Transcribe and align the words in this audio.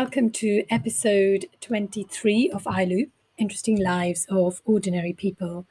Welcome 0.00 0.28
to 0.32 0.62
episode 0.68 1.46
23 1.62 2.50
of 2.50 2.64
iLoop 2.64 3.08
Interesting 3.38 3.82
Lives 3.82 4.26
of 4.28 4.60
Ordinary 4.66 5.14
People. 5.14 5.64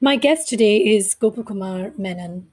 My 0.00 0.16
guest 0.16 0.48
today 0.48 0.78
is 0.78 1.14
Gopakumar 1.14 1.96
Menon. 1.96 2.48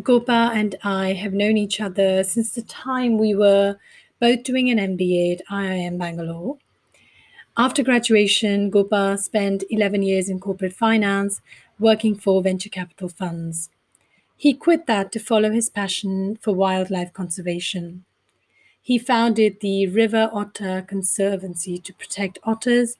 Gopa 0.00 0.52
and 0.54 0.76
I 0.84 1.14
have 1.14 1.32
known 1.32 1.56
each 1.56 1.80
other 1.80 2.22
since 2.22 2.54
the 2.54 2.62
time 2.62 3.18
we 3.18 3.34
were 3.34 3.78
both 4.20 4.44
doing 4.44 4.70
an 4.70 4.78
MBA 4.78 5.40
at 5.40 5.46
IIM 5.48 5.98
Bangalore. 5.98 6.58
After 7.56 7.82
graduation, 7.82 8.70
Gopa 8.70 9.18
spent 9.18 9.64
11 9.70 10.04
years 10.04 10.28
in 10.28 10.38
corporate 10.38 10.72
finance 10.72 11.40
working 11.80 12.14
for 12.14 12.44
venture 12.44 12.70
capital 12.70 13.08
funds. 13.08 13.70
He 14.36 14.54
quit 14.54 14.86
that 14.86 15.10
to 15.10 15.18
follow 15.18 15.50
his 15.50 15.68
passion 15.68 16.38
for 16.40 16.54
wildlife 16.54 17.12
conservation. 17.12 18.04
He 18.86 18.98
founded 18.98 19.58
the 19.58 19.88
River 19.88 20.30
Otter 20.32 20.80
Conservancy 20.80 21.76
to 21.78 21.92
protect 21.92 22.38
otters 22.44 22.96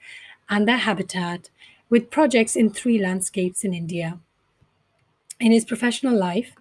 and 0.50 0.66
their 0.66 0.78
habitat 0.78 1.48
with 1.88 2.10
projects 2.10 2.56
in 2.56 2.70
three 2.70 2.98
landscapes 2.98 3.62
in 3.62 3.72
India. 3.72 4.18
In 5.38 5.52
his 5.52 5.64
professional 5.64 6.18
life, 6.18 6.56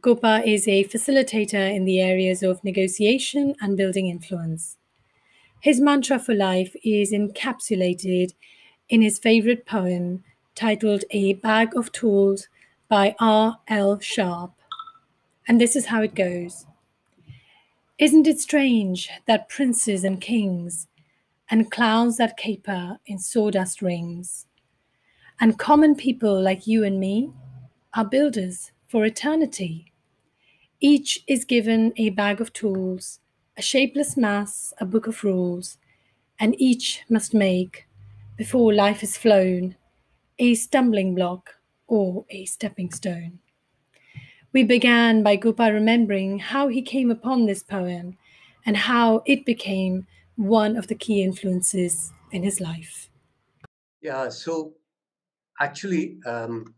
Gopa 0.00 0.42
is 0.44 0.66
a 0.66 0.82
facilitator 0.82 1.72
in 1.72 1.84
the 1.84 2.00
areas 2.00 2.42
of 2.42 2.64
negotiation 2.64 3.54
and 3.60 3.76
building 3.76 4.08
influence. 4.08 4.76
His 5.60 5.80
mantra 5.80 6.18
for 6.18 6.34
life 6.34 6.74
is 6.82 7.12
encapsulated 7.12 8.32
in 8.88 9.02
his 9.02 9.20
favorite 9.20 9.66
poem 9.66 10.24
titled 10.56 11.04
A 11.12 11.34
Bag 11.34 11.76
of 11.76 11.92
Tools 11.92 12.48
by 12.88 13.14
R. 13.20 13.60
L. 13.68 14.00
Sharpe. 14.00 14.58
And 15.46 15.60
this 15.60 15.76
is 15.76 15.86
how 15.86 16.02
it 16.02 16.16
goes. 16.16 16.66
Isn't 17.98 18.28
it 18.28 18.38
strange 18.38 19.10
that 19.26 19.48
princes 19.48 20.04
and 20.04 20.20
kings, 20.20 20.86
and 21.50 21.68
clowns 21.68 22.16
that 22.18 22.36
caper 22.36 23.00
in 23.06 23.18
sawdust 23.18 23.82
rings, 23.82 24.46
and 25.40 25.58
common 25.58 25.96
people 25.96 26.40
like 26.40 26.68
you 26.68 26.84
and 26.84 27.00
me 27.00 27.32
are 27.94 28.04
builders 28.04 28.70
for 28.86 29.04
eternity? 29.04 29.92
Each 30.80 31.24
is 31.26 31.44
given 31.44 31.92
a 31.96 32.10
bag 32.10 32.40
of 32.40 32.52
tools, 32.52 33.18
a 33.56 33.62
shapeless 33.62 34.16
mass, 34.16 34.72
a 34.78 34.86
book 34.86 35.08
of 35.08 35.24
rules, 35.24 35.76
and 36.38 36.54
each 36.60 37.02
must 37.08 37.34
make, 37.34 37.88
before 38.36 38.72
life 38.72 39.02
is 39.02 39.16
flown, 39.16 39.74
a 40.38 40.54
stumbling 40.54 41.16
block 41.16 41.56
or 41.88 42.24
a 42.30 42.44
stepping 42.44 42.92
stone. 42.92 43.40
We 44.52 44.64
began 44.64 45.22
by 45.22 45.36
Gopa 45.36 45.70
remembering 45.72 46.38
how 46.38 46.68
he 46.68 46.80
came 46.80 47.10
upon 47.10 47.46
this 47.46 47.62
poem 47.62 48.16
and 48.64 48.76
how 48.76 49.22
it 49.26 49.44
became 49.44 50.06
one 50.36 50.76
of 50.76 50.86
the 50.86 50.94
key 50.94 51.22
influences 51.22 52.12
in 52.32 52.42
his 52.42 52.60
life. 52.60 53.10
Yeah, 54.00 54.30
so 54.30 54.74
actually, 55.60 56.18
um, 56.24 56.74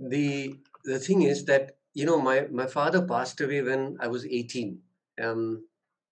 the 0.00 0.58
the 0.84 0.98
thing 0.98 1.22
is 1.22 1.44
that 1.44 1.76
you 1.94 2.06
know 2.06 2.20
my 2.20 2.48
my 2.50 2.66
father 2.66 3.06
passed 3.06 3.40
away 3.40 3.62
when 3.62 3.96
I 4.00 4.08
was 4.08 4.26
18. 4.26 4.80
Um, 5.22 5.66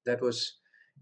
that 0.06 0.20
was 0.20 0.58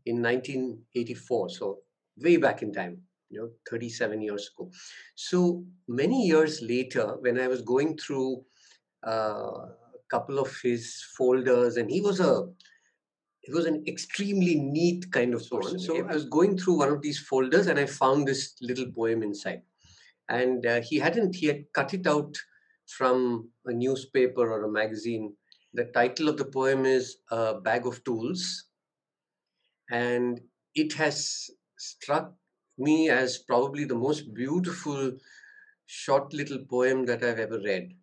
in 0.07 0.23
1984, 0.23 1.51
so 1.51 1.79
way 2.17 2.37
back 2.37 2.63
in 2.63 2.73
time, 2.73 3.03
you 3.31 3.41
know, 3.41 3.51
37 3.69 4.23
years 4.23 4.51
ago. 4.55 4.71
So 5.15 5.65
many 5.87 6.27
years 6.27 6.63
later, 6.63 7.17
when 7.21 7.39
I 7.39 7.49
was 7.49 7.63
going 7.63 7.97
through 7.97 8.45
uh, 9.03 9.67
couple 10.11 10.39
of 10.39 10.57
his 10.63 11.05
folders, 11.17 11.77
and 11.77 11.91
he 11.91 12.01
was 12.01 12.21
a 12.21 12.47
he 13.41 13.53
was 13.53 13.67
an 13.67 13.85
extremely 13.87 14.57
neat 14.57 15.11
kind 15.11 15.35
of 15.35 15.49
person. 15.49 15.79
So 15.79 15.97
I 15.97 16.15
was 16.15 16.27
going 16.27 16.59
through 16.59 16.79
one 16.79 16.91
of 16.91 17.03
these 17.03 17.19
folders, 17.19 17.67
and 17.67 17.79
I 17.79 17.87
found 17.87 18.29
this 18.29 18.57
little 18.61 18.91
poem 18.93 19.23
inside. 19.23 19.63
And 20.29 20.67
uh, 20.67 20.81
he 20.83 20.99
hadn't 20.99 21.37
he 21.37 21.47
had 21.47 21.65
cut 21.73 21.95
it 21.95 22.07
out 22.07 22.37
from 22.87 23.51
a 23.67 23.73
newspaper 23.73 24.51
or 24.51 24.65
a 24.65 24.71
magazine. 24.71 25.35
The 25.75 25.87
title 25.87 26.29
of 26.29 26.37
the 26.37 26.45
poem 26.47 26.85
is 26.87 27.19
"A 27.31 27.61
Bag 27.61 27.87
of 27.87 28.05
Tools," 28.05 28.65
and 29.91 30.41
it 30.75 30.93
has 30.95 31.51
struck 31.79 32.35
me 32.79 33.09
as 33.11 33.39
probably 33.39 33.85
the 33.85 33.95
most 33.95 34.33
beautiful 34.35 35.13
short 35.87 36.33
little 36.33 36.65
poem 36.71 37.07
that 37.07 37.23
I've 37.23 37.39
ever 37.39 37.61
read. 37.61 37.95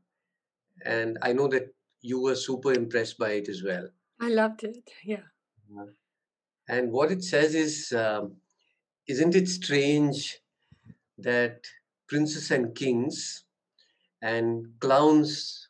And 0.85 1.17
I 1.21 1.33
know 1.33 1.47
that 1.49 1.74
you 2.05 2.21
were 2.21 2.35
super 2.35 2.71
impressed 2.71 3.17
by 3.17 3.31
it 3.31 3.49
as 3.49 3.63
well. 3.63 3.87
I 4.21 4.29
loved 4.29 4.63
it. 4.63 4.89
Yeah. 5.03 5.25
And 6.67 6.91
what 6.91 7.11
it 7.11 7.23
says 7.23 7.55
is, 7.55 7.91
um, 7.91 8.35
isn't 9.07 9.35
it 9.35 9.47
strange 9.47 10.39
that 11.17 11.65
princes 12.07 12.51
and 12.51 12.75
kings 12.75 13.45
and 14.21 14.67
clowns 14.79 15.69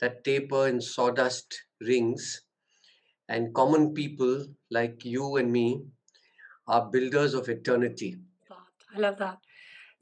that 0.00 0.24
taper 0.24 0.66
in 0.66 0.80
sawdust 0.80 1.62
rings 1.80 2.42
and 3.28 3.54
common 3.54 3.92
people 3.94 4.46
like 4.70 5.04
you 5.04 5.36
and 5.36 5.52
me 5.52 5.82
are 6.66 6.90
builders 6.90 7.34
of 7.34 7.48
eternity. 7.48 8.16
I 8.94 8.98
love 8.98 9.18
that. 9.18 9.38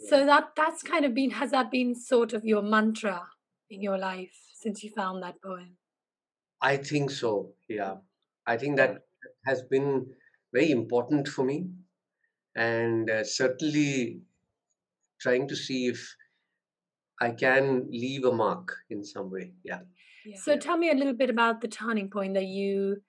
So 0.08 0.26
that 0.26 0.50
that's 0.56 0.82
kind 0.82 1.04
of 1.04 1.14
been 1.14 1.30
has 1.30 1.50
that 1.50 1.70
been 1.70 1.94
sort 1.94 2.32
of 2.32 2.44
your 2.44 2.62
mantra 2.62 3.22
in 3.70 3.80
your 3.80 3.98
life? 3.98 4.43
Since 4.64 4.82
you 4.82 4.90
found 4.96 5.22
that 5.22 5.40
poem? 5.42 5.76
I 6.60 6.78
think 6.78 7.10
so. 7.10 7.50
Yeah. 7.68 7.96
I 8.46 8.56
think 8.56 8.76
that 8.78 9.02
has 9.46 9.62
been 9.62 10.06
very 10.52 10.70
important 10.70 11.28
for 11.28 11.44
me. 11.44 11.68
And 12.56 13.10
uh, 13.10 13.24
certainly 13.24 14.22
trying 15.20 15.48
to 15.48 15.56
see 15.56 15.88
if 15.88 16.00
I 17.20 17.30
can 17.32 17.88
leave 17.90 18.24
a 18.24 18.32
mark 18.32 18.76
in 18.88 19.04
some 19.04 19.30
way. 19.30 19.52
Yeah. 19.64 19.80
yeah. 20.24 20.36
So 20.42 20.56
tell 20.56 20.78
me 20.78 20.90
a 20.90 20.94
little 20.94 21.18
bit 21.22 21.30
about 21.30 21.60
the 21.60 21.68
turning 21.68 22.08
point 22.08 22.34
that 22.34 22.46
you 22.46 23.02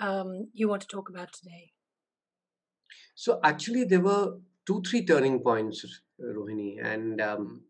um, 0.00 0.48
you 0.54 0.68
want 0.68 0.82
to 0.82 0.88
talk 0.88 1.10
about 1.10 1.32
today. 1.32 1.72
So 3.14 3.38
actually, 3.44 3.84
there 3.84 4.00
were 4.00 4.38
two, 4.66 4.82
three 4.88 5.04
turning 5.04 5.40
points, 5.40 5.84
Rohini, 6.20 6.82
and 6.82 7.20
um, 7.20 7.62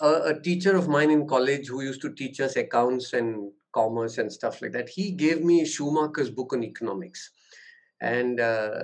a, 0.00 0.06
a, 0.06 0.40
teacher 0.40 0.76
of 0.76 0.88
mine 0.88 1.10
in 1.10 1.26
college 1.26 1.68
who 1.68 1.82
used 1.82 2.00
to 2.02 2.12
teach 2.14 2.40
us 2.40 2.56
accounts 2.56 3.12
and 3.12 3.50
commerce 3.72 4.18
and 4.18 4.32
stuff 4.32 4.60
like 4.62 4.72
that 4.72 4.88
he 4.88 5.12
gave 5.12 5.42
me 5.42 5.64
schumacher's 5.64 6.30
book 6.30 6.52
on 6.52 6.64
economics. 6.64 7.30
And 8.00 8.40
uh, 8.40 8.82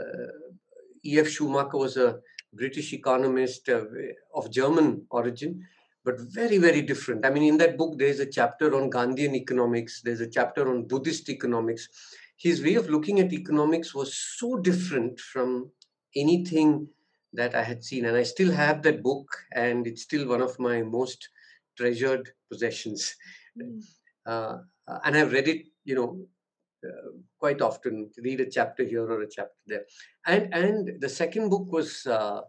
ef 1.04 1.28
schumacher 1.28 1.76
was 1.76 1.96
a 1.96 2.18
british 2.52 2.92
economist 2.92 3.68
uh, 3.68 3.84
of 4.34 4.50
german 4.50 5.06
origin 5.10 5.64
but 6.04 6.18
very 6.18 6.58
very 6.58 6.82
different. 6.82 7.26
I 7.26 7.30
mean 7.30 7.44
in 7.44 7.58
that 7.58 7.76
book 7.76 7.98
there's 7.98 8.20
a 8.20 8.30
chapter 8.30 8.74
on 8.74 8.90
gandhian 8.90 9.34
economics 9.34 10.02
there's 10.02 10.20
a 10.20 10.30
chapter 10.30 10.68
on 10.70 10.86
buddhist 10.86 11.28
economics. 11.28 11.88
His 12.36 12.62
way 12.62 12.74
of 12.76 12.88
looking 12.88 13.20
at 13.20 13.32
economics 13.32 13.94
was 13.94 14.16
so 14.16 14.56
different 14.56 15.20
from 15.20 15.70
anything 16.16 16.88
that 17.32 17.54
I 17.54 17.62
had 17.62 17.84
seen. 17.84 18.04
And 18.06 18.16
I 18.16 18.22
still 18.22 18.52
have 18.52 18.82
that 18.82 19.02
book, 19.02 19.28
and 19.54 19.86
it's 19.86 20.02
still 20.02 20.28
one 20.28 20.40
of 20.40 20.58
my 20.58 20.82
most 20.82 21.28
treasured 21.76 22.28
possessions. 22.50 23.14
Mm. 23.60 23.82
Uh, 24.26 24.58
and 25.04 25.16
I've 25.16 25.32
read 25.32 25.48
it, 25.48 25.66
you 25.84 25.94
know, 25.94 26.18
uh, 26.86 27.10
quite 27.38 27.60
often. 27.60 28.10
Read 28.18 28.40
a 28.40 28.50
chapter 28.50 28.84
here 28.84 29.04
or 29.04 29.22
a 29.22 29.30
chapter 29.30 29.60
there. 29.66 29.84
And 30.26 30.52
and 30.54 31.00
the 31.00 31.08
second 31.08 31.50
book 31.50 31.70
was 31.70 32.06
uh, 32.06 32.40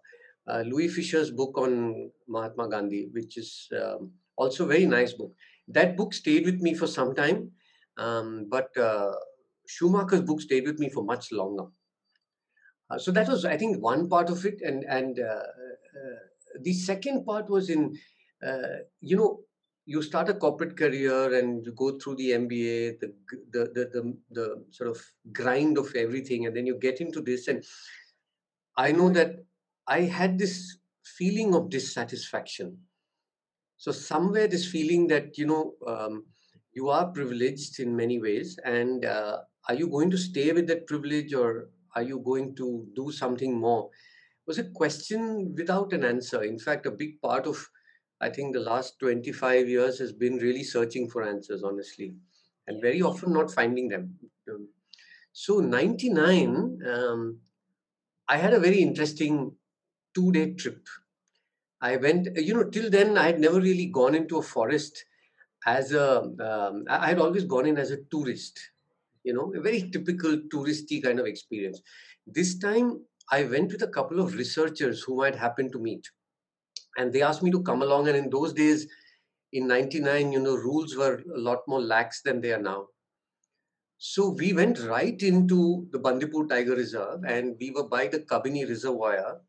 uh 0.47 0.61
Louis 0.65 0.87
Fischer's 0.87 1.31
book 1.31 1.57
on 1.57 2.11
Mahatma 2.27 2.69
Gandhi, 2.69 3.09
which 3.11 3.37
is 3.37 3.67
um, 3.81 4.11
also 4.35 4.65
a 4.65 4.67
very 4.67 4.85
nice 4.85 5.13
book. 5.13 5.33
That 5.67 5.95
book 5.95 6.13
stayed 6.13 6.45
with 6.45 6.59
me 6.61 6.73
for 6.73 6.87
some 6.87 7.13
time, 7.13 7.51
um, 7.97 8.47
but 8.49 8.75
uh, 8.77 9.11
Schumacher's 9.67 10.21
book 10.21 10.41
stayed 10.41 10.65
with 10.65 10.79
me 10.79 10.89
for 10.89 11.03
much 11.03 11.31
longer. 11.31 11.65
Uh, 12.91 12.97
so 12.97 13.11
that 13.11 13.27
was, 13.27 13.45
I 13.45 13.57
think, 13.57 13.81
one 13.81 14.09
part 14.09 14.29
of 14.29 14.45
it, 14.45 14.61
and 14.61 14.83
and 14.83 15.19
uh, 15.19 15.23
uh, 15.23 16.19
the 16.61 16.73
second 16.73 17.25
part 17.25 17.49
was 17.49 17.69
in, 17.69 17.97
you 18.99 19.15
know, 19.15 19.39
you 19.85 20.01
start 20.01 20.29
a 20.29 20.33
corporate 20.33 20.77
career 20.77 21.33
and 21.37 21.65
you 21.65 21.71
go 21.71 21.97
through 21.97 22.15
the 22.15 22.31
MBA, 22.31 22.99
the, 22.99 23.13
the 23.51 23.59
the 23.73 23.89
the 23.93 24.17
the, 24.31 24.65
sort 24.71 24.89
of 24.89 25.01
grind 25.31 25.77
of 25.77 25.95
everything, 25.95 26.45
and 26.45 26.55
then 26.55 26.65
you 26.65 26.77
get 26.79 26.99
into 26.99 27.21
this. 27.21 27.47
And 27.47 27.63
I 28.77 28.91
know 28.91 29.09
that 29.09 29.35
I 29.87 30.01
had 30.01 30.37
this 30.37 30.77
feeling 31.05 31.55
of 31.55 31.69
dissatisfaction. 31.69 32.77
So 33.77 33.91
somewhere 33.91 34.47
this 34.47 34.67
feeling 34.69 35.07
that 35.07 35.37
you 35.37 35.45
know 35.45 35.73
um, 35.87 36.25
you 36.73 36.89
are 36.89 37.07
privileged 37.07 37.79
in 37.79 37.95
many 37.95 38.19
ways, 38.19 38.59
and 38.65 39.05
uh, 39.05 39.37
are 39.69 39.75
you 39.75 39.87
going 39.87 40.11
to 40.11 40.17
stay 40.17 40.51
with 40.51 40.67
that 40.67 40.87
privilege, 40.87 41.33
or 41.33 41.69
are 41.95 42.03
you 42.03 42.19
going 42.19 42.55
to 42.55 42.87
do 42.95 43.11
something 43.11 43.59
more? 43.59 43.89
was 44.45 44.59
a 44.59 44.69
question 44.71 45.55
without 45.55 45.93
an 45.93 46.03
answer. 46.03 46.43
In 46.43 46.59
fact, 46.59 46.85
a 46.85 46.91
big 46.91 47.21
part 47.21 47.47
of, 47.47 47.69
I 48.19 48.29
think, 48.29 48.53
the 48.53 48.59
last 48.59 48.99
25 48.99 49.69
years 49.69 49.99
has 49.99 50.11
been 50.11 50.37
really 50.37 50.63
searching 50.63 51.09
for 51.09 51.23
answers, 51.23 51.63
honestly, 51.63 52.15
and 52.67 52.81
very 52.81 53.01
often 53.01 53.33
not 53.33 53.51
finding 53.51 53.87
them. 53.87 54.19
Um, 54.49 54.69
so, 55.33 55.59
99, 55.59 56.79
um, 56.85 57.39
I 58.27 58.37
had 58.37 58.53
a 58.53 58.59
very 58.59 58.81
interesting 58.81 59.55
two 60.15 60.31
day 60.31 60.53
trip. 60.53 60.87
I 61.81 61.97
went, 61.97 62.27
you 62.37 62.53
know, 62.53 62.69
till 62.69 62.89
then 62.89 63.17
I 63.17 63.27
had 63.27 63.39
never 63.39 63.59
really 63.59 63.87
gone 63.87 64.15
into 64.15 64.37
a 64.37 64.43
forest 64.43 65.05
as 65.67 65.93
a. 65.93 66.21
Um, 66.21 66.85
I 66.89 67.09
had 67.09 67.19
always 67.19 67.45
gone 67.45 67.67
in 67.67 67.77
as 67.77 67.91
a 67.91 68.03
tourist, 68.11 68.70
you 69.23 69.33
know, 69.33 69.51
a 69.55 69.61
very 69.61 69.89
typical 69.91 70.37
touristy 70.53 71.03
kind 71.03 71.19
of 71.19 71.25
experience. 71.25 71.81
This 72.25 72.57
time 72.57 73.01
I 73.31 73.43
went 73.43 73.71
with 73.71 73.83
a 73.83 73.87
couple 73.87 74.19
of 74.19 74.35
researchers 74.35 75.03
whom 75.03 75.21
I'd 75.21 75.35
happened 75.35 75.71
to 75.73 75.79
meet. 75.79 76.09
And 76.97 77.13
they 77.13 77.21
asked 77.21 77.43
me 77.43 77.51
to 77.51 77.63
come 77.63 77.81
along. 77.81 78.07
And 78.07 78.17
in 78.17 78.29
those 78.29 78.53
days, 78.53 78.87
in 79.53 79.67
99, 79.67 80.31
you 80.31 80.39
know, 80.39 80.55
rules 80.55 80.95
were 80.95 81.23
a 81.35 81.39
lot 81.39 81.59
more 81.67 81.81
lax 81.81 82.21
than 82.21 82.41
they 82.41 82.51
are 82.51 82.61
now. 82.61 82.87
So 83.97 84.29
we 84.29 84.51
went 84.51 84.79
right 84.79 85.21
into 85.21 85.87
the 85.91 85.99
Bandipur 85.99 86.47
Tiger 86.47 86.75
Reserve 86.75 87.23
and 87.23 87.55
we 87.59 87.69
were 87.69 87.87
by 87.87 88.07
the 88.07 88.19
Kabini 88.19 88.67
Reservoir 88.67 89.41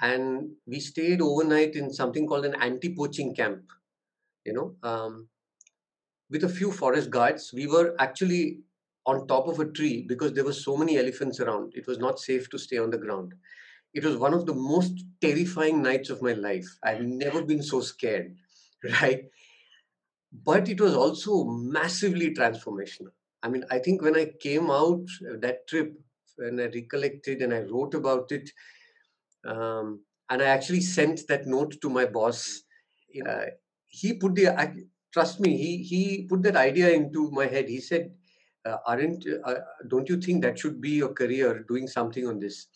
and 0.00 0.50
we 0.66 0.78
stayed 0.78 1.20
overnight 1.20 1.74
in 1.74 1.92
something 1.92 2.26
called 2.26 2.44
an 2.44 2.54
anti-poaching 2.54 3.34
camp, 3.34 3.62
you 4.44 4.52
know, 4.52 4.76
um, 4.88 5.28
with 6.30 6.44
a 6.44 6.48
few 6.48 6.70
forest 6.70 7.10
guards. 7.10 7.52
We 7.52 7.66
were 7.66 7.94
actually 7.98 8.60
on 9.06 9.26
top 9.26 9.48
of 9.48 9.58
a 9.60 9.70
tree 9.70 10.02
because 10.08 10.32
there 10.32 10.44
were 10.44 10.52
so 10.52 10.76
many 10.76 10.98
elephants 10.98 11.40
around. 11.40 11.72
It 11.76 11.86
was 11.86 11.98
not 11.98 12.20
safe 12.20 12.48
to 12.50 12.58
stay 12.58 12.78
on 12.78 12.90
the 12.90 12.98
ground. 12.98 13.34
It 13.94 14.04
was 14.04 14.16
one 14.16 14.34
of 14.34 14.46
the 14.46 14.54
most 14.54 15.04
terrifying 15.20 15.82
nights 15.82 16.10
of 16.10 16.22
my 16.22 16.32
life. 16.34 16.66
I've 16.82 17.02
never 17.02 17.44
been 17.44 17.62
so 17.62 17.80
scared, 17.80 18.36
right? 19.02 19.24
But 20.32 20.68
it 20.68 20.80
was 20.80 20.94
also 20.94 21.44
massively 21.44 22.34
transformational. 22.34 23.12
I 23.42 23.48
mean, 23.48 23.64
I 23.70 23.78
think 23.78 24.02
when 24.02 24.16
I 24.16 24.26
came 24.40 24.70
out 24.70 25.06
uh, 25.28 25.36
that 25.40 25.66
trip, 25.66 25.98
when 26.36 26.60
I 26.60 26.64
recollected 26.66 27.42
and 27.42 27.52
I 27.52 27.60
wrote 27.60 27.94
about 27.94 28.30
it, 28.32 28.50
um, 29.44 30.04
and 30.30 30.42
I 30.42 30.46
actually 30.46 30.80
sent 30.82 31.26
that 31.28 31.46
note 31.46 31.80
to 31.82 31.90
my 31.90 32.06
boss. 32.06 32.62
Uh, 33.26 33.46
he 33.88 34.14
put 34.14 34.34
the 34.34 34.46
trust 35.12 35.40
me. 35.40 35.56
He 35.56 35.82
he 35.82 36.26
put 36.26 36.42
that 36.44 36.56
idea 36.56 36.90
into 36.90 37.30
my 37.30 37.46
head. 37.46 37.68
He 37.68 37.80
said, 37.80 38.14
uh, 38.64 38.78
"Aren't 38.86 39.26
uh, 39.44 39.54
don't 39.88 40.08
you 40.08 40.20
think 40.20 40.42
that 40.42 40.58
should 40.58 40.80
be 40.80 40.90
your 40.90 41.12
career, 41.12 41.64
doing 41.68 41.86
something 41.86 42.26
on 42.26 42.38
this?" 42.38 42.66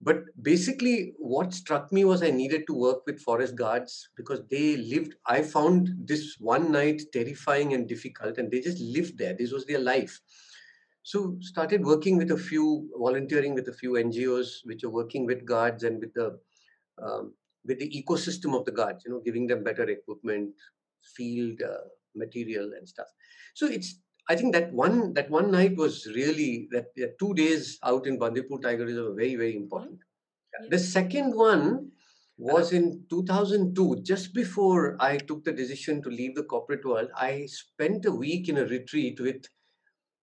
But 0.00 0.24
basically, 0.42 1.14
what 1.18 1.54
struck 1.54 1.90
me 1.90 2.04
was 2.04 2.22
I 2.22 2.30
needed 2.30 2.66
to 2.66 2.74
work 2.74 3.06
with 3.06 3.20
forest 3.20 3.56
guards 3.56 4.10
because 4.16 4.42
they 4.50 4.76
lived. 4.76 5.14
I 5.26 5.42
found 5.42 5.88
this 6.04 6.36
one 6.38 6.70
night 6.70 7.02
terrifying 7.12 7.72
and 7.72 7.88
difficult, 7.88 8.36
and 8.36 8.50
they 8.50 8.60
just 8.60 8.78
lived 8.78 9.16
there. 9.16 9.34
This 9.34 9.52
was 9.52 9.64
their 9.64 9.78
life. 9.78 10.20
So 11.02 11.38
started 11.40 11.84
working 11.84 12.18
with 12.18 12.32
a 12.32 12.36
few, 12.36 12.90
volunteering 12.98 13.54
with 13.54 13.68
a 13.68 13.72
few 13.72 13.96
NGOs 13.96 14.60
which 14.64 14.84
are 14.84 14.90
working 14.90 15.24
with 15.24 15.46
guards 15.46 15.84
and 15.84 16.00
with 16.00 16.12
the 16.14 16.38
um, 17.02 17.32
with 17.64 17.78
the 17.78 17.88
ecosystem 17.90 18.58
of 18.58 18.64
the 18.64 18.72
guards. 18.72 19.04
You 19.06 19.12
know, 19.12 19.20
giving 19.24 19.46
them 19.46 19.64
better 19.64 19.84
equipment, 19.84 20.52
field 21.16 21.62
uh, 21.62 21.88
material, 22.14 22.72
and 22.76 22.86
stuff. 22.86 23.06
So 23.54 23.66
it's 23.66 24.00
I 24.28 24.34
think 24.34 24.52
that 24.54 24.72
one 24.72 25.14
that 25.14 25.30
one 25.30 25.50
night 25.50 25.76
was 25.76 26.06
really 26.14 26.68
that 26.72 26.86
yeah, 26.96 27.06
two 27.18 27.34
days 27.34 27.78
out 27.84 28.06
in 28.06 28.18
Bandipur 28.18 28.58
Tiger 28.58 28.84
Reserve 28.84 29.10
were 29.10 29.14
very 29.14 29.36
very 29.36 29.56
important. 29.56 29.94
Mm-hmm. 29.94 30.64
Yeah. 30.64 30.68
The 30.70 30.78
second 30.78 31.34
one 31.34 31.92
was 32.38 32.72
in 32.72 33.04
2002, 33.08 34.02
just 34.02 34.34
before 34.34 34.96
I 35.00 35.16
took 35.16 35.44
the 35.44 35.52
decision 35.52 36.02
to 36.02 36.10
leave 36.10 36.34
the 36.34 36.42
corporate 36.42 36.84
world. 36.84 37.08
I 37.16 37.46
spent 37.46 38.04
a 38.04 38.12
week 38.12 38.48
in 38.48 38.58
a 38.58 38.66
retreat 38.66 39.20
with 39.20 39.46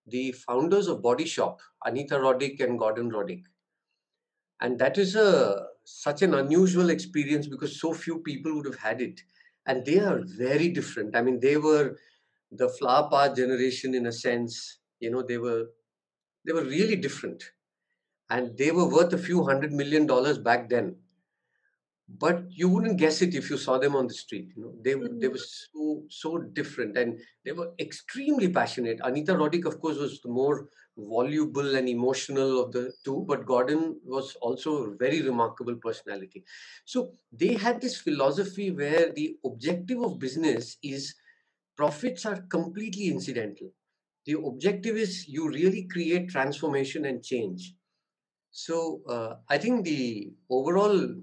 the 0.06 0.32
founders 0.32 0.86
of 0.86 1.02
Body 1.02 1.24
Shop, 1.24 1.60
Anita 1.84 2.16
Roddick 2.16 2.60
and 2.60 2.78
Gordon 2.78 3.10
Roddick, 3.10 3.42
and 4.60 4.78
that 4.78 4.98
is 4.98 5.16
a 5.16 5.66
such 5.84 6.22
an 6.22 6.34
unusual 6.34 6.90
experience 6.90 7.46
because 7.46 7.80
so 7.80 7.92
few 7.92 8.18
people 8.20 8.54
would 8.54 8.66
have 8.66 8.78
had 8.78 9.00
it, 9.00 9.20
and 9.66 9.84
they 9.84 9.98
are 9.98 10.20
very 10.24 10.68
different. 10.68 11.16
I 11.16 11.22
mean, 11.22 11.40
they 11.40 11.56
were 11.56 11.96
the 12.52 12.68
flower 12.68 13.08
power 13.10 13.34
generation 13.34 13.94
in 13.94 14.06
a 14.06 14.12
sense 14.12 14.78
you 15.00 15.10
know 15.10 15.22
they 15.22 15.38
were 15.38 15.66
they 16.44 16.52
were 16.52 16.64
really 16.64 16.96
different. 16.96 17.42
And 18.30 18.56
they 18.56 18.70
were 18.70 18.88
worth 18.88 19.12
a 19.12 19.18
few 19.18 19.44
hundred 19.44 19.72
million 19.72 20.06
dollars 20.06 20.38
back 20.38 20.68
then. 20.68 20.96
But 22.08 22.44
you 22.50 22.68
wouldn't 22.68 22.98
guess 22.98 23.22
it 23.22 23.34
if 23.34 23.48
you 23.48 23.56
saw 23.56 23.78
them 23.78 23.96
on 23.96 24.06
the 24.06 24.14
street 24.14 24.48
you 24.54 24.62
know. 24.62 24.74
They 24.82 24.92
mm-hmm. 24.92 25.20
they 25.20 25.28
were 25.28 25.38
so 25.38 26.02
so 26.10 26.38
different 26.38 26.98
and 26.98 27.18
they 27.44 27.52
were 27.52 27.72
extremely 27.78 28.48
passionate. 28.48 29.00
Anita 29.02 29.34
roddick 29.34 29.64
of 29.64 29.80
course 29.80 29.96
was 29.96 30.20
the 30.20 30.28
more 30.28 30.68
voluble 30.98 31.74
and 31.76 31.88
emotional 31.88 32.62
of 32.62 32.72
the 32.72 32.92
two 33.04 33.24
but 33.26 33.44
gordon 33.44 33.98
was 34.04 34.36
also 34.40 34.84
a 34.84 34.96
very 34.96 35.22
remarkable 35.22 35.76
personality. 35.76 36.44
So 36.84 37.12
they 37.32 37.54
had 37.54 37.80
this 37.80 37.96
philosophy 37.96 38.70
where 38.70 39.10
the 39.12 39.36
objective 39.44 40.02
of 40.02 40.18
business 40.18 40.76
is 40.82 41.14
profits 41.76 42.24
are 42.26 42.42
completely 42.42 43.08
incidental. 43.08 43.70
The 44.26 44.38
objective 44.38 44.96
is 44.96 45.28
you 45.28 45.48
really 45.48 45.84
create 45.84 46.30
transformation 46.30 47.04
and 47.04 47.22
change. 47.22 47.74
So 48.50 49.02
uh, 49.08 49.34
I 49.48 49.58
think 49.58 49.84
the 49.84 50.32
overall 50.50 51.14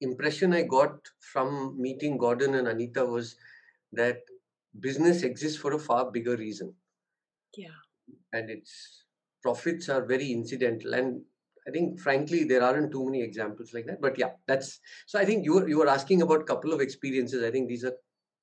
impression 0.00 0.52
I 0.52 0.62
got 0.62 0.96
from 1.20 1.80
meeting 1.80 2.18
Gordon 2.18 2.56
and 2.56 2.68
Anita 2.68 3.06
was 3.06 3.36
that 3.92 4.18
business 4.80 5.22
exists 5.22 5.58
for 5.58 5.72
a 5.74 5.78
far 5.78 6.10
bigger 6.10 6.36
reason. 6.36 6.74
Yeah. 7.56 7.68
And 8.32 8.50
its 8.50 9.04
profits 9.42 9.88
are 9.88 10.04
very 10.04 10.32
incidental. 10.32 10.94
And 10.94 11.22
I 11.66 11.70
think, 11.70 12.00
frankly, 12.00 12.44
there 12.44 12.62
aren't 12.62 12.90
too 12.90 13.04
many 13.04 13.22
examples 13.22 13.72
like 13.72 13.86
that. 13.86 14.00
But 14.00 14.18
yeah, 14.18 14.32
that's 14.48 14.80
so. 15.06 15.18
I 15.18 15.24
think 15.24 15.44
you 15.44 15.54
were 15.54 15.68
you 15.68 15.78
were 15.78 15.88
asking 15.88 16.22
about 16.22 16.40
a 16.40 16.44
couple 16.44 16.72
of 16.72 16.80
experiences. 16.80 17.44
I 17.44 17.50
think 17.50 17.68
these 17.68 17.84
are 17.84 17.92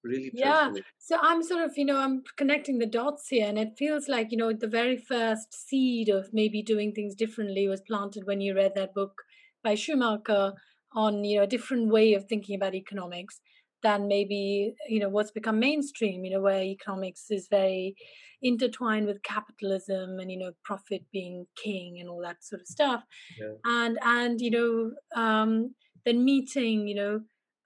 really 0.04 0.32
yeah 0.34 0.72
so 0.98 1.18
i'm 1.22 1.44
sort 1.44 1.64
of 1.64 1.78
you 1.78 1.86
know 1.86 1.98
i'm 1.98 2.24
connecting 2.38 2.80
the 2.80 2.86
dots 2.86 3.28
here 3.28 3.48
and 3.48 3.60
it 3.60 3.74
feels 3.78 4.08
like 4.08 4.32
you 4.32 4.38
know 4.38 4.54
the 4.54 4.68
very 4.68 4.98
first 4.98 5.54
seed 5.54 6.10
of 6.10 6.30
maybe 6.32 6.62
doing 6.62 6.92
things 6.92 7.16
differently 7.16 7.68
was 7.68 7.82
planted 7.82 8.26
when 8.26 8.40
you 8.40 8.56
read 8.56 8.74
that 8.76 8.94
book 8.94 9.24
by 9.64 9.76
schumacher 9.76 10.54
on 10.94 11.24
you 11.24 11.38
know 11.38 11.44
a 11.44 11.48
different 11.48 11.92
way 11.92 12.14
of 12.14 12.26
thinking 12.26 12.56
about 12.56 12.74
economics 12.74 13.42
than 13.84 14.08
maybe 14.08 14.74
you 14.88 15.00
know 15.00 15.10
what's 15.10 15.32
become 15.32 15.60
mainstream 15.60 16.24
you 16.24 16.32
know 16.32 16.42
where 16.42 16.64
economics 16.64 17.26
is 17.30 17.48
very 17.50 17.96
intertwined 18.42 19.06
with 19.06 19.22
capitalism 19.24 20.18
and 20.20 20.32
you 20.32 20.38
know 20.38 20.52
profit 20.64 21.04
being 21.12 21.46
king 21.62 21.98
and 22.00 22.10
all 22.10 22.22
that 22.22 22.44
sort 22.44 22.62
of 22.62 22.68
stuff 22.68 23.04
yeah. 23.40 23.54
and 23.66 23.98
and 24.04 24.40
you 24.42 24.52
know 24.52 24.92
um 25.22 25.76
then 26.06 26.24
meeting 26.24 26.88
you 26.88 26.96
know 26.96 27.20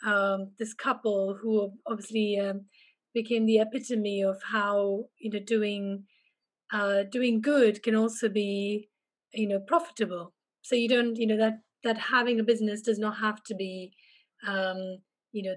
um, 0.06 0.52
this 0.60 0.74
couple 0.74 1.38
who 1.42 1.72
obviously 1.88 2.40
um, 2.40 2.66
became 3.14 3.46
the 3.46 3.60
epitome 3.60 4.22
of 4.22 4.42
how 4.44 5.06
you 5.20 5.30
know 5.30 5.40
doing 5.40 6.04
uh, 6.72 7.04
doing 7.04 7.42
good 7.42 7.84
can 7.84 7.96
also 7.96 8.30
be 8.30 8.90
you 9.34 9.48
know 9.48 9.60
profitable. 9.60 10.34
So 10.62 10.76
you 10.76 10.90
don't 10.90 11.16
you 11.16 11.28
know 11.28 11.38
that 11.38 11.60
that 11.84 11.98
having 11.98 12.40
a 12.40 12.44
business 12.44 12.82
does 12.82 13.00
not 13.00 13.18
have 13.18 13.44
to 13.44 13.56
be 13.56 13.94
um, 14.48 14.98
you 15.32 15.44
know 15.44 15.56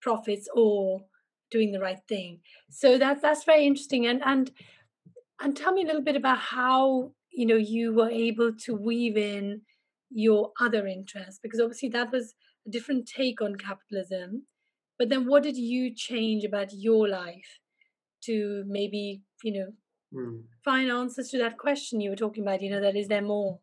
profits 0.00 0.48
or 0.54 1.02
doing 1.50 1.72
the 1.72 1.80
right 1.80 2.00
thing. 2.08 2.40
So 2.70 2.98
that's 2.98 3.22
that's 3.22 3.44
very 3.44 3.66
interesting. 3.66 4.06
And 4.06 4.22
and 4.24 4.50
and 5.40 5.56
tell 5.56 5.72
me 5.72 5.82
a 5.82 5.86
little 5.86 6.02
bit 6.02 6.16
about 6.16 6.38
how 6.38 7.12
you 7.30 7.46
know 7.46 7.56
you 7.56 7.94
were 7.94 8.10
able 8.10 8.52
to 8.64 8.74
weave 8.74 9.16
in 9.16 9.62
your 10.10 10.52
other 10.60 10.86
interests 10.86 11.40
because 11.42 11.60
obviously 11.60 11.88
that 11.90 12.12
was 12.12 12.34
a 12.66 12.70
different 12.70 13.06
take 13.06 13.40
on 13.40 13.56
capitalism. 13.56 14.46
But 14.98 15.08
then 15.08 15.26
what 15.26 15.42
did 15.42 15.56
you 15.56 15.94
change 15.94 16.44
about 16.44 16.72
your 16.72 17.08
life 17.08 17.60
to 18.24 18.64
maybe, 18.66 19.22
you 19.42 19.52
know, 19.52 20.20
mm. 20.20 20.42
find 20.64 20.90
answers 20.90 21.28
to 21.30 21.38
that 21.38 21.58
question 21.58 22.00
you 22.00 22.10
were 22.10 22.16
talking 22.16 22.42
about? 22.42 22.62
You 22.62 22.70
know, 22.70 22.80
that 22.80 22.96
is 22.96 23.08
there 23.08 23.22
more? 23.22 23.60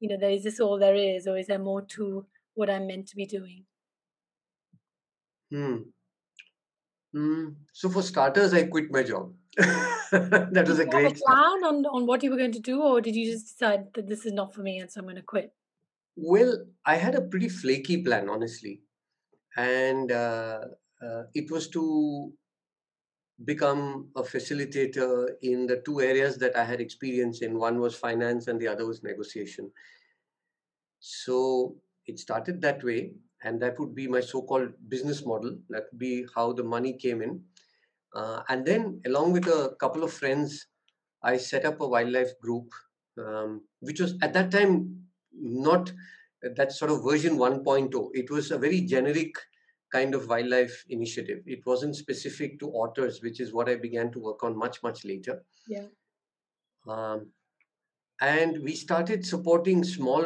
You 0.00 0.08
know, 0.08 0.16
that 0.20 0.32
is 0.32 0.44
this 0.44 0.60
all 0.60 0.78
there 0.78 0.94
is, 0.94 1.26
or 1.26 1.36
is 1.36 1.46
there 1.46 1.58
more 1.58 1.82
to 1.82 2.26
what 2.54 2.70
I'm 2.70 2.86
meant 2.86 3.08
to 3.08 3.16
be 3.16 3.26
doing? 3.26 3.64
Hmm. 5.50 5.76
Mm. 7.14 7.54
So 7.72 7.88
for 7.88 8.02
starters, 8.02 8.52
I 8.52 8.64
quit 8.64 8.90
my 8.90 9.02
job. 9.02 9.32
that 9.56 10.64
was 10.66 10.80
a 10.80 10.86
great 10.86 11.04
Have 11.04 11.12
a 11.12 11.20
plan 11.20 11.64
on, 11.64 11.86
on 11.86 12.06
what 12.06 12.22
you 12.22 12.30
were 12.30 12.36
going 12.36 12.52
to 12.52 12.60
do, 12.60 12.82
or 12.82 13.00
did 13.00 13.14
you 13.14 13.32
just 13.32 13.46
decide 13.46 13.94
that 13.94 14.08
this 14.08 14.26
is 14.26 14.32
not 14.32 14.52
for 14.52 14.62
me 14.62 14.78
and 14.78 14.90
so 14.90 15.00
I'm 15.00 15.06
going 15.06 15.16
to 15.16 15.22
quit? 15.22 15.52
Well, 16.16 16.66
I 16.84 16.96
had 16.96 17.14
a 17.14 17.20
pretty 17.22 17.48
flaky 17.48 18.02
plan, 18.02 18.28
honestly. 18.28 18.82
And 19.56 20.12
uh, 20.12 20.66
uh, 21.02 21.24
it 21.34 21.50
was 21.50 21.68
to 21.70 22.34
become 23.44 24.10
a 24.16 24.22
facilitator 24.22 25.34
in 25.42 25.66
the 25.66 25.80
two 25.84 26.00
areas 26.00 26.38
that 26.38 26.56
I 26.56 26.64
had 26.64 26.80
experience 26.80 27.42
in. 27.42 27.58
One 27.58 27.80
was 27.80 27.94
finance, 27.96 28.46
and 28.48 28.60
the 28.60 28.68
other 28.68 28.86
was 28.86 29.02
negotiation. 29.02 29.72
So 31.00 31.80
it 32.06 32.18
started 32.18 32.60
that 32.62 32.82
way, 32.82 33.14
and 33.42 33.60
that 33.62 33.78
would 33.78 33.94
be 33.94 34.06
my 34.08 34.20
so 34.20 34.42
called 34.42 34.72
business 34.88 35.24
model. 35.24 35.58
That 35.68 35.84
would 35.90 35.98
be 35.98 36.26
how 36.34 36.52
the 36.52 36.64
money 36.64 36.94
came 36.96 37.22
in. 37.22 37.44
Uh, 38.14 38.42
and 38.48 38.66
then, 38.66 39.02
along 39.06 39.32
with 39.32 39.46
a 39.46 39.76
couple 39.80 40.04
of 40.04 40.12
friends, 40.12 40.66
I 41.22 41.36
set 41.38 41.64
up 41.64 41.80
a 41.80 41.88
wildlife 41.88 42.38
group, 42.40 42.70
um, 43.18 43.68
which 43.80 44.00
was 44.00 44.16
at 44.22 44.32
that 44.34 44.50
time 44.50 45.08
not 45.38 45.92
that 46.56 46.72
sort 46.72 46.90
of 46.90 47.02
version 47.02 47.36
1.0. 47.36 48.10
It 48.12 48.30
was 48.30 48.50
a 48.50 48.58
very 48.58 48.80
generic 48.80 49.34
kind 49.92 50.14
of 50.14 50.28
wildlife 50.28 50.84
initiative. 50.88 51.42
It 51.46 51.64
wasn't 51.64 51.96
specific 51.96 52.58
to 52.60 52.72
otters, 52.76 53.22
which 53.22 53.40
is 53.40 53.52
what 53.52 53.68
I 53.68 53.76
began 53.76 54.10
to 54.12 54.18
work 54.18 54.42
on 54.42 54.58
much, 54.58 54.82
much 54.82 55.04
later. 55.04 55.42
Yeah. 55.68 55.86
Um, 56.88 57.30
and 58.20 58.62
we 58.62 58.74
started 58.74 59.24
supporting 59.24 59.84
small 59.84 60.24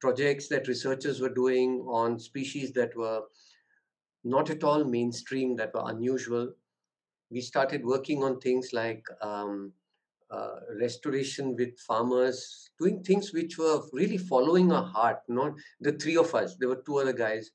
projects 0.00 0.48
that 0.48 0.68
researchers 0.68 1.20
were 1.20 1.34
doing 1.34 1.84
on 1.86 2.18
species 2.18 2.72
that 2.72 2.96
were 2.96 3.22
not 4.24 4.50
at 4.50 4.64
all 4.64 4.84
mainstream, 4.84 5.56
that 5.56 5.74
were 5.74 5.90
unusual. 5.90 6.52
We 7.30 7.40
started 7.40 7.84
working 7.84 8.22
on 8.22 8.40
things 8.40 8.70
like 8.72 9.04
um, 9.22 9.72
uh, 10.30 10.60
restoration 10.80 11.56
with 11.56 11.78
farmers, 11.80 12.70
doing 12.78 13.02
things 13.02 13.32
which 13.32 13.58
were 13.58 13.82
really 13.92 14.16
following 14.16 14.70
our 14.72 14.84
heart, 14.84 15.18
not 15.28 15.54
the 15.80 15.92
three 15.92 16.16
of 16.16 16.34
us. 16.34 16.56
There 16.56 16.68
were 16.68 16.82
two 16.86 16.98
other 16.98 17.12
guys. 17.12 17.50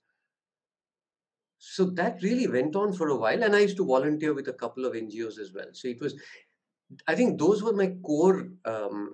So 1.58 1.86
that 1.91 2.22
really 2.22 2.48
went 2.48 2.75
on 2.75 2.94
for 2.94 3.10
a 3.10 3.15
while. 3.15 3.44
And 3.44 3.55
I 3.55 3.60
used 3.60 3.77
to 3.77 3.86
volunteer 3.86 4.34
with 4.34 4.50
a 4.50 4.53
couple 4.53 4.86
of 4.86 4.94
NGOs 4.94 5.39
as 5.39 5.53
well. 5.53 5.67
So 5.72 5.88
it 5.88 6.01
was, 6.01 6.15
I 7.08 7.15
think 7.15 7.39
those 7.39 7.63
were 7.63 7.74
my 7.74 7.94
core 8.03 8.50
um, 8.65 9.13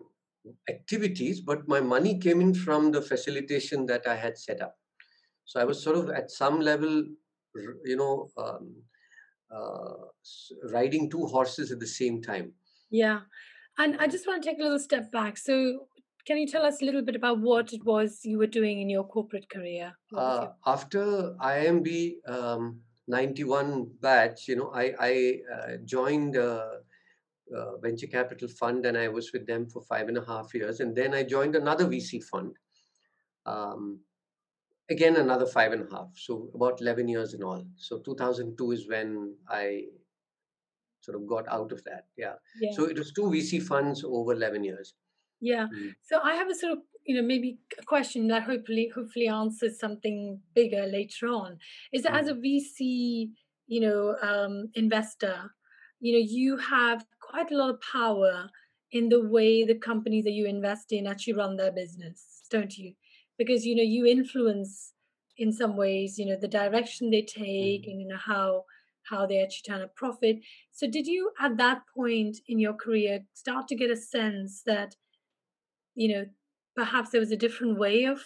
activities, 0.70 1.41
but 1.41 1.68
my 1.68 1.80
money 1.80 2.18
came 2.18 2.41
in 2.41 2.53
from 2.53 2.91
the 2.91 3.01
facilitation 3.01 3.86
that 3.86 4.08
I 4.08 4.15
had 4.15 4.38
set 4.38 4.62
up. 4.62 4.75
So 5.46 5.60
I 5.60 5.65
was 5.65 5.84
sort 5.84 5.98
of 5.98 6.10
at 6.10 6.32
some 6.32 6.60
level, 6.60 7.06
you 7.86 7.96
know, 7.96 8.30
um, 8.38 8.75
uh, 9.53 9.94
riding 10.72 11.10
two 11.10 11.25
horses 11.27 11.72
at 11.72 11.80
the 11.80 11.88
same 11.88 12.22
time. 12.22 12.53
Yeah. 12.89 13.22
And 13.82 13.98
I 14.00 14.06
just 14.06 14.28
want 14.28 14.44
to 14.44 14.48
take 14.48 14.60
a 14.60 14.64
little 14.64 14.78
step 14.78 15.12
back. 15.12 15.40
So, 15.40 15.88
can 16.28 16.38
you 16.38 16.46
tell 16.46 16.64
us 16.64 16.84
a 16.84 16.86
little 16.86 17.02
bit 17.02 17.16
about 17.16 17.40
what 17.40 17.74
it 17.74 17.84
was 17.84 18.20
you 18.24 18.38
were 18.38 18.54
doing 18.60 18.80
in 18.80 18.90
your 18.92 19.04
corporate 19.04 19.50
career? 19.50 19.94
Uh, 20.16 20.42
your... 20.42 20.56
After 20.68 21.34
IIMB 21.42 22.14
um, 22.28 22.80
91 23.08 23.90
batch, 24.00 24.48
you 24.48 24.56
know, 24.56 24.72
I, 24.72 24.94
I 25.00 25.40
uh, 25.56 25.78
joined 25.84 26.38
uh, 26.38 26.74
uh, 27.58 27.78
venture 27.82 28.06
capital 28.06 28.48
fund 28.50 28.86
and 28.86 28.96
I 28.96 29.08
was 29.08 29.34
with 29.34 29.48
them 29.48 29.68
for 29.68 29.82
five 29.82 30.10
and 30.10 30.18
a 30.18 30.26
half 30.26 30.54
years. 30.54 30.80
And 30.80 30.96
then 30.96 31.16
I 31.16 31.24
joined 31.24 31.56
another 31.56 31.88
VC 31.88 32.24
fund. 32.24 32.56
Um, 33.48 34.02
again, 34.92 35.16
another 35.16 35.48
five 35.48 35.72
and 35.72 35.88
a 35.88 35.96
half. 35.96 36.10
So 36.16 36.52
about 36.54 36.82
11 36.82 37.08
years 37.08 37.34
in 37.34 37.42
all. 37.42 37.66
So 37.78 37.98
2002 37.98 38.72
is 38.74 38.88
when 38.88 39.34
I 39.50 39.86
sort 41.01 41.17
of 41.17 41.27
got 41.27 41.48
out 41.48 41.72
of 41.72 41.84
that. 41.84 42.05
Yeah. 42.17 42.34
yeah. 42.60 42.72
So 42.74 42.86
it 42.86 42.98
was 42.98 43.12
two 43.12 43.24
VC 43.24 43.62
funds 43.62 44.03
over 44.03 44.34
11 44.34 44.63
years. 44.63 44.93
Yeah. 45.39 45.67
Mm. 45.74 45.96
So 46.01 46.20
I 46.24 46.36
have 46.36 46.50
a 46.50 46.55
sort 46.55 46.74
of, 46.74 46.79
you 47.05 47.15
know, 47.15 47.27
maybe 47.27 47.58
a 47.79 47.84
question 47.84 48.27
that 48.27 48.43
hopefully, 48.43 48.91
hopefully 48.93 49.27
answers 49.27 49.79
something 49.79 50.39
bigger 50.55 50.86
later 50.86 51.27
on. 51.27 51.58
Is 51.91 52.03
that 52.03 52.13
mm. 52.13 52.20
as 52.20 52.27
a 52.27 52.36
VC, 52.36 53.31
you 53.67 53.81
know, 53.81 54.15
um, 54.22 54.70
investor, 54.75 55.51
you 56.00 56.13
know, 56.13 56.25
you 56.27 56.58
have 56.58 57.05
quite 57.20 57.51
a 57.51 57.58
lot 57.58 57.70
of 57.70 57.79
power 57.81 58.50
in 58.91 59.10
the 59.10 59.22
way 59.22 59.63
the 59.63 59.75
companies 59.75 60.25
that 60.25 60.31
you 60.31 60.46
invest 60.46 60.91
in 60.91 61.08
actually 61.08 61.34
run 61.34 61.55
their 61.55 61.72
business, 61.72 62.43
don't 62.50 62.77
you? 62.77 62.93
Because 63.38 63.65
you 63.65 63.75
know 63.75 63.84
you 63.84 64.05
influence 64.05 64.93
in 65.38 65.51
some 65.51 65.77
ways, 65.77 66.20
you 66.20 66.25
know, 66.25 66.36
the 66.39 66.48
direction 66.48 67.10
they 67.10 67.22
take 67.22 67.84
mm-hmm. 67.84 67.91
and 67.91 68.01
you 68.01 68.08
know 68.08 68.17
how 68.17 68.65
how 69.10 69.25
they 69.25 69.41
actually 69.41 69.74
turn 69.74 69.81
a 69.81 69.88
profit. 69.88 70.38
So 70.72 70.88
did 70.88 71.08
you 71.08 71.31
at 71.39 71.58
that 71.58 71.84
point 71.96 72.38
in 72.48 72.60
your 72.60 72.74
career 72.74 73.22
start 73.34 73.67
to 73.70 73.75
get 73.75 73.91
a 73.91 73.96
sense 73.96 74.63
that, 74.65 74.96
you 75.96 76.08
know, 76.13 76.25
perhaps 76.75 77.10
there 77.12 77.20
was 77.20 77.31
a 77.31 77.38
different 77.38 77.77
way 77.77 78.05
of 78.05 78.22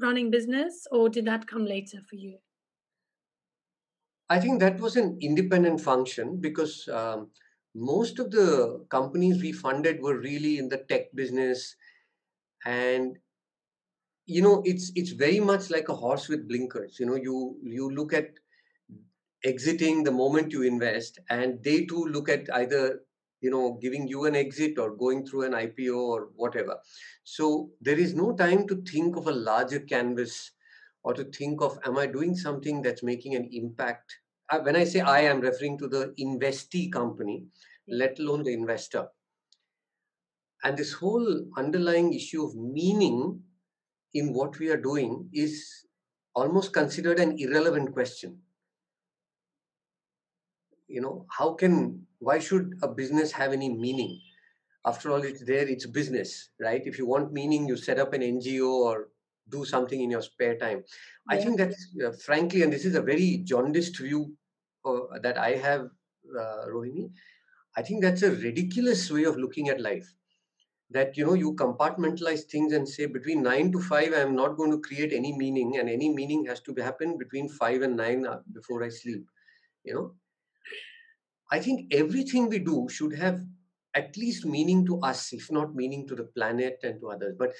running 0.00 0.30
business, 0.30 0.86
or 0.90 1.08
did 1.08 1.24
that 1.26 1.46
come 1.46 1.64
later 1.64 2.00
for 2.08 2.16
you? 2.16 2.38
I 4.28 4.40
think 4.40 4.60
that 4.60 4.80
was 4.80 4.96
an 4.96 5.18
independent 5.20 5.80
function 5.80 6.40
because 6.40 6.88
um, 6.88 7.32
most 7.74 8.18
of 8.18 8.30
the 8.30 8.86
companies 8.88 9.42
we 9.42 9.52
funded 9.52 10.00
were 10.00 10.18
really 10.18 10.58
in 10.58 10.68
the 10.68 10.78
tech 10.78 11.12
business 11.14 11.76
and 12.64 13.18
you 14.26 14.42
know 14.42 14.62
it's 14.64 14.92
it's 14.94 15.10
very 15.10 15.40
much 15.40 15.70
like 15.70 15.88
a 15.88 15.94
horse 15.94 16.28
with 16.28 16.48
blinkers 16.48 16.98
you 17.00 17.06
know 17.06 17.16
you 17.16 17.58
you 17.62 17.90
look 17.90 18.12
at 18.12 18.28
exiting 19.44 20.02
the 20.04 20.10
moment 20.10 20.52
you 20.52 20.62
invest 20.62 21.18
and 21.28 21.62
they 21.64 21.84
too 21.84 22.04
look 22.06 22.28
at 22.28 22.46
either 22.54 23.00
you 23.40 23.50
know 23.50 23.78
giving 23.80 24.06
you 24.06 24.26
an 24.26 24.36
exit 24.36 24.78
or 24.78 24.94
going 24.96 25.24
through 25.26 25.42
an 25.42 25.52
ipo 25.52 25.96
or 25.96 26.28
whatever 26.36 26.76
so 27.24 27.70
there 27.80 27.98
is 27.98 28.14
no 28.14 28.32
time 28.36 28.66
to 28.68 28.82
think 28.82 29.16
of 29.16 29.26
a 29.26 29.32
larger 29.32 29.80
canvas 29.80 30.50
or 31.04 31.14
to 31.14 31.24
think 31.24 31.62
of 31.62 31.78
am 31.86 31.96
i 31.96 32.06
doing 32.06 32.34
something 32.36 32.82
that's 32.82 33.02
making 33.02 33.34
an 33.34 33.48
impact 33.52 34.20
uh, 34.50 34.58
when 34.58 34.76
I 34.76 34.84
say 34.84 35.00
I, 35.00 35.20
am 35.20 35.40
referring 35.40 35.78
to 35.78 35.88
the 35.88 36.12
investee 36.18 36.92
company, 36.92 37.44
let 37.88 38.18
alone 38.18 38.42
the 38.42 38.52
investor. 38.52 39.06
And 40.64 40.76
this 40.76 40.92
whole 40.92 41.46
underlying 41.56 42.12
issue 42.12 42.44
of 42.44 42.54
meaning 42.56 43.40
in 44.12 44.34
what 44.34 44.58
we 44.58 44.68
are 44.70 44.76
doing 44.76 45.28
is 45.32 45.86
almost 46.34 46.72
considered 46.72 47.18
an 47.18 47.38
irrelevant 47.38 47.92
question. 47.92 48.38
You 50.90 51.00
know, 51.00 51.26
how 51.30 51.54
can, 51.54 52.06
why 52.18 52.38
should 52.38 52.74
a 52.82 52.88
business 52.88 53.32
have 53.32 53.52
any 53.52 53.68
meaning? 53.68 54.20
After 54.86 55.10
all, 55.10 55.22
it's 55.22 55.44
there, 55.44 55.68
it's 55.68 55.86
business, 55.86 56.50
right? 56.60 56.82
If 56.84 56.98
you 56.98 57.06
want 57.06 57.32
meaning, 57.32 57.68
you 57.68 57.76
set 57.76 57.98
up 57.98 58.12
an 58.14 58.22
NGO 58.22 58.68
or 58.68 59.08
do 59.50 59.64
something 59.64 60.00
in 60.00 60.10
your 60.10 60.22
spare 60.22 60.56
time. 60.56 60.84
Yeah. 61.30 61.38
I 61.38 61.42
think 61.42 61.58
that's 61.58 61.88
uh, 62.04 62.12
frankly, 62.12 62.62
and 62.62 62.72
this 62.72 62.84
is 62.84 62.94
a 62.94 63.02
very 63.02 63.42
jaundiced 63.44 63.98
view 63.98 64.34
uh, 64.84 65.18
that 65.22 65.38
I 65.38 65.52
have, 65.56 65.90
uh, 66.38 66.66
Rohini, 66.68 67.10
I 67.76 67.82
think 67.82 68.02
that's 68.02 68.22
a 68.22 68.30
ridiculous 68.32 69.10
way 69.10 69.24
of 69.24 69.36
looking 69.36 69.68
at 69.68 69.80
life. 69.80 70.08
That 70.90 71.16
you 71.16 71.24
know 71.26 71.34
you 71.34 71.54
compartmentalize 71.54 72.44
things 72.44 72.72
and 72.72 72.88
say 72.88 73.06
between 73.06 73.42
nine 73.42 73.72
to 73.72 73.80
five 73.80 74.12
I 74.12 74.20
am 74.20 74.34
not 74.36 74.56
going 74.56 74.72
to 74.72 74.80
create 74.80 75.12
any 75.12 75.32
meaning, 75.36 75.78
and 75.78 75.88
any 75.88 76.08
meaning 76.12 76.46
has 76.46 76.60
to 76.62 76.74
happen 76.76 77.18
between 77.18 77.48
five 77.48 77.82
and 77.82 77.96
nine 77.96 78.26
uh, 78.26 78.40
before 78.52 78.82
I 78.84 78.88
sleep. 78.88 79.24
You 79.84 79.94
know, 79.94 80.14
I 81.50 81.58
think 81.58 81.92
everything 81.92 82.48
we 82.48 82.58
do 82.58 82.88
should 82.88 83.14
have 83.14 83.40
at 83.94 84.16
least 84.16 84.46
meaning 84.46 84.86
to 84.86 85.00
us, 85.00 85.32
if 85.32 85.50
not 85.50 85.74
meaning 85.74 86.06
to 86.08 86.14
the 86.14 86.24
planet 86.24 86.78
and 86.82 87.00
to 87.00 87.10
others. 87.10 87.34
But 87.38 87.52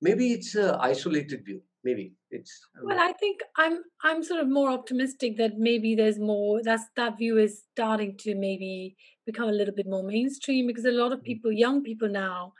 maybe 0.00 0.32
it's 0.32 0.54
an 0.54 0.76
isolated 0.80 1.44
view 1.44 1.60
maybe 1.84 2.12
it's 2.30 2.60
um, 2.78 2.86
well 2.86 3.00
i 3.00 3.12
think 3.12 3.40
i'm 3.56 3.78
i'm 4.02 4.22
sort 4.22 4.40
of 4.40 4.48
more 4.48 4.70
optimistic 4.70 5.36
that 5.36 5.58
maybe 5.58 5.94
there's 5.94 6.18
more 6.18 6.60
that's 6.62 6.84
that 6.96 7.16
view 7.16 7.38
is 7.38 7.62
starting 7.72 8.16
to 8.18 8.34
maybe 8.34 8.96
become 9.26 9.48
a 9.48 9.52
little 9.52 9.74
bit 9.74 9.86
more 9.86 10.02
mainstream 10.02 10.66
because 10.66 10.84
a 10.84 10.90
lot 10.90 11.12
of 11.12 11.20
mm. 11.20 11.24
people 11.24 11.52
young 11.52 11.82
people 11.82 12.08
now 12.08 12.52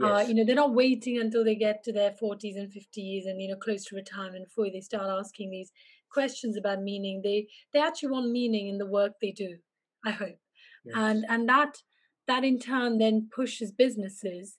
uh, 0.00 0.06
yes. 0.06 0.26
uh, 0.26 0.28
you 0.28 0.34
know 0.34 0.44
they're 0.44 0.54
not 0.54 0.74
waiting 0.74 1.18
until 1.18 1.44
they 1.44 1.54
get 1.54 1.82
to 1.82 1.92
their 1.92 2.10
40s 2.10 2.56
and 2.56 2.70
50s 2.70 3.26
and 3.26 3.40
you 3.40 3.48
know 3.48 3.56
close 3.56 3.84
to 3.86 3.96
retirement 3.96 4.44
before 4.46 4.70
they 4.70 4.80
start 4.80 5.08
asking 5.08 5.50
these 5.50 5.72
questions 6.12 6.56
about 6.56 6.82
meaning 6.82 7.20
they 7.22 7.46
they 7.72 7.80
actually 7.80 8.10
want 8.10 8.30
meaning 8.30 8.68
in 8.68 8.78
the 8.78 8.86
work 8.86 9.12
they 9.20 9.32
do 9.32 9.56
i 10.04 10.10
hope 10.10 10.38
yes. 10.84 10.94
and 10.96 11.24
and 11.28 11.48
that 11.48 11.78
that 12.26 12.44
in 12.44 12.58
turn 12.58 12.98
then 12.98 13.28
pushes 13.34 13.72
businesses 13.72 14.58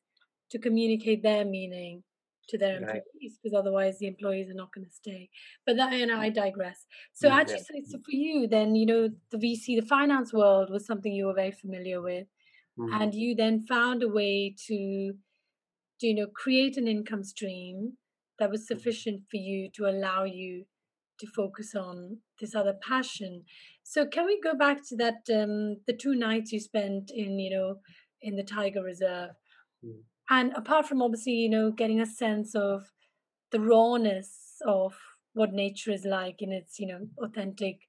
to 0.49 0.59
communicate 0.59 1.23
their 1.23 1.45
meaning 1.45 2.03
to 2.49 2.57
their 2.57 2.77
employees 2.77 3.03
right. 3.23 3.31
because 3.41 3.57
otherwise 3.57 3.97
the 3.99 4.07
employees 4.07 4.49
are 4.49 4.55
not 4.55 4.73
going 4.73 4.85
to 4.85 4.91
stay 4.91 5.29
but 5.65 5.77
that 5.77 5.93
you 5.93 6.05
know 6.05 6.19
i 6.19 6.29
digress 6.29 6.85
so 7.13 7.29
mm, 7.29 7.33
actually 7.33 7.59
so, 7.59 7.91
so, 7.91 7.97
for 7.99 8.11
you 8.11 8.47
then 8.47 8.75
you 8.75 8.85
know 8.85 9.09
the 9.31 9.37
vc 9.37 9.65
the 9.65 9.85
finance 9.87 10.33
world 10.33 10.69
was 10.69 10.85
something 10.85 11.13
you 11.13 11.27
were 11.27 11.33
very 11.33 11.51
familiar 11.51 12.01
with 12.01 12.27
mm. 12.77 13.01
and 13.01 13.13
you 13.13 13.35
then 13.35 13.65
found 13.67 14.03
a 14.03 14.09
way 14.09 14.53
to, 14.67 15.13
to 15.99 16.07
you 16.07 16.15
know 16.15 16.27
create 16.27 16.77
an 16.77 16.87
income 16.87 17.23
stream 17.23 17.93
that 18.39 18.49
was 18.49 18.61
mm-hmm. 18.61 18.75
sufficient 18.77 19.21
for 19.29 19.37
you 19.37 19.69
to 19.73 19.85
allow 19.85 20.23
you 20.23 20.65
to 21.19 21.27
focus 21.27 21.75
on 21.75 22.17
this 22.39 22.55
other 22.55 22.73
passion 22.73 23.43
so 23.91 24.05
can 24.05 24.25
we 24.25 24.39
go 24.39 24.53
back 24.55 24.77
to 24.87 24.95
that 24.95 25.19
um 25.37 25.75
the 25.85 25.91
two 25.91 26.15
nights 26.15 26.53
you 26.53 26.61
spent 26.61 27.11
in 27.13 27.37
you 27.37 27.51
know 27.53 27.79
in 28.21 28.37
the 28.37 28.43
tiger 28.43 28.81
reserve? 28.81 29.31
Mm. 29.85 30.03
And 30.29 30.53
apart 30.55 30.85
from 30.87 31.01
obviously 31.01 31.33
you 31.33 31.49
know 31.49 31.71
getting 31.71 31.99
a 31.99 32.05
sense 32.05 32.55
of 32.55 32.89
the 33.51 33.59
rawness 33.59 34.29
of 34.65 34.93
what 35.33 35.51
nature 35.51 35.91
is 35.91 36.05
like 36.05 36.41
in 36.41 36.53
its 36.53 36.79
you 36.79 36.87
know 36.87 37.01
authentic 37.21 37.79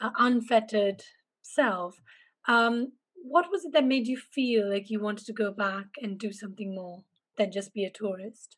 uh, 0.00 0.10
unfettered 0.18 1.04
self 1.42 2.02
um, 2.48 2.92
what 3.14 3.46
was 3.52 3.64
it 3.64 3.72
that 3.72 3.86
made 3.86 4.08
you 4.08 4.16
feel 4.16 4.68
like 4.68 4.90
you 4.90 5.00
wanted 5.00 5.26
to 5.26 5.32
go 5.32 5.52
back 5.52 5.86
and 6.02 6.18
do 6.18 6.32
something 6.32 6.74
more 6.74 7.04
than 7.38 7.52
just 7.52 7.72
be 7.72 7.84
a 7.84 7.90
tourist? 7.90 8.56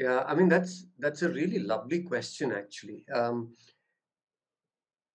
Yeah 0.00 0.24
i 0.26 0.34
mean 0.34 0.48
that's 0.48 0.86
that's 0.98 1.22
a 1.22 1.28
really 1.28 1.60
lovely 1.60 2.02
question 2.02 2.50
actually. 2.50 3.04
Um, 3.14 3.54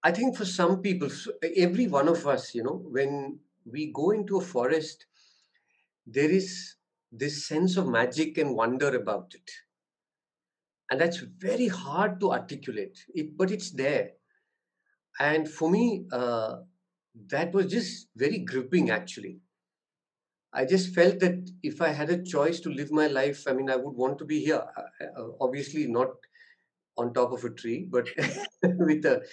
i 0.03 0.11
think 0.11 0.35
for 0.37 0.45
some 0.45 0.81
people 0.81 1.09
every 1.55 1.87
one 1.87 2.07
of 2.07 2.25
us 2.27 2.53
you 2.55 2.63
know 2.63 2.81
when 2.97 3.39
we 3.65 3.91
go 3.93 4.11
into 4.11 4.37
a 4.37 4.41
forest 4.41 5.05
there 6.05 6.29
is 6.29 6.75
this 7.11 7.47
sense 7.47 7.77
of 7.77 7.87
magic 7.87 8.37
and 8.37 8.55
wonder 8.55 8.95
about 8.95 9.31
it. 9.35 9.51
And 10.89 10.99
that's 10.99 11.17
very 11.17 11.67
hard 11.67 12.19
to 12.19 12.31
articulate, 12.31 12.99
it, 13.13 13.37
but 13.37 13.51
it's 13.51 13.71
there. 13.71 14.11
And 15.19 15.47
for 15.49 15.69
me, 15.69 16.05
uh, 16.11 16.57
that 17.29 17.53
was 17.53 17.67
just 17.71 18.07
very 18.15 18.39
gripping 18.39 18.89
actually. 18.89 19.39
I 20.51 20.65
just 20.65 20.93
felt 20.93 21.19
that 21.19 21.49
if 21.63 21.81
I 21.81 21.89
had 21.89 22.09
a 22.09 22.23
choice 22.23 22.59
to 22.61 22.69
live 22.69 22.91
my 22.91 23.07
life, 23.07 23.43
I 23.47 23.53
mean, 23.53 23.69
I 23.69 23.75
would 23.75 23.95
want 23.95 24.19
to 24.19 24.25
be 24.25 24.43
here. 24.43 24.63
Uh, 24.77 25.21
uh 25.21 25.27
obviously, 25.41 25.87
not 25.87 26.09
on 26.97 27.13
top 27.13 27.31
of 27.31 27.43
a 27.43 27.49
tree, 27.49 27.87
but 27.89 28.07
with 28.63 29.05
a 29.05 29.23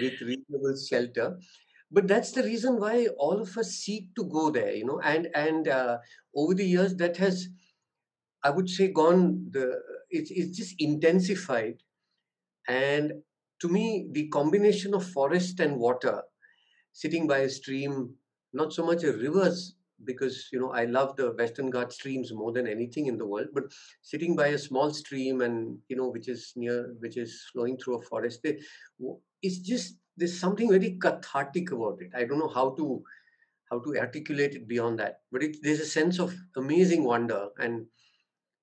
with 0.00 0.20
reasonable 0.20 0.76
shelter. 0.76 1.38
But 1.90 2.08
that's 2.08 2.32
the 2.32 2.42
reason 2.42 2.80
why 2.80 3.06
all 3.18 3.40
of 3.40 3.56
us 3.56 3.70
seek 3.72 4.14
to 4.16 4.24
go 4.24 4.50
there, 4.50 4.74
you 4.74 4.84
know. 4.86 5.00
And 5.02 5.28
and 5.34 5.68
uh, 5.68 5.98
over 6.34 6.54
the 6.54 6.66
years, 6.66 6.96
that 6.96 7.16
has, 7.18 7.48
I 8.42 8.50
would 8.50 8.68
say, 8.68 8.88
gone. 8.88 9.48
The 9.50 9.80
it's 10.10 10.30
it's 10.30 10.56
just 10.56 10.74
intensified. 10.78 11.82
And 12.68 13.22
to 13.60 13.68
me, 13.68 14.08
the 14.12 14.28
combination 14.28 14.94
of 14.94 15.08
forest 15.10 15.60
and 15.60 15.78
water, 15.78 16.22
sitting 16.92 17.26
by 17.26 17.38
a 17.40 17.50
stream, 17.50 18.16
not 18.52 18.72
so 18.72 18.84
much 18.86 19.04
a 19.04 19.12
river's 19.12 19.74
because 20.04 20.48
you 20.52 20.60
know 20.60 20.70
I 20.72 20.84
love 20.84 21.16
the 21.16 21.32
Western 21.32 21.70
Ghats 21.70 21.96
streams 21.96 22.32
more 22.32 22.52
than 22.52 22.66
anything 22.66 23.06
in 23.06 23.18
the 23.18 23.26
world. 23.26 23.48
But 23.52 23.64
sitting 24.02 24.36
by 24.36 24.48
a 24.48 24.58
small 24.58 24.92
stream 24.92 25.40
and 25.40 25.78
you 25.88 25.96
know 25.96 26.08
which 26.08 26.28
is 26.28 26.52
near, 26.56 26.94
which 26.98 27.16
is 27.16 27.44
flowing 27.52 27.76
through 27.76 27.98
a 27.98 28.02
forest, 28.02 28.40
they, 28.42 28.60
it's 29.42 29.58
just 29.58 29.98
there's 30.16 30.38
something 30.38 30.70
very 30.70 30.98
cathartic 31.00 31.72
about 31.72 32.00
it. 32.00 32.10
I 32.14 32.24
don't 32.24 32.38
know 32.38 32.52
how 32.54 32.70
to 32.70 33.02
how 33.70 33.80
to 33.80 33.98
articulate 33.98 34.54
it 34.54 34.68
beyond 34.68 34.98
that, 34.98 35.20
but 35.32 35.42
it, 35.42 35.56
there's 35.62 35.80
a 35.80 35.86
sense 35.86 36.18
of 36.18 36.34
amazing 36.56 37.04
wonder, 37.04 37.48
and 37.58 37.86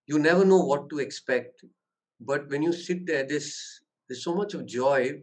you 0.07 0.19
never 0.19 0.45
know 0.45 0.63
what 0.63 0.89
to 0.89 0.99
expect. 0.99 1.63
But 2.19 2.49
when 2.49 2.61
you 2.61 2.71
sit 2.71 3.05
there, 3.05 3.25
there's 3.25 3.81
there's 4.07 4.23
so 4.23 4.35
much 4.35 4.53
of 4.53 4.65
joy 4.65 5.19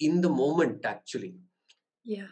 in 0.00 0.20
the 0.20 0.28
moment 0.28 0.84
actually. 0.84 1.36
Yeah. 2.04 2.26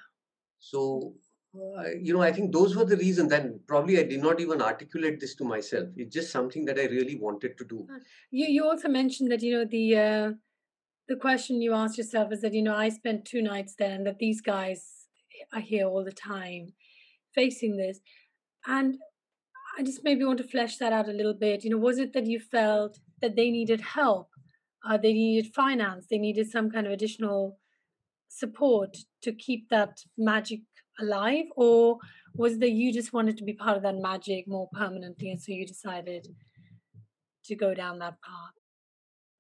So 0.59 1.15
uh, 1.55 1.91
you 2.01 2.15
know, 2.15 2.23
I 2.23 2.33
think 2.33 2.53
those 2.53 2.75
were 2.75 2.85
the 2.85 2.97
reasons. 2.97 3.33
And 3.33 3.67
probably 3.67 3.99
I 3.99 4.05
did 4.05 4.23
not 4.23 4.41
even 4.41 4.63
articulate 4.63 5.21
this 5.21 5.35
to 5.37 5.45
myself. 5.45 5.89
It's 5.97 6.15
just 6.15 6.33
something 6.33 6.65
that 6.65 6.79
I 6.79 6.85
really 6.85 7.17
wanted 7.17 7.59
to 7.59 7.65
do. 7.65 7.87
You 8.31 8.47
you 8.47 8.65
also 8.65 8.89
mentioned 8.89 9.31
that 9.31 9.43
you 9.43 9.53
know 9.59 9.65
the 9.65 9.97
uh, 9.97 10.31
the 11.09 11.17
question 11.17 11.61
you 11.61 11.75
asked 11.75 11.99
yourself 11.99 12.33
is 12.33 12.41
that 12.41 12.55
you 12.55 12.63
know 12.63 12.75
I 12.75 12.89
spent 12.89 13.27
two 13.27 13.43
nights 13.43 13.75
there, 13.79 13.95
and 13.95 14.07
that 14.07 14.19
these 14.19 14.41
guys 14.41 14.83
are 15.53 15.61
here 15.61 15.87
all 15.87 16.05
the 16.05 16.13
time, 16.13 16.73
facing 17.35 17.77
this, 17.77 18.01
and 18.67 18.97
I 19.79 19.83
just 19.83 20.05
maybe 20.05 20.25
want 20.25 20.39
to 20.39 20.49
flesh 20.49 20.79
that 20.79 20.93
out 20.93 21.09
a 21.09 21.13
little 21.13 21.35
bit. 21.35 21.65
You 21.65 21.71
know, 21.71 21.79
was 21.79 21.99
it 21.99 22.15
that 22.15 22.27
you 22.27 22.41
felt 22.41 22.99
that 23.21 23.37
they 23.37 23.51
needed 23.51 23.81
help, 23.83 24.31
uh, 24.89 24.97
they 24.97 25.13
needed 25.13 25.53
finance, 25.55 26.07
they 26.09 26.19
needed 26.19 26.51
some 26.51 26.71
kind 26.71 26.87
of 26.87 26.93
additional 26.93 27.59
support 28.29 28.97
to 29.21 29.33
keep 29.33 29.69
that 29.69 29.99
magic 30.17 30.61
alive 31.01 31.47
or 31.57 31.99
was 32.35 32.59
that 32.59 32.71
you 32.71 32.93
just 32.93 33.13
wanted 33.13 33.37
to 33.39 33.45
be 33.45 33.53
part 33.53 33.77
of 33.77 33.83
that 33.83 33.97
magic 33.97 34.47
more 34.49 34.69
permanently 34.73 35.31
and 35.31 35.41
so 35.41 35.53
you 35.53 35.67
decided 35.67 36.29
to 37.45 37.55
go 37.55 37.75
down 37.75 37.99
that 37.99 38.17
path? 38.23 38.55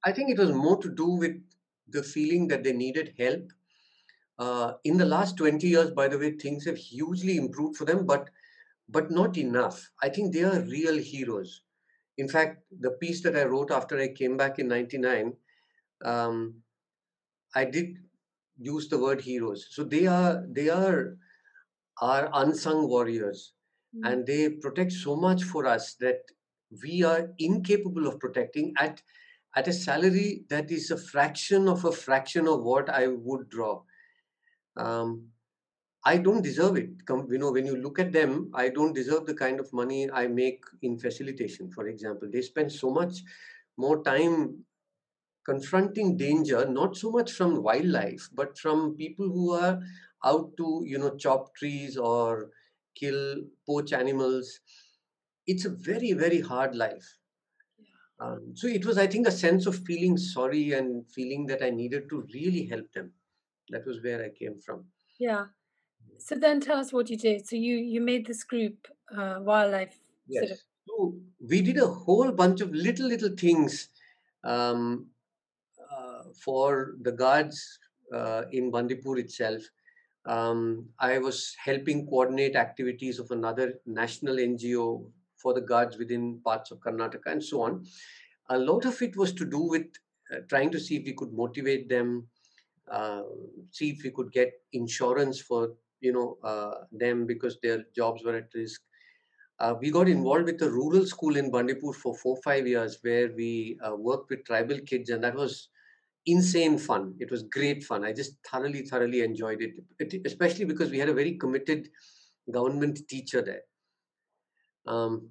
I 0.04 0.12
think 0.12 0.30
it 0.30 0.38
was 0.38 0.50
more 0.50 0.76
to 0.78 0.90
do 0.90 1.06
with 1.10 1.36
the 1.88 2.02
feeling 2.02 2.48
that 2.48 2.64
they 2.64 2.72
needed 2.72 3.14
help. 3.18 3.52
Uh, 4.38 4.72
in 4.84 4.96
the 4.96 5.04
last 5.04 5.36
20 5.36 5.66
years 5.66 5.90
by 5.90 6.08
the 6.08 6.18
way 6.18 6.32
things 6.32 6.64
have 6.64 6.76
hugely 6.76 7.36
improved 7.36 7.76
for 7.76 7.84
them 7.84 8.06
but 8.06 8.30
but 8.88 9.10
not 9.10 9.36
enough. 9.38 9.90
I 10.02 10.08
think 10.08 10.32
they 10.32 10.42
are 10.42 10.60
real 10.60 10.98
heroes. 10.98 11.62
In 12.18 12.28
fact 12.28 12.62
the 12.80 12.92
piece 12.92 13.22
that 13.22 13.36
i 13.36 13.44
wrote 13.44 13.70
after 13.70 13.98
i 13.98 14.08
came 14.08 14.36
back 14.36 14.58
in 14.58 14.68
99 14.68 15.34
um, 16.04 16.54
i 17.54 17.64
did 17.64 17.98
use 18.58 18.88
the 18.88 18.98
word 18.98 19.20
heroes. 19.20 19.68
So 19.70 19.84
they 19.84 20.06
are 20.06 20.44
they 20.48 20.68
are 20.68 21.16
are 22.00 22.31
unsung 22.35 22.88
warriors 22.88 23.52
mm. 23.94 24.11
and 24.11 24.26
they 24.26 24.48
protect 24.48 24.92
so 24.92 25.16
much 25.16 25.42
for 25.42 25.66
us 25.66 25.94
that 25.94 26.20
we 26.83 27.02
are 27.02 27.28
incapable 27.38 28.07
of 28.07 28.18
protecting 28.18 28.72
at 28.78 29.02
at 29.55 29.68
a 29.68 29.72
salary 29.72 30.44
that 30.48 30.70
is 30.70 30.90
a 30.90 30.96
fraction 30.96 31.68
of 31.68 31.85
a 31.85 31.92
fraction 31.92 32.48
of 32.48 32.62
what 32.62 32.88
I 32.88 33.09
would 33.09 33.50
draw. 33.50 33.83
Um, 34.78 35.28
I 36.05 36.16
don't 36.16 36.42
deserve 36.42 36.76
it. 36.76 36.90
You 37.09 37.38
know, 37.38 37.52
when 37.52 37.66
you 37.66 37.76
look 37.76 37.98
at 37.98 38.12
them, 38.12 38.50
I 38.55 38.70
don't 38.70 38.94
deserve 38.94 39.26
the 39.26 39.35
kind 39.35 39.61
of 39.61 39.72
money 39.72 40.11
I 40.11 40.26
make 40.26 40.64
in 40.81 40.98
facilitation, 40.98 41.70
for 41.70 41.87
example. 41.87 42.28
They 42.33 42.42
spend 42.42 42.72
so 42.72 42.90
much 42.90 43.18
more 43.76 44.02
time 44.02 44.64
confronting 45.44 46.16
danger, 46.16 46.66
not 46.66 46.96
so 46.96 47.11
much 47.11 47.33
from 47.33 47.62
wildlife, 47.62 48.28
but 48.33 48.59
from 48.59 48.96
people 48.96 49.26
who 49.26 49.52
are 49.52 49.81
out 50.24 50.56
to 50.56 50.82
you 50.85 50.98
know 50.98 51.16
chop 51.16 51.54
trees 51.54 51.96
or 51.96 52.50
kill 52.98 53.37
poach 53.66 53.92
animals. 53.92 54.61
It's 55.46 55.64
a 55.64 55.70
very 55.70 56.12
very 56.12 56.40
hard 56.40 56.74
life. 56.74 57.06
Um, 58.20 58.52
so 58.54 58.68
it 58.68 58.87
was 58.87 58.98
i 58.98 59.06
think 59.06 59.26
a 59.26 59.32
sense 59.32 59.66
of 59.66 59.76
feeling 59.85 60.16
sorry 60.16 60.74
and 60.74 61.04
feeling 61.11 61.46
that 61.46 61.61
i 61.61 61.70
needed 61.70 62.08
to 62.11 62.24
really 62.35 62.66
help 62.66 62.92
them. 62.92 63.12
That 63.70 63.87
was 63.87 64.02
where 64.02 64.24
i 64.24 64.28
came 64.28 64.61
from. 64.61 64.85
Yeah. 65.18 65.46
So 66.18 66.37
then 66.37 66.61
tell 66.61 66.78
us 66.78 66.92
what 66.92 67.11
you 67.11 67.16
did. 67.16 67.48
So 67.48 67.56
you 67.56 67.76
you 67.76 68.00
made 68.00 68.26
this 68.26 68.44
group 68.44 68.87
uh, 69.16 69.38
wildlife 69.40 69.98
yes 70.28 70.48
sort 70.48 70.52
of... 70.52 70.58
so 70.88 71.14
we 71.50 71.61
did 71.62 71.78
a 71.78 71.87
whole 71.87 72.32
bunch 72.32 72.61
of 72.61 72.72
little 72.72 73.08
little 73.08 73.35
things 73.37 73.88
um, 74.44 75.06
uh, 75.90 76.22
for 76.44 76.94
the 77.02 77.12
guards 77.12 77.78
uh, 78.14 78.42
in 78.52 78.70
bandipur 78.70 79.18
itself 79.18 79.62
um, 80.26 80.88
I 80.98 81.18
was 81.18 81.54
helping 81.62 82.06
coordinate 82.06 82.56
activities 82.56 83.18
of 83.18 83.30
another 83.30 83.74
national 83.87 84.38
NGO 84.38 85.04
for 85.37 85.52
the 85.52 85.61
guards 85.61 85.98
within 85.98 86.40
parts 86.44 86.70
of 86.70 86.78
Karnataka 86.78 87.26
and 87.26 87.42
so 87.42 87.62
on. 87.62 87.85
A 88.50 88.58
lot 88.58 88.85
of 88.85 89.00
it 89.02 89.16
was 89.16 89.32
to 89.35 89.44
do 89.44 89.58
with 89.58 89.87
uh, 90.32 90.38
trying 90.48 90.70
to 90.70 90.80
see 90.80 90.96
if 90.96 91.04
we 91.04 91.14
could 91.14 91.32
motivate 91.32 91.88
them, 91.88 92.28
uh, 92.90 93.22
see 93.70 93.90
if 93.90 94.02
we 94.04 94.11
could 94.11 94.32
get 94.32 94.52
insurance 94.72 95.40
for 95.40 95.74
you 96.00 96.12
know 96.12 96.37
uh, 96.42 96.85
them 96.92 97.26
because 97.26 97.58
their 97.62 97.85
jobs 97.94 98.24
were 98.24 98.37
at 98.37 98.48
risk. 98.54 98.80
Uh, 99.58 99.74
we 99.80 99.90
got 99.90 100.08
involved 100.08 100.44
with 100.44 100.61
a 100.62 100.70
rural 100.70 101.06
school 101.06 101.37
in 101.37 101.50
Bandipur 101.50 101.92
for 101.92 102.14
four 102.16 102.37
five 102.42 102.66
years 102.66 102.98
where 103.02 103.32
we 103.37 103.78
uh, 103.87 103.94
worked 103.94 104.30
with 104.30 104.44
tribal 104.44 104.78
kids 104.80 105.11
and 105.11 105.22
that 105.22 105.35
was 105.35 105.68
insane 106.26 106.78
fun. 106.78 107.14
It 107.18 107.30
was 107.30 107.42
great 107.44 107.82
fun. 107.85 108.04
I 108.04 108.12
just 108.12 108.37
thoroughly, 108.48 108.82
thoroughly 108.82 109.22
enjoyed 109.22 109.61
it, 109.61 109.72
it 109.98 110.22
especially 110.24 110.64
because 110.64 110.90
we 110.90 110.98
had 110.98 111.08
a 111.08 111.14
very 111.14 111.35
committed 111.35 111.88
government 112.50 113.00
teacher 113.08 113.42
there. 113.42 113.62
Um, 114.87 115.30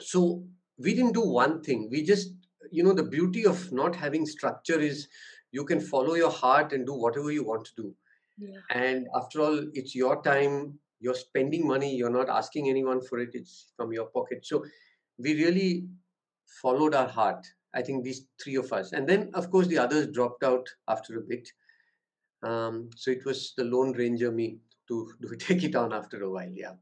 so 0.00 0.44
we 0.78 0.94
didn't 0.94 1.12
do 1.12 1.20
one 1.20 1.62
thing. 1.62 1.88
We 1.90 2.02
just, 2.02 2.32
you 2.70 2.82
know, 2.82 2.92
the 2.92 3.02
beauty 3.02 3.46
of 3.46 3.72
not 3.72 3.94
having 3.94 4.26
structure 4.26 4.78
is 4.78 5.08
you 5.52 5.64
can 5.64 5.80
follow 5.80 6.14
your 6.14 6.30
heart 6.30 6.72
and 6.72 6.86
do 6.86 6.94
whatever 6.94 7.30
you 7.30 7.44
want 7.44 7.64
to 7.66 7.72
do. 7.76 7.94
Yeah. 8.38 8.58
And 8.70 9.06
after 9.14 9.40
all, 9.40 9.66
it's 9.74 9.94
your 9.94 10.22
time. 10.22 10.78
You're 11.00 11.14
spending 11.14 11.66
money. 11.66 11.94
You're 11.94 12.10
not 12.10 12.28
asking 12.28 12.68
anyone 12.68 13.00
for 13.00 13.18
it. 13.20 13.30
It's 13.34 13.72
from 13.76 13.92
your 13.92 14.06
pocket. 14.06 14.44
So 14.44 14.64
we 15.18 15.34
really 15.34 15.86
followed 16.62 16.94
our 16.94 17.08
heart 17.08 17.46
I 17.74 17.82
think 17.82 18.04
these 18.04 18.26
three 18.42 18.56
of 18.56 18.72
us. 18.72 18.92
And 18.92 19.08
then, 19.08 19.30
of 19.34 19.50
course, 19.50 19.66
the 19.66 19.78
others 19.78 20.08
dropped 20.08 20.44
out 20.44 20.68
after 20.88 21.18
a 21.18 21.22
bit. 21.22 21.48
Um, 22.42 22.90
so 22.96 23.10
it 23.10 23.24
was 23.24 23.54
the 23.56 23.64
Lone 23.64 23.92
Ranger 23.92 24.30
me 24.30 24.58
to, 24.88 25.10
to 25.22 25.36
take 25.38 25.64
it 25.64 25.74
on 25.74 25.92
after 25.92 26.22
a 26.22 26.30
while. 26.30 26.50
Yeah. 26.52 26.74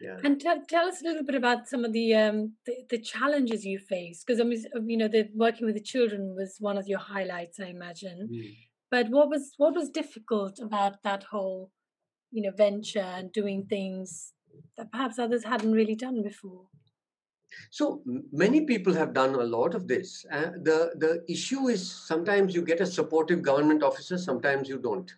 Yeah. 0.00 0.16
And 0.24 0.40
tell, 0.40 0.62
tell 0.66 0.86
us 0.86 1.02
a 1.02 1.04
little 1.04 1.24
bit 1.24 1.34
about 1.34 1.68
some 1.68 1.84
of 1.84 1.92
the 1.92 2.14
um, 2.14 2.54
the, 2.64 2.72
the 2.88 2.98
challenges 2.98 3.66
you 3.66 3.78
faced, 3.78 4.26
because 4.26 4.40
I 4.40 4.44
mean, 4.44 4.64
you 4.86 4.96
know, 4.96 5.08
the 5.08 5.28
working 5.34 5.66
with 5.66 5.74
the 5.74 5.82
children 5.82 6.34
was 6.34 6.56
one 6.58 6.78
of 6.78 6.88
your 6.88 6.98
highlights, 6.98 7.60
I 7.60 7.66
imagine. 7.66 8.30
Mm. 8.32 8.56
But 8.90 9.10
what 9.10 9.28
was 9.28 9.52
what 9.58 9.74
was 9.74 9.90
difficult 9.90 10.58
about 10.58 11.02
that 11.04 11.24
whole, 11.24 11.70
you 12.30 12.42
know, 12.42 12.50
venture 12.50 13.00
and 13.00 13.30
doing 13.30 13.66
things 13.66 14.32
that 14.78 14.90
perhaps 14.90 15.18
others 15.18 15.44
hadn't 15.44 15.72
really 15.72 15.96
done 15.96 16.22
before? 16.22 16.64
So 17.70 18.02
many 18.32 18.66
people 18.66 18.94
have 18.94 19.12
done 19.12 19.34
a 19.34 19.44
lot 19.44 19.74
of 19.74 19.88
this. 19.88 20.24
Uh, 20.30 20.50
the 20.62 20.92
the 20.96 21.24
issue 21.28 21.68
is 21.68 21.90
sometimes 21.90 22.54
you 22.54 22.62
get 22.62 22.80
a 22.80 22.86
supportive 22.86 23.42
government 23.42 23.82
officer, 23.82 24.18
sometimes 24.18 24.68
you 24.68 24.78
don't. 24.78 25.10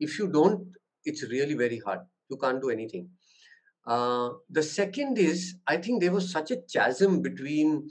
If 0.00 0.18
you 0.18 0.28
don't, 0.28 0.66
it's 1.04 1.22
really 1.22 1.54
very 1.54 1.78
hard. 1.78 2.00
You 2.28 2.36
can't 2.36 2.60
do 2.60 2.70
anything. 2.70 3.08
Uh, 3.86 4.30
the 4.50 4.62
second 4.62 5.16
is, 5.16 5.56
I 5.66 5.76
think 5.76 6.00
there 6.00 6.12
was 6.12 6.30
such 6.30 6.50
a 6.50 6.62
chasm 6.72 7.22
between 7.22 7.88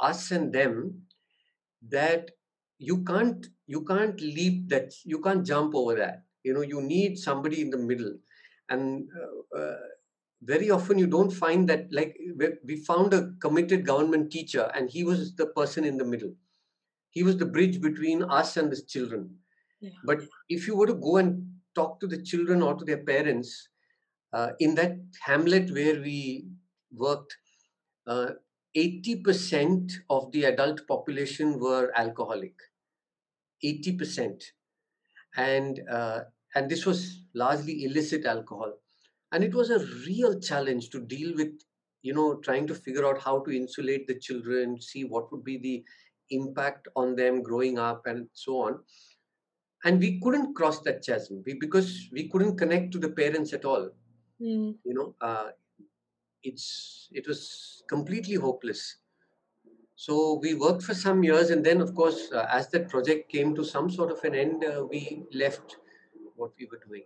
us 0.00 0.30
and 0.30 0.52
them 0.52 1.02
that 1.88 2.30
you 2.78 3.02
can't 3.04 3.46
you 3.66 3.84
can't 3.84 4.20
leap 4.20 4.68
that 4.68 4.92
you 5.04 5.20
can't 5.20 5.46
jump 5.46 5.74
over 5.74 5.94
that. 5.96 6.24
You 6.44 6.54
know, 6.54 6.60
you 6.60 6.80
need 6.82 7.18
somebody 7.18 7.62
in 7.62 7.70
the 7.70 7.78
middle, 7.78 8.14
and 8.68 9.08
uh, 9.20 9.58
uh 9.58 9.76
very 10.42 10.70
often 10.70 10.98
you 10.98 11.06
don't 11.06 11.30
find 11.30 11.68
that 11.68 11.92
like 11.92 12.18
we 12.64 12.76
found 12.76 13.14
a 13.14 13.32
committed 13.40 13.86
government 13.86 14.30
teacher 14.30 14.70
and 14.74 14.90
he 14.90 15.04
was 15.04 15.34
the 15.34 15.46
person 15.46 15.84
in 15.84 15.96
the 15.96 16.04
middle. 16.04 16.34
He 17.10 17.22
was 17.22 17.38
the 17.38 17.46
bridge 17.46 17.80
between 17.80 18.22
us 18.22 18.56
and 18.56 18.70
the 18.70 18.80
children. 18.80 19.38
Yeah. 19.80 19.90
but 20.04 20.20
if 20.48 20.66
you 20.66 20.74
were 20.74 20.86
to 20.86 20.94
go 20.94 21.18
and 21.18 21.52
talk 21.74 22.00
to 22.00 22.06
the 22.06 22.22
children 22.22 22.62
or 22.62 22.74
to 22.76 22.84
their 22.84 23.04
parents 23.04 23.68
uh, 24.32 24.52
in 24.58 24.74
that 24.76 24.96
hamlet 25.20 25.70
where 25.70 26.00
we 26.00 26.46
worked 26.92 27.36
uh, 28.06 28.30
80% 28.74 29.92
of 30.10 30.30
the 30.32 30.44
adult 30.44 30.86
population 30.86 31.58
were 31.58 31.92
alcoholic. 31.94 32.54
80% 33.62 34.52
and 35.36 35.80
uh, 35.90 36.20
and 36.54 36.70
this 36.70 36.86
was 36.86 37.22
largely 37.34 37.84
illicit 37.84 38.24
alcohol 38.24 38.72
and 39.32 39.44
it 39.44 39.54
was 39.54 39.70
a 39.70 39.84
real 40.06 40.38
challenge 40.40 40.90
to 40.90 41.00
deal 41.00 41.34
with 41.34 41.52
you 42.02 42.14
know 42.14 42.36
trying 42.36 42.66
to 42.66 42.74
figure 42.74 43.06
out 43.06 43.20
how 43.20 43.38
to 43.40 43.50
insulate 43.50 44.06
the 44.06 44.18
children 44.18 44.80
see 44.80 45.04
what 45.04 45.30
would 45.32 45.44
be 45.44 45.58
the 45.58 45.84
impact 46.30 46.88
on 46.96 47.14
them 47.14 47.42
growing 47.42 47.78
up 47.78 48.06
and 48.06 48.28
so 48.32 48.60
on. 48.60 48.80
And 49.84 50.00
we 50.00 50.20
couldn't 50.20 50.54
cross 50.54 50.80
that 50.80 51.04
chasm 51.06 51.42
we, 51.46 51.54
because 51.54 52.08
we 52.12 52.28
couldn't 52.28 52.56
connect 52.56 52.92
to 52.92 52.98
the 52.98 53.10
parents 53.10 53.52
at 53.52 53.64
all 53.64 53.90
mm. 54.40 54.74
you 54.84 54.94
know 54.94 55.14
uh, 55.20 55.50
it's 56.42 57.08
it 57.12 57.26
was 57.26 57.82
completely 57.88 58.34
hopeless. 58.34 58.96
So 59.98 60.38
we 60.42 60.52
worked 60.54 60.82
for 60.82 60.94
some 60.94 61.22
years 61.22 61.50
and 61.50 61.64
then 61.64 61.80
of 61.80 61.94
course 61.94 62.30
uh, 62.32 62.46
as 62.50 62.68
that 62.70 62.88
project 62.88 63.30
came 63.30 63.54
to 63.54 63.64
some 63.64 63.90
sort 63.90 64.10
of 64.10 64.22
an 64.24 64.34
end 64.34 64.64
uh, 64.64 64.84
we 64.84 65.22
left 65.32 65.76
what 66.34 66.52
we 66.58 66.68
were 66.70 66.80
doing 66.86 67.04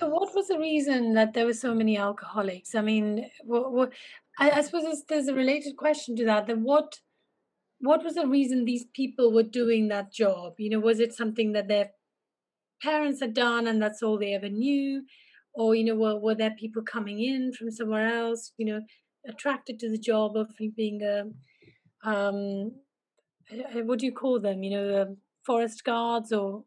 what 0.00 0.34
was 0.34 0.48
the 0.48 0.58
reason 0.58 1.14
that 1.14 1.34
there 1.34 1.46
were 1.46 1.54
so 1.54 1.74
many 1.74 1.96
alcoholics? 1.96 2.74
I 2.74 2.82
mean 2.82 3.30
what, 3.44 3.72
what 3.72 3.92
I, 4.38 4.50
I, 4.50 4.60
suppose 4.62 5.02
there's, 5.08 5.28
a 5.28 5.34
related 5.34 5.76
question 5.76 6.16
to 6.16 6.24
that 6.26 6.46
then 6.46 6.62
what 6.62 7.00
what 7.80 8.02
was 8.04 8.14
the 8.14 8.26
reason 8.26 8.64
these 8.64 8.86
people 8.92 9.32
were 9.32 9.44
doing 9.44 9.88
that 9.88 10.12
job? 10.12 10.54
You 10.58 10.70
know 10.70 10.80
was 10.80 11.00
it 11.00 11.12
something 11.14 11.52
that 11.52 11.68
their 11.68 11.90
parents 12.82 13.20
had 13.20 13.34
done 13.34 13.66
and 13.66 13.80
that's 13.80 14.02
all 14.02 14.18
they 14.18 14.34
ever 14.34 14.48
knew? 14.48 15.04
Or 15.54 15.74
you 15.74 15.84
know 15.84 15.96
were, 15.96 16.18
were 16.18 16.34
there 16.34 16.54
people 16.58 16.82
coming 16.82 17.20
in 17.20 17.52
from 17.52 17.70
somewhere 17.70 18.08
else 18.08 18.52
you 18.58 18.66
know 18.66 18.80
attracted 19.28 19.78
to 19.80 19.90
the 19.90 19.98
job 19.98 20.36
of 20.36 20.48
being 20.76 21.02
a 21.02 21.24
um 22.08 22.72
what 23.84 23.98
do 23.98 24.06
you 24.06 24.12
call 24.12 24.40
them? 24.40 24.62
You 24.62 24.70
know 24.70 25.02
um, 25.02 25.16
forest 25.44 25.84
guards 25.84 26.32
or 26.32 26.64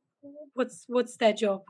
what's 0.54 0.86
what's 0.88 1.17
their 1.17 1.34
job 1.34 1.62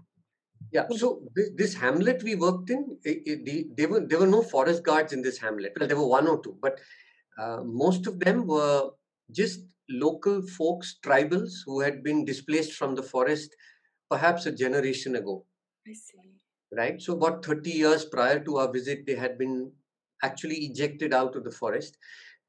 yeah. 0.71 0.87
So 0.91 1.21
this, 1.35 1.49
this 1.55 1.73
hamlet 1.73 2.23
we 2.23 2.35
worked 2.35 2.69
in 2.69 2.97
it, 3.03 3.23
it, 3.25 3.77
there 3.77 3.89
were 3.89 3.99
there 4.01 4.19
were 4.19 4.27
no 4.27 4.41
forest 4.41 4.83
guards 4.83 5.13
in 5.13 5.21
this 5.21 5.37
hamlet. 5.37 5.73
Well 5.77 5.87
there 5.87 5.97
were 5.97 6.07
one 6.07 6.27
or 6.27 6.41
two 6.41 6.57
but 6.61 6.79
uh, 7.37 7.61
most 7.63 8.07
of 8.07 8.19
them 8.19 8.47
were 8.47 8.89
just 9.31 9.61
local 9.89 10.41
folks 10.41 10.97
tribals 11.03 11.51
who 11.65 11.81
had 11.81 12.03
been 12.03 12.23
displaced 12.25 12.73
from 12.73 12.95
the 12.95 13.03
forest 13.03 13.55
perhaps 14.09 14.45
a 14.45 14.51
generation 14.51 15.15
ago. 15.15 15.45
I 15.87 15.93
see. 15.93 16.31
Right? 16.73 17.01
So 17.01 17.13
about 17.13 17.43
30 17.45 17.69
years 17.69 18.05
prior 18.05 18.39
to 18.39 18.57
our 18.57 18.71
visit 18.71 19.05
they 19.05 19.15
had 19.15 19.37
been 19.37 19.71
actually 20.23 20.55
ejected 20.55 21.13
out 21.13 21.35
of 21.35 21.43
the 21.43 21.51
forest. 21.51 21.97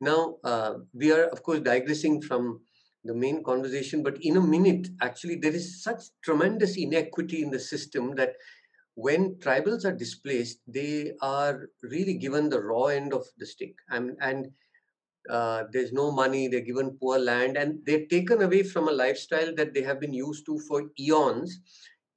Now 0.00 0.36
uh, 0.44 0.74
we 0.92 1.12
are 1.12 1.24
of 1.24 1.42
course 1.42 1.60
digressing 1.60 2.22
from 2.22 2.60
the 3.04 3.14
main 3.14 3.42
conversation 3.42 4.02
but 4.02 4.16
in 4.22 4.36
a 4.36 4.40
minute 4.40 4.88
actually 5.00 5.36
there 5.36 5.52
is 5.52 5.82
such 5.82 6.02
tremendous 6.24 6.76
inequity 6.76 7.42
in 7.42 7.50
the 7.50 7.58
system 7.58 8.14
that 8.14 8.34
when 8.94 9.34
tribals 9.36 9.84
are 9.84 9.96
displaced 9.96 10.60
they 10.66 11.12
are 11.22 11.68
really 11.82 12.14
given 12.14 12.48
the 12.48 12.60
raw 12.60 12.86
end 12.86 13.12
of 13.12 13.24
the 13.38 13.46
stick 13.46 13.74
and 13.90 14.16
and 14.20 14.50
uh, 15.30 15.64
there's 15.72 15.92
no 15.92 16.10
money 16.10 16.48
they're 16.48 16.60
given 16.60 16.96
poor 17.00 17.18
land 17.18 17.56
and 17.56 17.78
they're 17.86 18.06
taken 18.06 18.42
away 18.42 18.62
from 18.62 18.88
a 18.88 18.92
lifestyle 18.92 19.54
that 19.54 19.72
they 19.72 19.82
have 19.82 20.00
been 20.00 20.12
used 20.12 20.44
to 20.44 20.58
for 20.60 20.90
eons 20.98 21.60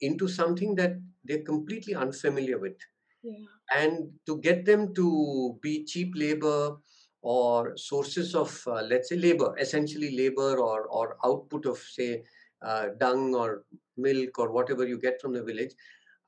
into 0.01 0.27
something 0.27 0.75
that 0.75 0.93
they're 1.23 1.43
completely 1.43 1.95
unfamiliar 1.95 2.57
with. 2.59 2.77
Yeah. 3.23 3.45
And 3.75 4.11
to 4.27 4.39
get 4.39 4.65
them 4.65 4.93
to 4.95 5.57
be 5.61 5.85
cheap 5.85 6.13
labor 6.15 6.77
or 7.25 7.75
sources 7.75 8.35
of, 8.35 8.51
uh, 8.67 8.83
let's 8.83 9.09
say, 9.09 9.15
labor, 9.15 9.55
essentially 9.59 10.15
labor 10.15 10.57
or, 10.59 10.83
or 10.97 11.17
output 11.25 11.65
of, 11.65 11.77
say, 11.79 12.23
uh, 12.61 12.89
dung 12.99 13.33
or 13.33 13.63
milk 13.97 14.37
or 14.37 14.51
whatever 14.51 14.87
you 14.87 14.99
get 14.99 15.19
from 15.19 15.33
the 15.33 15.43
village, 15.43 15.73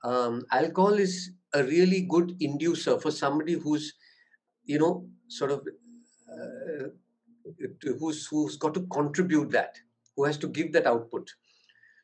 um, 0.04 0.44
alcohol 0.52 0.94
is 0.94 1.32
a 1.54 1.64
really 1.64 2.02
good 2.10 2.34
inducer 2.40 3.00
for 3.00 3.12
somebody 3.12 3.54
who's, 3.54 3.94
you 4.66 4.80
know, 4.80 5.08
sort 5.28 5.52
of, 5.52 5.62
uh, 6.34 6.88
who's, 8.00 8.26
who's 8.26 8.58
got 8.58 8.74
to 8.74 8.88
contribute 8.88 9.52
that, 9.52 9.76
who 10.16 10.24
has 10.24 10.38
to 10.38 10.48
give 10.48 10.74
that 10.74 10.88
output. 10.88 11.30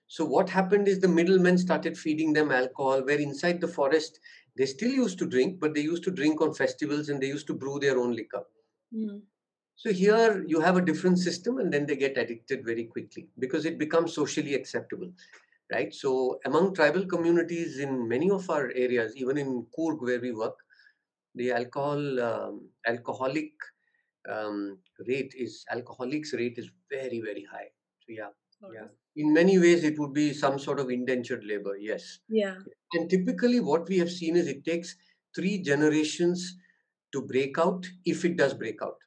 So 0.06 0.24
what 0.24 0.48
happened 0.48 0.88
is 0.88 1.00
the 1.00 1.08
middlemen 1.08 1.58
started 1.58 1.98
feeding 1.98 2.32
them 2.32 2.52
alcohol, 2.52 3.04
where 3.04 3.20
inside 3.20 3.60
the 3.60 3.68
forest 3.68 4.20
they 4.56 4.68
still 4.68 4.92
used 4.92 5.18
to 5.18 5.26
drink, 5.26 5.60
but 5.60 5.74
they 5.74 5.82
used 5.82 6.04
to 6.04 6.12
drink 6.12 6.42
on 6.42 6.54
festivals 6.54 7.10
and 7.10 7.20
they 7.20 7.28
used 7.28 7.48
to 7.48 7.56
brew 7.56 7.80
their 7.80 7.98
own 7.98 8.16
liquor. 8.16 8.44
Mm. 8.94 9.22
So 9.76 9.92
here 9.92 10.44
you 10.48 10.62
have 10.62 10.78
a 10.78 10.82
different 10.82 11.20
system, 11.20 11.58
and 11.58 11.74
then 11.74 11.86
they 11.86 11.96
get 11.96 12.18
addicted 12.18 12.66
very 12.66 12.86
quickly 12.86 13.30
because 13.40 13.66
it 13.66 13.78
becomes 13.78 14.14
socially 14.14 14.54
acceptable, 14.54 15.12
right? 15.72 15.94
So 15.94 16.40
among 16.46 16.76
tribal 16.76 17.06
communities 17.06 17.80
in 17.80 18.08
many 18.08 18.30
of 18.32 18.50
our 18.50 18.72
areas, 18.76 19.16
even 19.18 19.38
in 19.38 19.66
Coorg 19.78 20.02
where 20.02 20.20
we 20.20 20.32
work, 20.32 20.58
the 21.36 21.52
alcohol 21.52 22.22
um, 22.22 22.70
alcoholic 22.88 23.52
um, 24.30 24.80
rate 25.08 25.34
is 25.38 25.66
alcoholics 25.72 26.34
rate 26.34 26.58
is 26.58 26.70
very 26.90 27.20
very 27.20 27.44
high. 27.44 27.70
So 28.00 28.08
yeah, 28.10 28.30
yeah 28.74 28.88
in 29.16 29.34
many 29.34 29.60
ways 29.60 29.84
it 29.84 30.00
would 30.00 30.14
be 30.14 30.34
some 30.34 30.58
sort 30.58 30.80
of 30.80 30.90
indentured 30.90 31.44
labor 31.44 31.76
yes 31.78 32.20
yeah 32.30 32.56
and 32.94 33.10
typically 33.10 33.60
what 33.60 33.88
we 33.88 33.98
have 34.00 34.10
seen 34.10 34.36
is 34.36 34.48
it 34.48 34.66
takes 34.66 34.96
three 35.36 35.62
generations 35.62 36.58
to 37.14 37.22
break 37.22 37.58
out 37.58 37.86
if 38.06 38.26
it 38.26 38.38
does 38.38 38.54
break 38.54 38.82
out 38.82 38.98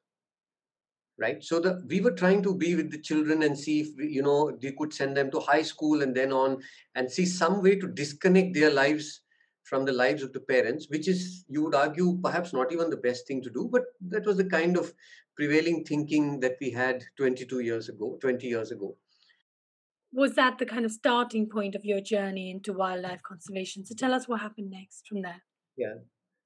right 1.19 1.42
so 1.42 1.61
the 1.61 1.83
we 1.88 2.01
were 2.01 2.16
trying 2.23 2.42
to 2.42 2.55
be 2.55 2.75
with 2.75 2.90
the 2.90 3.01
children 3.01 3.42
and 3.42 3.59
see 3.59 3.81
if 3.81 3.88
we, 3.97 4.09
you 4.09 4.23
know 4.23 4.57
we 4.62 4.73
could 4.73 4.92
send 4.92 5.16
them 5.16 5.31
to 5.31 5.40
high 5.40 5.62
school 5.62 6.03
and 6.03 6.14
then 6.14 6.33
on 6.33 6.59
and 6.95 7.11
see 7.11 7.27
some 7.27 7.62
way 7.62 7.77
to 7.77 7.88
disconnect 7.88 8.55
their 8.55 8.71
lives 8.71 9.23
from 9.64 9.85
the 9.85 9.92
lives 9.92 10.23
of 10.23 10.33
the 10.33 10.40
parents 10.40 10.87
which 10.90 11.09
is 11.09 11.45
you 11.49 11.62
would 11.62 11.75
argue 11.75 12.19
perhaps 12.23 12.53
not 12.53 12.73
even 12.73 12.90
the 12.90 13.05
best 13.09 13.27
thing 13.27 13.42
to 13.42 13.51
do 13.51 13.69
but 13.73 13.83
that 14.01 14.27
was 14.27 14.37
the 14.37 14.45
kind 14.45 14.77
of 14.77 14.92
prevailing 15.35 15.85
thinking 15.85 16.38
that 16.40 16.57
we 16.61 16.71
had 16.71 17.03
22 17.16 17.61
years 17.61 17.88
ago 17.88 18.19
20 18.21 18.47
years 18.47 18.71
ago 18.71 18.95
was 20.12 20.35
that 20.35 20.57
the 20.59 20.64
kind 20.66 20.87
of 20.87 20.92
starting 20.92 21.47
point 21.47 21.75
of 21.75 21.85
your 21.85 22.01
journey 22.01 22.51
into 22.51 22.73
wildlife 22.73 23.23
conservation? 23.23 23.85
So 23.85 23.95
tell 23.95 24.14
us 24.14 24.27
what 24.27 24.40
happened 24.40 24.71
next 24.71 25.07
from 25.07 25.21
there. 25.21 25.42
Yeah. 25.77 25.97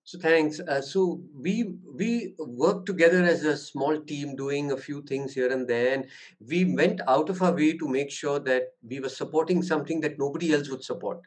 So 0.05 0.19
thanks. 0.19 0.59
Uh, 0.61 0.81
so 0.81 1.23
we 1.35 1.75
we 1.95 2.35
worked 2.39 2.87
together 2.87 3.23
as 3.23 3.45
a 3.45 3.57
small 3.57 4.01
team, 4.01 4.35
doing 4.35 4.73
a 4.73 4.77
few 4.77 5.03
things 5.03 5.35
here 5.35 5.53
and 5.53 5.69
there, 5.69 5.95
and 5.95 6.07
we 6.49 6.65
went 6.65 7.01
out 7.07 7.29
of 7.29 7.43
our 7.43 7.55
way 7.55 7.77
to 7.79 7.87
make 7.87 8.11
sure 8.11 8.41
that 8.41 8.75
we 8.83 8.99
were 8.99 9.09
supporting 9.09 9.63
something 9.63 10.01
that 10.01 10.19
nobody 10.19 10.53
else 10.53 10.69
would 10.69 10.83
support. 10.83 11.21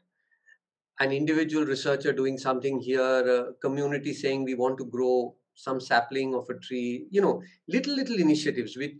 An 0.99 1.11
individual 1.11 1.65
researcher 1.65 2.13
doing 2.13 2.37
something 2.37 2.79
here, 2.79 3.01
a 3.01 3.53
community 3.61 4.13
saying 4.13 4.43
we 4.43 4.55
want 4.55 4.77
to 4.79 4.85
grow 4.85 5.35
some 5.55 5.79
sapling 5.79 6.35
of 6.35 6.49
a 6.49 6.59
tree. 6.59 7.07
You 7.09 7.21
know, 7.21 7.41
little 7.67 7.95
little 7.95 8.19
initiatives 8.19 8.75
with 8.75 8.91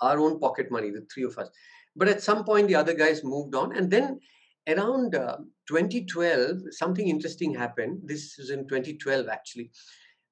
our 0.00 0.18
own 0.18 0.38
pocket 0.38 0.70
money, 0.70 0.90
the 0.90 1.06
three 1.12 1.24
of 1.24 1.36
us. 1.38 1.48
But 1.96 2.08
at 2.08 2.22
some 2.22 2.44
point, 2.44 2.68
the 2.68 2.74
other 2.76 2.94
guys 2.94 3.24
moved 3.24 3.54
on. 3.54 3.76
And 3.76 3.90
then 3.90 4.20
around 4.68 5.14
uh, 5.14 5.38
2012, 5.68 6.58
something 6.70 7.08
interesting 7.08 7.54
happened. 7.54 8.00
This 8.04 8.38
is 8.38 8.50
in 8.50 8.66
2012, 8.68 9.28
actually, 9.28 9.70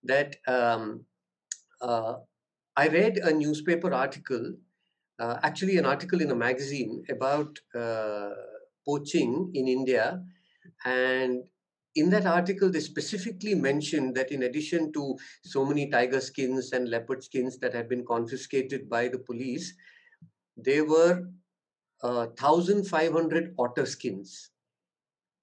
that 0.04 0.36
um, 0.46 1.04
uh, 1.80 2.14
I 2.76 2.88
read 2.88 3.18
a 3.18 3.32
newspaper 3.32 3.92
article, 3.92 4.54
uh, 5.18 5.38
actually, 5.42 5.78
an 5.78 5.86
article 5.86 6.20
in 6.20 6.30
a 6.30 6.34
magazine 6.34 7.04
about 7.10 7.58
uh, 7.74 8.30
poaching 8.86 9.50
in 9.54 9.68
India. 9.68 10.22
And 10.84 11.44
in 11.94 12.10
that 12.10 12.26
article, 12.26 12.70
they 12.70 12.80
specifically 12.80 13.54
mentioned 13.54 14.14
that 14.14 14.32
in 14.32 14.44
addition 14.44 14.92
to 14.94 15.16
so 15.44 15.64
many 15.64 15.90
tiger 15.90 16.20
skins 16.20 16.72
and 16.72 16.88
leopard 16.88 17.22
skins 17.22 17.58
that 17.58 17.74
had 17.74 17.88
been 17.88 18.04
confiscated 18.04 18.88
by 18.88 19.08
the 19.08 19.18
police, 19.18 19.74
there 20.56 20.84
were 20.84 21.24
uh, 22.02 22.26
1,500 22.38 23.54
otter 23.58 23.86
skins 23.86 24.51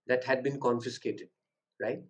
that 0.10 0.26
had 0.26 0.44
been 0.44 0.60
confiscated, 0.60 1.30
right? 1.82 2.02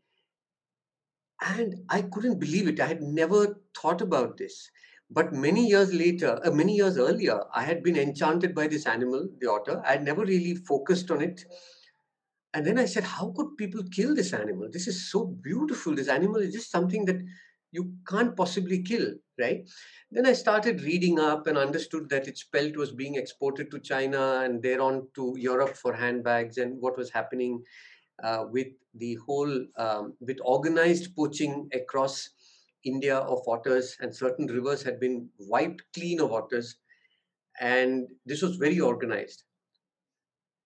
And 1.42 1.86
I 1.90 2.04
couldn't 2.04 2.40
believe 2.40 2.68
it. 2.68 2.80
I 2.80 2.88
had 2.88 3.02
never 3.02 3.60
thought 3.80 4.02
about 4.02 4.38
this. 4.38 4.70
But 5.10 5.34
many 5.34 5.68
years 5.68 5.94
later, 5.94 6.40
uh, 6.46 6.52
many 6.52 6.76
years 6.76 6.98
earlier, 6.98 7.42
I 7.54 7.64
had 7.64 7.82
been 7.84 7.98
enchanted 7.98 8.54
by 8.54 8.68
this 8.68 8.86
animal, 8.86 9.28
the 9.40 9.50
otter. 9.50 9.82
I 9.86 9.94
had 9.94 10.04
never 10.04 10.24
really 10.24 10.56
focused 10.56 11.12
on 11.12 11.22
it. 11.22 11.44
and 12.54 12.66
then 12.66 12.80
I 12.80 12.86
said, 12.86 13.04
how 13.04 13.32
could 13.36 13.58
people 13.58 13.84
kill 13.92 14.16
this 14.16 14.34
animal? 14.34 14.70
This 14.72 14.88
is 14.88 15.12
so 15.12 15.26
beautiful. 15.26 15.96
This 15.96 16.08
animal 16.08 16.38
is 16.38 16.54
just 16.54 16.72
something 16.72 17.06
that 17.06 17.22
you 17.72 17.94
can't 18.08 18.36
possibly 18.36 18.82
kill, 18.82 19.14
right? 19.40 19.68
Then 20.12 20.26
I 20.26 20.34
started 20.34 20.82
reading 20.82 21.20
up 21.20 21.48
and 21.48 21.58
understood 21.58 22.10
that 22.10 22.28
its 22.28 22.44
pelt 22.44 22.76
was 22.76 22.92
being 22.92 23.16
exported 23.16 23.70
to 23.72 23.80
China 23.80 24.42
and 24.44 24.62
thereon 24.62 25.08
to 25.16 25.36
Europe 25.38 25.76
for 25.76 25.94
handbags 25.94 26.58
and 26.58 26.82
what 26.82 26.98
was 26.98 27.12
happening 27.12 27.64
uh, 28.24 28.46
with 28.50 28.68
the 28.96 29.16
whole, 29.26 29.66
um, 29.78 30.14
with 30.20 30.38
organized 30.44 31.16
poaching 31.16 31.70
across 31.74 32.30
India 32.86 33.18
of 33.18 33.42
otters 33.48 33.96
and 34.00 34.16
certain 34.16 34.48
rivers 34.48 34.82
had 34.82 35.00
been 35.00 35.30
wiped 35.38 35.84
clean 35.94 36.20
of 36.20 36.32
otters. 36.32 36.78
And 37.60 38.08
this 38.26 38.42
was 38.42 38.56
very 38.56 38.80
organized. 38.80 39.44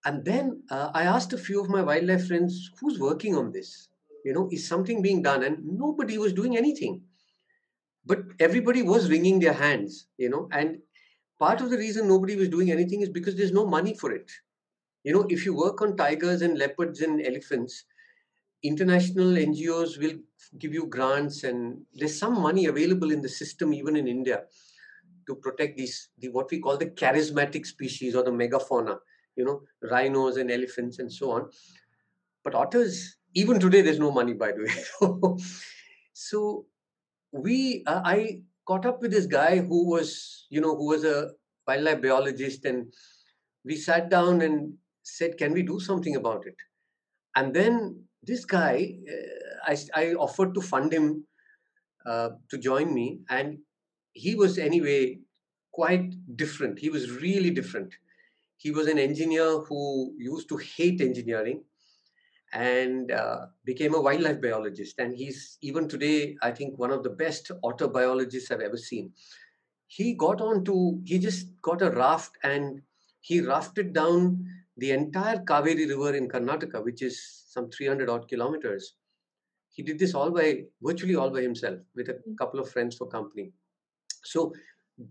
And 0.06 0.24
then 0.24 0.64
uh, 0.70 0.92
I 0.94 1.04
asked 1.04 1.34
a 1.34 1.38
few 1.38 1.62
of 1.62 1.70
my 1.70 1.82
wildlife 1.82 2.28
friends, 2.28 2.70
who's 2.80 3.00
working 3.00 3.36
on 3.36 3.52
this? 3.52 3.88
You 4.24 4.34
know, 4.34 4.50
is 4.52 4.68
something 4.68 5.02
being 5.02 5.22
done? 5.22 5.44
And 5.44 5.58
nobody 5.66 6.18
was 6.18 6.34
doing 6.34 6.58
anything. 6.58 7.02
But 8.06 8.20
everybody 8.40 8.82
was 8.82 9.10
wringing 9.10 9.40
their 9.40 9.54
hands, 9.54 10.08
you 10.18 10.30
know. 10.30 10.50
And 10.52 10.80
part 11.40 11.62
of 11.62 11.70
the 11.70 11.78
reason 11.78 12.08
nobody 12.08 12.36
was 12.36 12.50
doing 12.50 12.72
anything 12.72 13.02
is 13.02 13.10
because 13.10 13.36
there's 13.36 13.52
no 13.52 13.66
money 13.66 13.96
for 13.96 14.12
it. 14.12 14.30
You 15.04 15.14
know, 15.14 15.26
if 15.30 15.46
you 15.46 15.56
work 15.56 15.82
on 15.82 15.98
tigers 15.98 16.42
and 16.42 16.58
leopards 16.58 17.02
and 17.02 17.26
elephants, 17.26 17.86
international 18.64 19.38
NGOs 19.38 20.00
will 20.00 20.18
give 20.58 20.74
you 20.74 20.86
grants 20.88 21.44
and 21.44 21.82
there's 21.94 22.18
some 22.18 22.42
money 22.42 22.66
available 22.66 23.12
in 23.12 23.22
the 23.22 23.30
system 23.30 23.74
even 23.74 23.98
in 23.98 24.08
India 24.08 24.44
to 25.28 25.36
protect 25.36 25.78
these 25.78 26.10
the 26.20 26.30
what 26.30 26.50
we 26.52 26.60
call 26.60 26.78
the 26.78 26.86
charismatic 26.86 27.66
species 27.66 28.16
or 28.16 28.24
the 28.24 28.32
megafauna 28.32 28.98
you 29.36 29.46
know, 29.46 29.62
rhinos 29.90 30.38
and 30.38 30.52
elephants 30.52 31.00
and 31.00 31.12
so 31.12 31.32
on. 31.32 31.50
But 32.44 32.56
otters, 32.56 33.18
even 33.34 33.60
today, 33.60 33.82
there's 33.82 34.00
no 34.00 34.12
money, 34.12 34.34
by 34.34 34.52
the 34.52 34.64
way. 34.64 35.38
so 36.14 36.66
we, 37.32 37.84
uh, 37.86 38.02
I 38.04 38.42
caught 38.66 38.86
up 38.86 39.02
with 39.02 39.12
this 39.12 39.26
guy 39.26 39.58
who 39.58 39.90
was, 39.90 40.48
you 40.50 40.62
know, 40.62 40.76
who 40.76 40.88
was 40.88 41.04
a 41.04 41.32
wildlife 41.68 42.02
biologist, 42.02 42.66
and 42.66 42.94
we 43.66 43.76
sat 43.76 44.10
down 44.10 44.42
and 44.42 44.74
said, 45.04 45.38
"Can 45.38 45.54
we 45.54 45.64
do 45.64 45.80
something 45.80 46.16
about 46.16 46.46
it?" 46.46 46.56
And 47.36 47.54
then 47.54 48.04
this 48.22 48.46
guy, 48.46 48.98
uh, 49.10 49.72
I, 49.72 49.78
I 49.96 50.14
offered 50.14 50.54
to 50.54 50.62
fund 50.62 50.94
him 50.94 51.26
uh, 52.06 52.30
to 52.50 52.58
join 52.58 52.94
me, 52.94 53.20
and 53.30 53.58
he 54.14 54.36
was 54.36 54.58
anyway 54.58 55.20
quite 55.72 56.14
different. 56.36 56.80
He 56.80 56.90
was 56.90 57.10
really 57.10 57.50
different 57.50 57.94
he 58.64 58.72
was 58.72 58.88
an 58.88 58.98
engineer 58.98 59.60
who 59.68 60.14
used 60.18 60.48
to 60.48 60.58
hate 60.58 61.02
engineering 61.02 61.64
and 62.54 63.12
uh, 63.12 63.48
became 63.66 63.96
a 63.96 64.02
wildlife 64.02 64.42
biologist. 64.42 65.00
And 65.00 65.16
he's 65.16 65.58
even 65.62 65.88
today, 65.88 66.36
I 66.42 66.52
think, 66.52 66.78
one 66.78 66.92
of 66.92 67.04
the 67.04 67.10
best 67.10 67.52
otter 67.64 67.88
biologists 67.88 68.52
I've 68.52 68.62
ever 68.62 68.78
seen. 68.78 69.12
He 69.88 70.14
got 70.14 70.40
on 70.40 70.64
to, 70.66 71.02
he 71.04 71.20
just 71.20 71.48
got 71.62 71.82
a 71.82 71.92
raft 71.92 72.32
and 72.44 72.82
he 73.22 73.42
rafted 73.42 73.94
down 73.94 74.46
the 74.78 74.92
entire 74.92 75.38
Kaveri 75.38 75.88
River 75.88 76.16
in 76.16 76.28
Karnataka, 76.28 76.84
which 76.84 77.02
is 77.02 77.44
some 77.48 77.70
300 77.70 78.10
odd 78.10 78.28
kilometers. 78.28 78.96
He 79.72 79.82
did 79.84 79.98
this 79.98 80.14
all 80.14 80.30
by, 80.30 80.64
virtually 80.82 81.16
all 81.16 81.30
by 81.30 81.42
himself, 81.42 81.80
with 81.96 82.10
a 82.10 82.14
mm. 82.14 82.38
couple 82.38 82.60
of 82.60 82.70
friends 82.70 82.96
for 82.96 83.08
company. 83.08 83.52
So 84.24 84.54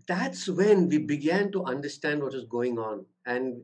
that's 0.07 0.47
when 0.47 0.87
we 0.87 0.97
began 0.97 1.51
to 1.51 1.65
understand 1.65 2.21
what 2.21 2.33
was 2.33 2.45
going 2.45 2.79
on. 2.79 3.05
And 3.25 3.61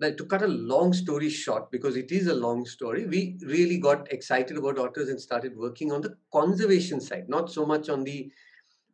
like 0.00 0.16
to 0.16 0.24
cut 0.26 0.42
a 0.42 0.48
long 0.48 0.92
story 0.92 1.30
short, 1.30 1.70
because 1.70 1.96
it 1.96 2.10
is 2.10 2.26
a 2.26 2.34
long 2.34 2.66
story, 2.66 3.06
we 3.06 3.38
really 3.46 3.78
got 3.78 4.12
excited 4.12 4.56
about 4.56 4.78
otters 4.78 5.08
and 5.08 5.20
started 5.20 5.56
working 5.56 5.92
on 5.92 6.00
the 6.00 6.16
conservation 6.32 7.00
side, 7.00 7.28
not 7.28 7.50
so 7.50 7.64
much 7.64 7.88
on 7.88 8.04
the 8.04 8.30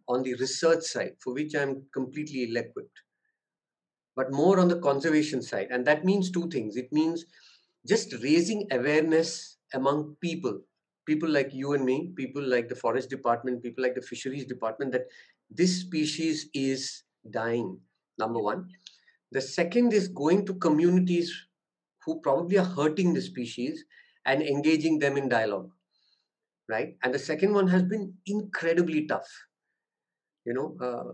on 0.08 0.22
the 0.24 0.34
research 0.34 0.82
side, 0.82 1.12
for 1.22 1.32
which 1.32 1.54
I'm 1.54 1.82
completely 1.94 2.42
ill-equipped, 2.42 2.98
but 4.16 4.32
more 4.32 4.58
on 4.58 4.66
the 4.66 4.80
conservation 4.80 5.40
side. 5.40 5.68
And 5.70 5.86
that 5.86 6.04
means 6.04 6.32
two 6.32 6.48
things. 6.48 6.76
It 6.76 6.92
means 6.92 7.24
just 7.86 8.12
raising 8.20 8.66
awareness 8.72 9.58
among 9.72 10.16
people, 10.20 10.60
people 11.06 11.28
like 11.28 11.54
you 11.54 11.74
and 11.74 11.84
me, 11.84 12.12
people 12.16 12.42
like 12.42 12.68
the 12.68 12.74
forest 12.74 13.08
department, 13.08 13.62
people 13.62 13.84
like 13.84 13.94
the 13.94 14.02
fisheries 14.02 14.46
department, 14.46 14.90
that 14.92 15.06
this 15.48 15.80
species 15.80 16.48
is 16.54 17.04
dying, 17.30 17.78
number 18.18 18.40
one. 18.40 18.68
The 19.32 19.40
second 19.40 19.92
is 19.92 20.08
going 20.08 20.46
to 20.46 20.54
communities 20.54 21.32
who 22.04 22.20
probably 22.20 22.58
are 22.58 22.64
hurting 22.64 23.14
the 23.14 23.22
species 23.22 23.84
and 24.26 24.42
engaging 24.42 24.98
them 24.98 25.16
in 25.16 25.28
dialogue, 25.28 25.70
right? 26.68 26.96
And 27.02 27.14
the 27.14 27.18
second 27.18 27.54
one 27.54 27.68
has 27.68 27.82
been 27.82 28.14
incredibly 28.26 29.06
tough. 29.06 29.28
You 30.44 30.54
know, 30.54 30.76
uh, 30.80 31.12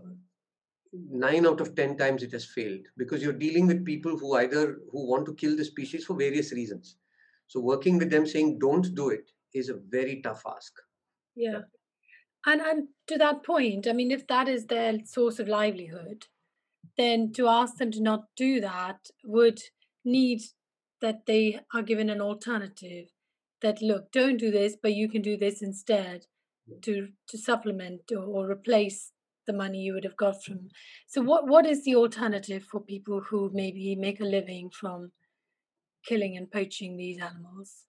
nine 0.93 1.45
out 1.45 1.61
of 1.61 1.75
10 1.75 1.97
times 1.97 2.23
it 2.23 2.31
has 2.31 2.45
failed 2.45 2.85
because 2.97 3.21
you're 3.21 3.33
dealing 3.33 3.67
with 3.67 3.85
people 3.85 4.17
who 4.17 4.35
either 4.35 4.79
who 4.91 5.07
want 5.07 5.25
to 5.25 5.35
kill 5.35 5.55
the 5.55 5.65
species 5.65 6.05
for 6.05 6.15
various 6.15 6.51
reasons. 6.51 6.95
So 7.47 7.59
working 7.59 7.97
with 7.97 8.09
them 8.09 8.25
saying 8.25 8.59
don't 8.59 8.95
do 8.95 9.09
it 9.09 9.29
is 9.53 9.69
a 9.69 9.79
very 9.89 10.21
tough 10.21 10.43
ask. 10.47 10.73
Yeah. 11.35 11.61
And 12.45 12.61
and 12.61 12.87
to 13.07 13.17
that 13.17 13.43
point, 13.43 13.87
I 13.87 13.93
mean, 13.93 14.11
if 14.11 14.27
that 14.27 14.47
is 14.47 14.65
their 14.65 14.99
source 15.05 15.39
of 15.39 15.47
livelihood, 15.47 16.25
then 16.97 17.31
to 17.33 17.47
ask 17.47 17.77
them 17.77 17.91
to 17.91 18.01
not 18.01 18.25
do 18.35 18.59
that 18.61 19.09
would 19.23 19.59
need 20.03 20.41
that 21.01 21.25
they 21.25 21.59
are 21.73 21.81
given 21.81 22.09
an 22.09 22.21
alternative 22.21 23.09
that 23.61 23.81
look 23.81 24.11
don't 24.11 24.37
do 24.37 24.51
this 24.51 24.75
but 24.81 24.93
you 24.93 25.09
can 25.09 25.21
do 25.21 25.37
this 25.37 25.61
instead 25.61 26.25
to 26.81 27.09
to 27.27 27.37
supplement 27.37 28.01
or, 28.11 28.23
or, 28.23 28.51
replace 28.51 29.11
the 29.45 29.53
money 29.53 29.79
you 29.79 29.93
would 29.93 30.03
have 30.03 30.17
got 30.17 30.43
from 30.43 30.69
so 31.07 31.21
what 31.21 31.47
what 31.47 31.65
is 31.65 31.83
the 31.83 31.95
alternative 31.95 32.63
for 32.63 32.81
people 32.81 33.21
who 33.29 33.49
maybe 33.53 33.95
make 33.95 34.19
a 34.19 34.25
living 34.25 34.69
from 34.69 35.11
killing 36.05 36.37
and 36.37 36.51
poaching 36.51 36.97
these 36.97 37.19
animals? 37.21 37.85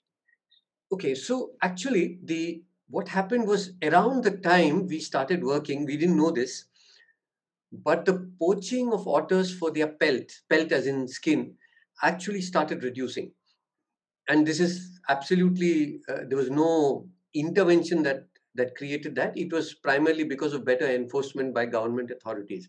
Okay 0.93 1.15
so 1.15 1.51
actually 1.63 2.19
the 2.23 2.63
what 2.91 3.09
happened 3.09 3.47
was 3.47 3.73
around 3.83 4.25
the 4.25 4.31
time 4.31 4.87
we 4.87 4.99
started 4.99 5.45
working, 5.45 5.85
we 5.85 5.97
didn't 5.97 6.17
know 6.17 6.31
this, 6.31 6.65
but 7.73 8.05
the 8.05 8.31
poaching 8.39 8.93
of 8.93 9.07
otters 9.09 9.57
for 9.57 9.71
their 9.71 9.89
pelt, 9.89 10.33
pelt 10.49 10.73
as 10.73 10.87
in 10.87 11.09
skin, 11.09 11.57
actually 12.03 12.41
started 12.43 12.83
reducing. 12.83 13.33
And 14.29 14.47
this 14.47 14.61
is 14.61 15.01
absolutely, 15.09 16.01
uh, 16.09 16.21
there 16.29 16.39
was 16.39 16.51
no 16.51 17.09
intervention 17.35 18.03
that 18.05 18.27
that 18.55 18.75
created 18.77 19.15
that. 19.15 19.37
It 19.39 19.53
was 19.53 19.75
primarily 19.75 20.25
because 20.25 20.53
of 20.53 20.65
better 20.65 20.87
enforcement 20.89 21.55
by 21.55 21.67
government 21.67 22.11
authorities. 22.11 22.69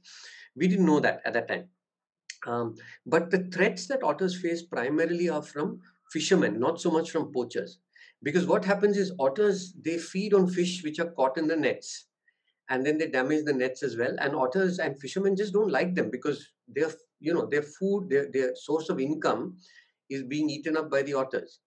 We 0.56 0.68
didn't 0.68 0.86
know 0.86 1.00
that 1.00 1.22
at 1.26 1.34
that 1.34 1.48
time. 1.48 1.70
Um, 2.48 2.76
but 3.06 3.32
the 3.32 3.46
threats 3.54 3.88
that 3.88 4.04
otters 4.04 4.40
face 4.40 4.64
primarily 4.64 5.30
are 5.30 5.42
from 5.42 5.82
fishermen, 6.12 6.60
not 6.60 6.82
so 6.82 6.92
much 6.92 7.12
from 7.12 7.34
poachers 7.34 7.80
because 8.24 8.46
what 8.46 8.66
happens 8.66 8.98
is 8.98 9.14
otters 9.20 9.74
they 9.82 9.98
feed 9.98 10.34
on 10.34 10.50
fish 10.50 10.84
which 10.84 11.00
are 11.00 11.12
caught 11.12 11.38
in 11.38 11.48
the 11.48 11.56
nets 11.56 12.08
and 12.70 12.86
then 12.86 12.98
they 12.98 13.08
damage 13.08 13.46
the 13.46 13.54
nets 13.54 13.84
as 13.84 13.98
well. 13.98 14.16
And 14.20 14.36
otters 14.36 14.80
and 14.80 15.00
fishermen 15.00 15.36
just 15.36 15.54
don't 15.54 15.72
like 15.72 15.96
them 15.96 16.10
because 16.10 16.48
their 16.68 16.92
you 17.20 17.34
know 17.34 17.46
their 17.46 17.64
food 17.64 18.10
their, 18.10 18.28
their 18.32 18.56
source 18.56 18.90
of 18.90 19.00
income 19.00 19.58
is 20.10 20.24
being 20.24 20.50
eaten 20.50 20.78
up 20.78 20.90
by 20.90 21.02
the 21.02 21.14
otters. 21.14 21.60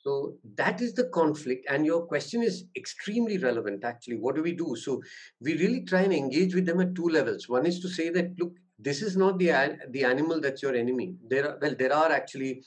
So 0.00 0.34
that 0.56 0.80
is 0.80 0.94
the 0.94 1.04
conflict. 1.04 1.66
And 1.68 1.84
your 1.84 2.06
question 2.06 2.42
is 2.42 2.64
extremely 2.76 3.36
relevant 3.38 3.84
actually. 3.84 4.16
What 4.16 4.36
do 4.36 4.42
we 4.42 4.52
do? 4.52 4.76
So 4.76 5.02
we 5.40 5.58
really 5.58 5.84
try 5.84 6.02
and 6.02 6.12
engage 6.12 6.54
with 6.54 6.66
them 6.66 6.80
at 6.80 6.94
two 6.94 7.08
levels. 7.08 7.48
One 7.48 7.66
is 7.66 7.80
to 7.80 7.88
say 7.88 8.08
that 8.10 8.38
look 8.38 8.52
this 8.78 9.02
is 9.02 9.16
not 9.16 9.38
the 9.38 9.76
the 9.90 10.04
animal 10.04 10.40
that's 10.40 10.62
your 10.62 10.74
enemy. 10.74 11.16
There 11.28 11.48
are 11.48 11.58
well 11.60 11.74
there 11.78 11.92
are 11.92 12.10
actually 12.12 12.62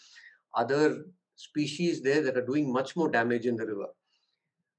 other 0.56 1.06
species 1.36 2.02
there 2.02 2.22
that 2.22 2.38
are 2.38 2.46
doing 2.46 2.72
much 2.72 2.96
more 2.96 3.10
damage 3.10 3.46
in 3.46 3.56
the 3.56 3.66
river. 3.66 3.88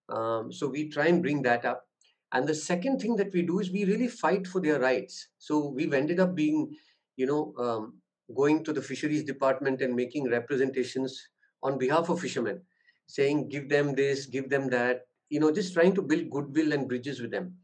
Um, 0.08 0.52
so 0.52 0.68
we 0.68 0.88
try 0.88 1.06
and 1.06 1.22
bring 1.22 1.42
that 1.42 1.64
up. 1.64 1.86
And 2.32 2.48
the 2.48 2.54
second 2.54 3.00
thing 3.00 3.16
that 3.16 3.32
we 3.32 3.42
do 3.42 3.60
is 3.60 3.70
we 3.70 3.84
really 3.84 4.08
fight 4.08 4.46
for 4.46 4.60
their 4.60 4.80
rights. 4.80 5.28
So 5.38 5.68
we've 5.68 5.92
ended 5.92 6.20
up 6.20 6.34
being, 6.34 6.74
you 7.16 7.26
know, 7.26 7.54
um, 7.58 7.94
going 8.34 8.64
to 8.64 8.72
the 8.72 8.82
fisheries 8.82 9.24
department 9.24 9.82
and 9.82 9.94
making 9.94 10.30
representations 10.30 11.28
on 11.62 11.78
behalf 11.78 12.08
of 12.08 12.20
fishermen, 12.20 12.60
saying, 13.06 13.48
give 13.48 13.68
them 13.68 13.94
this, 13.94 14.26
give 14.26 14.48
them 14.48 14.68
that, 14.70 15.06
you 15.28 15.40
know, 15.40 15.52
just 15.52 15.74
trying 15.74 15.94
to 15.94 16.02
build 16.02 16.30
goodwill 16.30 16.72
and 16.72 16.88
bridges 16.88 17.20
with 17.20 17.30
them. 17.30 17.54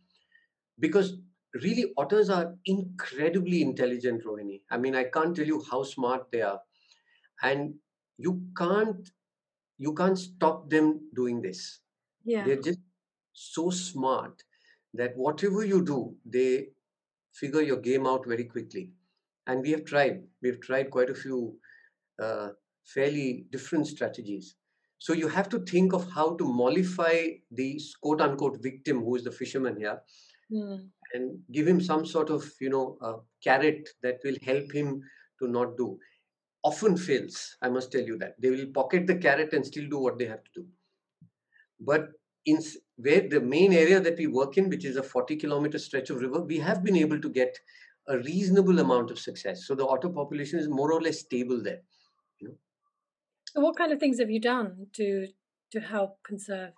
Because 0.79 1.15
really, 1.63 1.93
otters 1.97 2.29
are 2.31 2.55
incredibly 2.67 3.63
intelligent, 3.63 4.25
Rohini. 4.25 4.61
I 4.71 4.77
mean, 4.77 4.95
I 4.95 5.05
can't 5.05 5.35
tell 5.35 5.47
you 5.47 5.65
how 5.71 5.83
smart 5.83 6.31
they 6.31 6.43
are. 6.43 6.61
And 7.43 7.75
you 8.19 8.43
can't 8.57 9.11
you 9.79 9.95
can't 9.95 10.19
stop 10.19 10.69
them 10.69 11.01
doing 11.15 11.41
this 11.41 11.81
yeah 12.25 12.45
they're 12.45 12.61
just 12.61 12.81
so 13.33 13.71
smart 13.71 14.43
that 14.99 15.17
whatever 15.17 15.65
you 15.65 15.85
do 15.85 15.99
they 16.39 16.69
figure 17.41 17.63
your 17.63 17.81
game 17.89 18.07
out 18.07 18.27
very 18.27 18.45
quickly 18.45 18.91
and 19.47 19.63
we 19.63 19.71
have 19.71 19.85
tried 19.85 20.23
we've 20.43 20.61
tried 20.61 20.91
quite 20.91 21.11
a 21.11 21.15
few 21.15 21.57
uh, 22.23 22.49
fairly 22.85 23.47
different 23.51 23.87
strategies. 23.87 24.57
So 24.99 25.13
you 25.13 25.29
have 25.29 25.49
to 25.51 25.61
think 25.61 25.93
of 25.93 26.11
how 26.11 26.35
to 26.37 26.45
mollify 26.45 27.29
the 27.53 27.81
quote 28.03 28.21
unquote 28.21 28.63
victim, 28.63 28.99
who 29.05 29.15
is 29.17 29.25
the 29.25 29.31
fisherman 29.31 29.77
here, 29.77 30.01
mm. 30.53 30.81
and 31.15 31.39
give 31.53 31.69
him 31.69 31.81
some 31.81 32.05
sort 32.05 32.31
of 32.31 32.51
you 32.61 32.71
know 32.71 33.25
carrot 33.45 33.89
that 34.03 34.19
will 34.25 34.37
help 34.43 34.73
him 34.73 35.03
to 35.41 35.49
not 35.49 35.77
do. 35.77 35.99
Often 36.65 36.97
fails, 36.97 37.57
I 37.63 37.69
must 37.69 37.93
tell 37.93 38.03
you 38.03 38.19
that 38.19 38.35
they 38.41 38.51
will 38.51 38.67
pocket 38.75 39.07
the 39.07 39.17
carrot 39.17 39.53
and 39.53 39.65
still 39.65 39.89
do 39.89 39.99
what 39.99 40.19
they 40.19 40.27
have 40.27 40.43
to 40.43 40.51
do. 40.57 40.67
But 41.81 42.09
in 42.45 42.59
where 42.99 43.29
the 43.29 43.41
main 43.41 43.73
area 43.73 44.01
that 44.01 44.19
we 44.19 44.27
work 44.27 44.59
in, 44.59 44.69
which 44.69 44.85
is 44.85 44.97
a 44.97 45.03
40 45.03 45.37
kilometer 45.37 45.79
stretch 45.79 46.11
of 46.11 46.21
river, 46.21 46.41
we 46.41 46.59
have 46.59 46.83
been 46.83 46.97
able 46.97 47.21
to 47.21 47.29
get 47.29 47.57
a 48.09 48.19
reasonable 48.19 48.79
amount 48.81 49.11
of 49.11 49.19
success. 49.19 49.67
So 49.67 49.75
the 49.75 49.87
otter 49.87 50.09
population 50.09 50.59
is 50.59 50.69
more 50.69 50.93
or 50.93 51.01
less 51.01 51.21
stable 51.21 51.63
there. 51.63 51.81
You 52.41 52.49
know? 52.49 53.63
What 53.63 53.77
kind 53.77 53.93
of 53.93 54.01
things 54.01 54.19
have 54.19 54.31
you 54.31 54.41
done 54.41 54.87
to 54.95 55.29
to 55.73 55.81
help 55.81 56.19
conserve? 56.25 56.73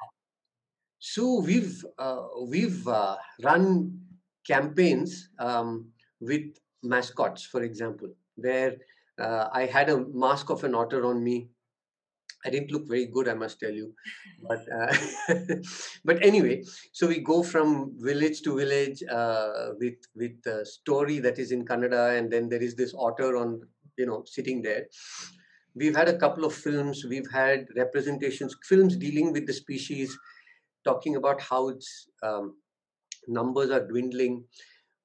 So 0.99 1.41
we've 1.41 1.85
uh, 1.99 2.27
we've 2.47 2.87
uh, 2.87 3.17
run 3.43 4.01
campaigns 4.47 5.31
um, 5.39 5.89
with 6.21 6.59
mascots, 6.83 7.45
for 7.45 7.63
example, 7.63 8.09
where 8.37 8.77
uh, 9.19 9.49
I 9.53 9.65
had 9.67 9.89
a 9.89 10.05
mask 10.13 10.51
of 10.51 10.65
an 10.65 10.75
otter 10.75 11.07
on 11.07 11.23
me 11.25 11.49
I 12.45 12.51
didn't 12.51 12.71
look 12.71 12.89
very 12.89 13.07
good, 13.07 13.29
I 13.29 13.35
must 13.35 13.61
tell 13.61 13.71
you. 13.71 13.95
But 14.49 14.65
uh, 14.73 14.95
but 16.05 16.25
anyway, 16.25 16.65
so 16.93 17.07
we 17.07 17.21
go 17.21 17.43
from 17.43 17.93
village 17.99 18.43
to 18.43 18.57
village 18.57 19.03
uh, 19.11 19.71
with 19.79 19.99
with 20.15 20.47
a 20.47 20.65
story 20.65 21.19
that 21.21 21.39
is 21.39 21.53
in 21.53 21.65
Kannada, 21.65 22.19
and 22.19 22.33
then 22.33 22.49
there 22.49 22.63
is 22.63 22.75
this 22.75 22.95
otter 22.97 23.37
on 23.37 23.61
you 23.99 24.07
know 24.07 24.25
sitting 24.27 24.63
there. 24.63 24.87
We've 25.75 25.95
had 25.95 26.09
a 26.09 26.19
couple 26.19 26.45
of 26.45 26.55
films. 26.55 27.05
We've 27.05 27.31
had 27.31 27.67
representations, 27.77 28.57
films 28.65 28.97
dealing 28.97 29.33
with 29.33 29.47
the 29.47 29.53
species, 29.53 30.17
talking 30.85 31.17
about 31.17 31.41
how 31.41 31.69
its 31.69 32.09
um, 32.23 32.57
numbers 33.29 33.71
are 33.71 33.87
dwindling. 33.87 34.45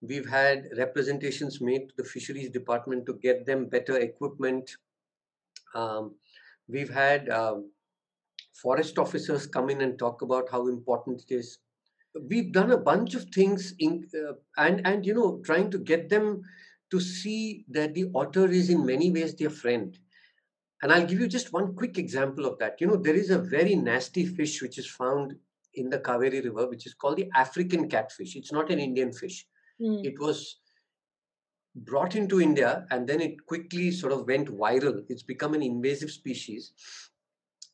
We've 0.01 0.27
had 0.27 0.69
representations 0.77 1.61
made 1.61 1.89
to 1.89 1.93
the 1.97 2.03
fisheries 2.03 2.49
department 2.49 3.05
to 3.07 3.13
get 3.13 3.45
them 3.45 3.67
better 3.67 3.97
equipment. 3.97 4.71
Um, 5.73 6.15
We've 6.67 6.93
had 6.93 7.29
um, 7.29 7.71
forest 8.53 8.97
officers 8.97 9.45
come 9.45 9.69
in 9.69 9.81
and 9.81 9.97
talk 9.99 10.21
about 10.21 10.49
how 10.51 10.67
important 10.67 11.23
it 11.27 11.33
is. 11.33 11.59
We've 12.29 12.51
done 12.51 12.71
a 12.71 12.77
bunch 12.77 13.13
of 13.13 13.25
things 13.25 13.73
in, 13.79 14.05
uh, 14.15 14.33
and 14.57 14.85
and 14.87 15.05
you 15.05 15.13
know 15.13 15.41
trying 15.45 15.69
to 15.71 15.77
get 15.77 16.09
them 16.09 16.41
to 16.91 16.99
see 16.99 17.65
that 17.69 17.93
the 17.93 18.09
otter 18.15 18.47
is 18.47 18.69
in 18.69 18.85
many 18.85 19.11
ways 19.11 19.35
their 19.35 19.49
friend. 19.49 19.97
And 20.81 20.91
I'll 20.91 21.05
give 21.05 21.19
you 21.19 21.27
just 21.27 21.51
one 21.51 21.75
quick 21.75 21.97
example 21.97 22.45
of 22.45 22.57
that. 22.59 22.79
You 22.79 22.87
know, 22.87 22.95
there 22.95 23.15
is 23.15 23.31
a 23.31 23.39
very 23.39 23.75
nasty 23.75 24.25
fish 24.25 24.61
which 24.61 24.77
is 24.77 24.87
found 24.87 25.35
in 25.73 25.89
the 25.89 25.99
Kaveri 25.99 26.43
River, 26.43 26.69
which 26.69 26.85
is 26.85 26.93
called 26.93 27.17
the 27.17 27.29
African 27.35 27.89
catfish. 27.89 28.35
It's 28.35 28.51
not 28.51 28.69
an 28.71 28.79
Indian 28.79 29.11
fish. 29.11 29.45
Mm. 29.81 30.05
It 30.05 30.19
was 30.19 30.59
brought 31.75 32.15
into 32.15 32.41
India 32.41 32.85
and 32.91 33.07
then 33.07 33.21
it 33.21 33.45
quickly 33.45 33.91
sort 33.91 34.13
of 34.13 34.27
went 34.27 34.47
viral. 34.47 35.03
It's 35.09 35.23
become 35.23 35.53
an 35.53 35.61
invasive 35.61 36.11
species. 36.11 36.73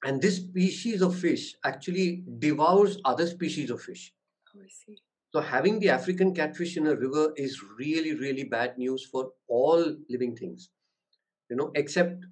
And 0.03 0.21
this 0.21 0.37
species 0.37 1.01
of 1.01 1.15
fish 1.15 1.55
actually 1.63 2.23
devours 2.39 2.97
other 3.05 3.27
species 3.27 3.69
of 3.69 3.81
fish. 3.81 4.13
Oh, 4.55 4.61
I 4.61 4.67
see. 4.67 4.97
So 5.31 5.39
having 5.39 5.79
the 5.79 5.89
African 5.89 6.33
catfish 6.33 6.75
in 6.75 6.87
a 6.87 6.95
river 6.95 7.31
is 7.37 7.61
really, 7.77 8.13
really 8.15 8.43
bad 8.43 8.77
news 8.77 9.05
for 9.05 9.31
all 9.47 9.95
living 10.09 10.35
things, 10.35 10.69
you 11.49 11.55
know, 11.55 11.71
except 11.75 12.25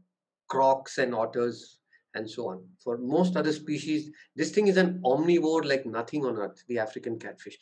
crocs 0.50 0.98
and 0.98 1.16
otters 1.16 1.80
and 2.16 2.30
so 2.30 2.50
on. 2.50 2.66
For 2.84 2.98
most 2.98 3.38
other 3.38 3.54
species, 3.54 4.10
this 4.36 4.52
thing 4.52 4.68
is 4.68 4.76
an 4.76 5.02
omnivore 5.06 5.64
like 5.64 5.86
nothing 5.86 6.26
on 6.26 6.38
earth, 6.38 6.64
the 6.68 6.80
African 6.80 7.20
catfish. 7.20 7.58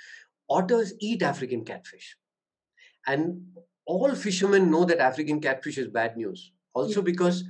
Otters 0.50 0.93
eat 1.00 1.22
African 1.22 1.63
catfish. 1.65 2.17
And 3.06 3.41
all 3.88 4.13
fishermen 4.13 4.69
know 4.69 4.84
that 4.86 5.00
African 5.00 5.39
catfish 5.39 5.78
is 5.78 5.88
bad 5.88 6.17
news. 6.17 6.52
Also 6.73 7.02
because 7.02 7.43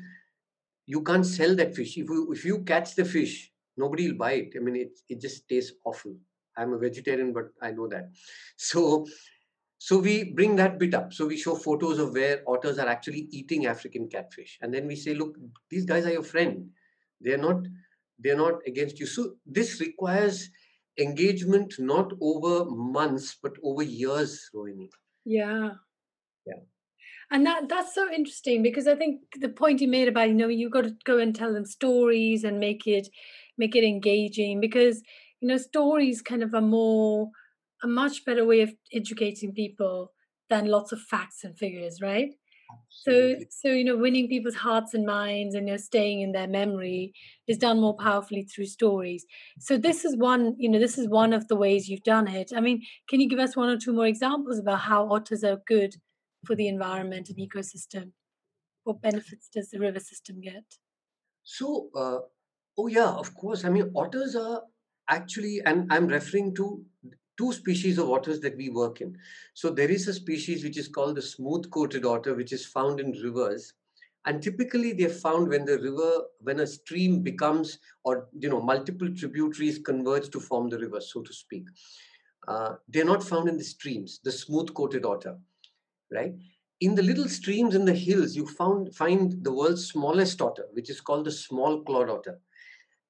you 0.86 1.02
can't 1.02 1.26
sell 1.26 1.56
that 1.56 1.76
fish. 1.76 1.98
If 1.98 2.08
you 2.10 2.32
if 2.32 2.46
you 2.46 2.64
catch 2.64 2.96
the 2.96 3.04
fish, 3.04 3.52
nobody 3.76 4.08
will 4.08 4.18
buy 4.18 4.34
it. 4.34 4.54
I 4.56 4.60
mean, 4.60 4.76
it 4.76 5.00
it 5.10 5.20
just 5.20 5.50
tastes 5.50 5.74
awful. 5.84 6.16
I'm 6.56 6.74
a 6.74 6.78
vegetarian, 6.78 7.34
but 7.34 7.50
I 7.62 7.72
know 7.72 7.88
that. 7.88 8.12
So 8.58 9.06
so 9.80 10.00
we 10.00 10.24
bring 10.36 10.56
that 10.56 10.80
bit 10.80 10.94
up. 10.94 11.14
So 11.14 11.28
we 11.28 11.38
show 11.38 11.56
photos 11.56 12.00
of 12.00 12.14
where 12.14 12.42
otters 12.48 12.80
are 12.80 12.88
actually 12.88 13.28
eating 13.32 13.66
African 13.66 14.08
catfish, 14.08 14.58
and 14.62 14.74
then 14.74 14.88
we 14.88 14.96
say, 14.96 15.14
look, 15.14 15.36
these 15.70 15.86
guys 15.86 16.06
are 16.06 16.14
your 16.14 16.24
friend. 16.24 16.70
They're 17.20 17.44
not 17.48 17.66
they're 18.20 18.38
not 18.38 18.62
against 18.68 19.00
you. 19.00 19.08
So 19.08 19.34
this 19.46 19.82
requires 19.82 20.50
engagement 21.00 21.76
not 21.80 22.14
over 22.22 22.66
months 22.70 23.36
but 23.42 23.54
over 23.64 23.84
years, 23.84 24.50
Rohini. 24.56 24.90
Yeah 25.26 25.72
yeah. 26.48 26.62
And 27.32 27.46
that 27.46 27.70
that's 27.70 27.94
so 27.94 28.12
interesting 28.12 28.64
because 28.64 28.88
i 28.88 28.96
think 28.96 29.22
the 29.40 29.50
point 29.50 29.82
you 29.82 29.88
made 29.88 30.08
about 30.08 30.30
you 30.30 30.34
know 30.36 30.48
you've 30.48 30.72
got 30.72 30.84
to 30.86 30.96
go 31.06 31.20
and 31.20 31.36
tell 31.36 31.54
them 31.54 31.66
stories 31.66 32.44
and 32.44 32.60
make 32.60 32.88
it 32.88 33.10
make 33.58 33.76
it 33.76 33.84
engaging 33.84 34.62
because 34.62 35.02
you 35.42 35.48
know 35.50 35.58
stories 35.58 36.22
kind 36.22 36.44
of 36.44 36.54
a 36.54 36.62
more 36.62 37.30
a 37.84 37.88
much 37.88 38.26
better 38.26 38.46
way 38.46 38.62
of 38.62 38.74
educating 38.94 39.54
people 39.54 40.14
than 40.50 40.68
lots 40.68 40.92
of 40.92 41.02
facts 41.02 41.44
and 41.44 41.58
figures 41.58 42.00
right? 42.02 42.32
Absolutely. 42.70 43.46
so 43.50 43.68
so 43.70 43.74
you 43.74 43.84
know 43.84 43.98
winning 43.98 44.28
people's 44.28 44.56
hearts 44.56 44.94
and 44.94 45.06
minds 45.06 45.56
and 45.56 45.68
you 45.68 45.74
know 45.74 45.78
staying 45.78 46.22
in 46.22 46.32
their 46.34 46.48
memory 46.48 47.14
is 47.48 47.58
done 47.58 47.80
more 47.80 47.96
powerfully 47.96 48.44
through 48.44 48.66
stories. 48.66 49.26
So 49.60 49.78
this 49.78 50.04
is 50.06 50.18
one 50.18 50.56
you 50.58 50.70
know 50.70 50.80
this 50.80 50.98
is 50.98 51.08
one 51.08 51.34
of 51.34 51.48
the 51.48 51.56
ways 51.56 51.88
you've 51.90 52.04
done 52.04 52.28
it. 52.28 52.52
I 52.56 52.62
mean 52.62 52.82
can 53.10 53.22
you 53.22 53.30
give 53.30 53.40
us 53.40 53.56
one 53.56 53.70
or 53.70 53.78
two 53.78 53.94
more 53.94 54.08
examples 54.08 54.60
about 54.60 54.80
how 54.80 55.08
otters 55.12 55.44
are 55.44 55.62
good 55.68 55.96
for 56.48 56.56
the 56.56 56.70
environment 56.70 57.30
and 57.30 57.38
ecosystem? 57.38 58.12
What 58.86 59.02
benefits 59.02 59.50
does 59.54 59.70
the 59.70 59.80
river 59.80 60.00
system 60.00 60.40
get? 60.42 60.64
So, 61.44 61.90
uh, 61.96 62.20
oh 62.78 62.88
yeah, 62.88 63.12
of 63.12 63.36
course. 63.36 63.66
I 63.66 63.70
mean, 63.70 63.92
otters 63.96 64.36
are 64.36 64.62
actually, 65.10 65.62
and 65.66 65.92
I'm 65.92 66.08
referring 66.08 66.56
to 66.56 66.84
two 67.38 67.52
species 67.54 67.98
of 67.98 68.10
otters 68.10 68.40
that 68.40 68.58
we 68.58 68.70
work 68.70 69.02
in. 69.02 69.16
So 69.54 69.70
there 69.70 69.92
is 69.92 70.08
a 70.08 70.14
species 70.14 70.64
which 70.64 70.78
is 70.78 70.88
called 70.88 71.18
the 71.18 71.22
smooth-coated 71.22 72.06
otter, 72.06 72.34
which 72.34 72.54
is 72.54 72.66
found 72.66 73.00
in 73.00 73.12
rivers. 73.12 73.74
And 74.26 74.42
typically 74.42 74.94
they're 74.94 75.10
found 75.10 75.50
when 75.50 75.66
the 75.66 75.78
river, 75.80 76.24
when 76.40 76.62
a 76.62 76.68
stream 76.68 77.22
becomes, 77.22 77.78
or, 78.04 78.28
you 78.38 78.50
know, 78.50 78.62
multiple 78.62 79.10
tributaries 79.14 79.80
converge 79.80 80.30
to 80.32 80.40
form 80.40 80.70
the 80.70 80.80
river, 80.80 81.00
so 81.00 81.22
to 81.22 81.34
speak. 81.34 81.66
Uh, 82.48 82.76
they're 82.88 83.06
not 83.06 83.24
found 83.24 83.48
in 83.48 83.58
the 83.58 83.64
streams, 83.64 84.20
the 84.24 84.32
smooth-coated 84.32 85.06
otter 85.06 85.38
right? 86.12 86.34
In 86.80 86.96
the 86.96 87.02
little 87.02 87.28
streams 87.28 87.76
in 87.76 87.86
the 87.86 87.94
hills, 87.94 88.36
you 88.36 88.46
found 88.46 88.96
find 88.96 89.44
the 89.44 89.52
world's 89.52 89.88
smallest 89.88 90.42
otter, 90.42 90.66
which 90.74 90.90
is 90.90 91.02
called 91.02 91.26
the 91.26 91.32
small 91.32 91.82
clawed 91.84 92.10
otter. 92.10 92.40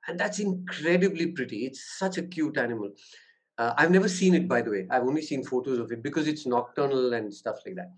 And 0.07 0.19
that's 0.19 0.39
incredibly 0.39 1.27
pretty. 1.27 1.65
It's 1.65 1.97
such 1.97 2.17
a 2.17 2.23
cute 2.23 2.57
animal. 2.57 2.91
Uh, 3.57 3.73
I've 3.77 3.91
never 3.91 4.07
seen 4.07 4.35
it, 4.35 4.47
by 4.47 4.61
the 4.61 4.71
way. 4.71 4.87
I've 4.89 5.03
only 5.03 5.21
seen 5.21 5.43
photos 5.43 5.79
of 5.79 5.91
it 5.91 6.01
because 6.01 6.27
it's 6.27 6.45
nocturnal 6.45 7.13
and 7.13 7.33
stuff 7.33 7.57
like 7.65 7.75
that. 7.75 7.91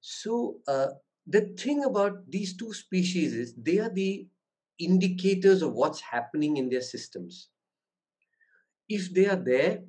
So 0.00 0.56
uh, 0.68 0.88
the 1.26 1.52
thing 1.58 1.84
about 1.84 2.30
these 2.30 2.56
two 2.56 2.72
species 2.72 3.34
is 3.34 3.54
they 3.56 3.78
are 3.78 3.90
the 3.90 4.26
indicators 4.78 5.62
of 5.62 5.72
what's 5.72 6.00
happening 6.00 6.56
in 6.58 6.68
their 6.68 6.80
systems. 6.80 7.48
If 8.88 9.12
they 9.14 9.26
are 9.26 9.36
there 9.36 9.80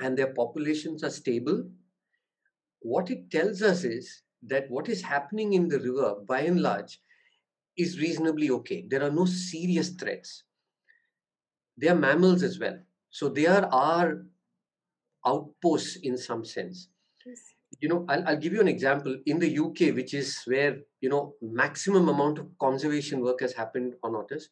and 0.00 0.16
their 0.16 0.34
populations 0.34 1.02
are 1.02 1.10
stable, 1.10 1.68
what 2.80 3.10
it 3.10 3.30
tells 3.30 3.62
us 3.62 3.84
is 3.84 4.22
that 4.42 4.70
what 4.70 4.88
is 4.88 5.02
happening 5.02 5.52
in 5.52 5.68
the 5.68 5.78
river, 5.78 6.16
by 6.26 6.40
and 6.40 6.60
large, 6.60 7.00
is 7.76 8.00
reasonably 8.00 8.50
okay. 8.50 8.84
There 8.88 9.02
are 9.02 9.10
no 9.10 9.24
serious 9.26 9.90
threats. 9.90 10.44
They 11.76 11.88
are 11.88 11.94
mammals 11.94 12.42
as 12.42 12.58
well. 12.58 12.78
So 13.10 13.28
they 13.28 13.46
are 13.46 13.66
our 13.66 14.24
outposts 15.26 15.96
in 15.96 16.16
some 16.16 16.44
sense. 16.44 16.88
Yes. 17.26 17.38
You 17.80 17.88
know, 17.88 18.06
I'll, 18.08 18.26
I'll 18.28 18.36
give 18.36 18.52
you 18.52 18.60
an 18.60 18.68
example. 18.68 19.16
In 19.26 19.38
the 19.38 19.58
UK, 19.58 19.94
which 19.94 20.14
is 20.14 20.40
where, 20.44 20.78
you 21.00 21.08
know, 21.08 21.34
maximum 21.40 22.08
amount 22.08 22.38
of 22.38 22.48
conservation 22.58 23.20
work 23.20 23.40
has 23.40 23.52
happened 23.52 23.94
on 24.02 24.14
otters, 24.14 24.48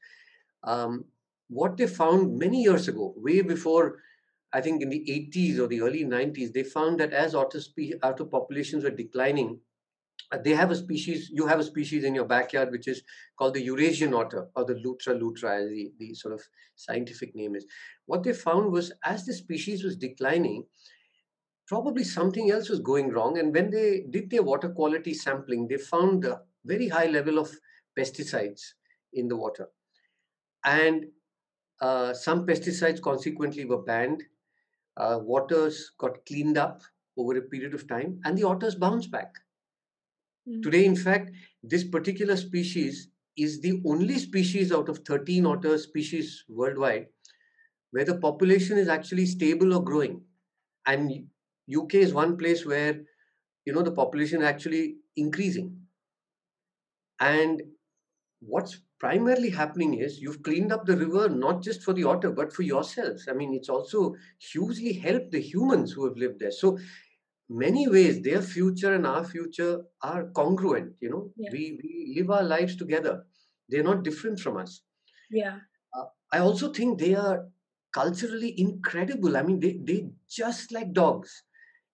um, 0.65 1.05
what 1.49 1.77
they 1.77 1.87
found 1.87 2.39
many 2.39 2.63
years 2.63 2.89
ago, 2.89 3.15
way 3.17 3.41
before 3.41 3.99
I 4.53 4.61
think 4.61 4.83
in 4.83 4.89
the 4.89 5.05
80s 5.09 5.59
or 5.59 5.67
the 5.67 5.83
early 5.83 6.05
90s, 6.05 6.53
they 6.53 6.63
found 6.63 7.01
that 7.01 7.13
as 7.13 7.35
otter, 7.35 7.61
spe- 7.61 7.99
otter 8.03 8.25
populations 8.25 8.85
were 8.85 8.91
declining, 8.91 9.61
uh, 10.33 10.39
they 10.39 10.55
have 10.55 10.71
a 10.71 10.75
species, 10.75 11.31
you 11.33 11.47
have 11.47 11.61
a 11.61 11.65
species 11.65 12.05
in 12.05 12.15
your 12.15 12.25
backyard 12.25 12.71
which 12.71 12.89
is 12.89 13.03
called 13.39 13.55
the 13.55 13.63
Eurasian 13.63 14.15
otter 14.15 14.49
or 14.57 14.65
the 14.65 14.75
Lutra 14.75 15.15
lutra, 15.15 15.63
as 15.63 15.69
the, 15.69 15.93
the 15.99 16.15
sort 16.15 16.35
of 16.35 16.43
scientific 16.77 17.35
name 17.35 17.55
is. 17.57 17.67
What 18.07 18.23
they 18.23 18.33
found 18.33 18.73
was 18.73 18.93
as 19.05 19.25
the 19.25 19.33
species 19.33 19.85
was 19.85 19.97
declining, 19.97 20.65
probably 21.67 22.03
something 22.03 22.51
else 22.51 22.69
was 22.69 22.81
going 22.81 23.11
wrong. 23.11 23.39
And 23.39 23.55
when 23.55 23.71
they 23.71 24.05
did 24.11 24.31
their 24.31 24.43
water 24.43 24.71
quality 24.71 25.15
sampling, 25.15 25.69
they 25.69 25.77
found 25.77 26.25
a 26.25 26.41
very 26.65 26.89
high 26.89 27.07
level 27.07 27.39
of 27.39 27.51
pesticides 27.97 28.63
in 29.13 29.29
the 29.29 29.37
water. 29.37 29.69
And 30.65 31.07
uh, 31.81 32.15
some 32.15 32.47
pesticides 32.47 33.01
consequently 33.01 33.65
were 33.65 33.83
banned. 33.83 34.25
Uh, 34.99 35.19
waters 35.23 35.93
got 35.99 36.25
cleaned 36.27 36.59
up 36.59 36.83
over 37.17 37.37
a 37.39 37.43
period 37.43 37.75
of 37.75 37.87
time, 37.89 38.21
and 38.25 38.37
the 38.37 38.45
otters 38.45 38.75
bounced 38.75 39.11
back. 39.11 39.33
Mm. 40.49 40.63
Today, 40.63 40.85
in 40.85 40.97
fact, 40.97 41.31
this 41.63 41.85
particular 41.85 42.37
species 42.37 43.09
is 43.37 43.61
the 43.61 43.81
only 43.87 44.19
species 44.19 44.73
out 44.73 44.89
of 44.89 44.99
13 44.99 45.47
otter 45.47 45.79
species 45.79 46.45
worldwide 46.49 47.07
where 47.91 48.05
the 48.05 48.19
population 48.19 48.79
is 48.79 48.89
actually 48.89 49.27
stable 49.27 49.75
or 49.75 49.83
growing. 49.83 50.21
And 50.87 51.27
UK 51.75 51.95
is 51.95 52.13
one 52.13 52.37
place 52.37 52.67
where 52.67 53.01
you 53.65 53.73
know 53.73 53.83
the 53.83 53.93
population 53.93 54.41
is 54.41 54.49
actually 54.49 54.97
increasing. 55.17 55.77
And 57.21 57.63
what's 58.41 58.81
primarily 58.99 59.51
happening 59.51 59.95
is 59.95 60.21
you've 60.21 60.43
cleaned 60.43 60.73
up 60.73 60.85
the 60.85 60.97
river 60.97 61.29
not 61.29 61.63
just 61.63 61.83
for 61.83 61.93
the 61.93 62.05
otter 62.05 62.31
but 62.31 62.53
for 62.53 62.63
yourselves. 62.63 63.29
I 63.29 63.33
mean 63.33 63.55
it's 63.55 63.69
also 63.69 64.15
hugely 64.39 64.93
helped 64.93 65.31
the 65.31 65.41
humans 65.41 65.93
who 65.93 66.05
have 66.07 66.17
lived 66.17 66.41
there. 66.41 66.51
So 66.51 66.79
many 67.49 67.89
ways 67.89 68.21
their 68.23 68.43
future 68.43 68.95
and 68.95 69.07
our 69.07 69.25
future 69.25 69.83
are 70.03 70.25
congruent 70.35 70.95
you 71.01 71.11
know? 71.11 71.31
Yeah. 71.37 71.51
we, 71.53 71.81
we 71.83 72.15
live 72.17 72.31
our 72.31 72.43
lives 72.43 72.77
together. 72.77 73.25
They're 73.69 73.85
not 73.85 74.03
different 74.03 74.41
from 74.41 74.57
us. 74.57 74.83
Yeah. 75.31 75.59
Uh, 75.97 76.05
i 76.33 76.39
also 76.39 76.73
think 76.73 76.99
they 76.99 77.15
are 77.15 77.47
culturally 77.93 78.55
incredible. 78.61 79.37
I 79.37 79.43
mean 79.43 79.61
they 79.61 79.79
they 79.83 80.09
just 80.29 80.73
like 80.73 80.93
dogs 80.93 81.43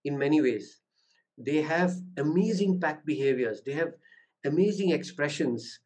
in 0.05 0.19
many 0.19 0.41
ways. 0.41 0.81
They 1.37 1.63
have 1.63 1.93
amazing 2.17 2.81
pack 2.81 3.05
behaviors. 3.05 3.63
They 3.63 3.73
have 3.73 3.93
amazing 4.45 4.91
expressions 4.91 5.81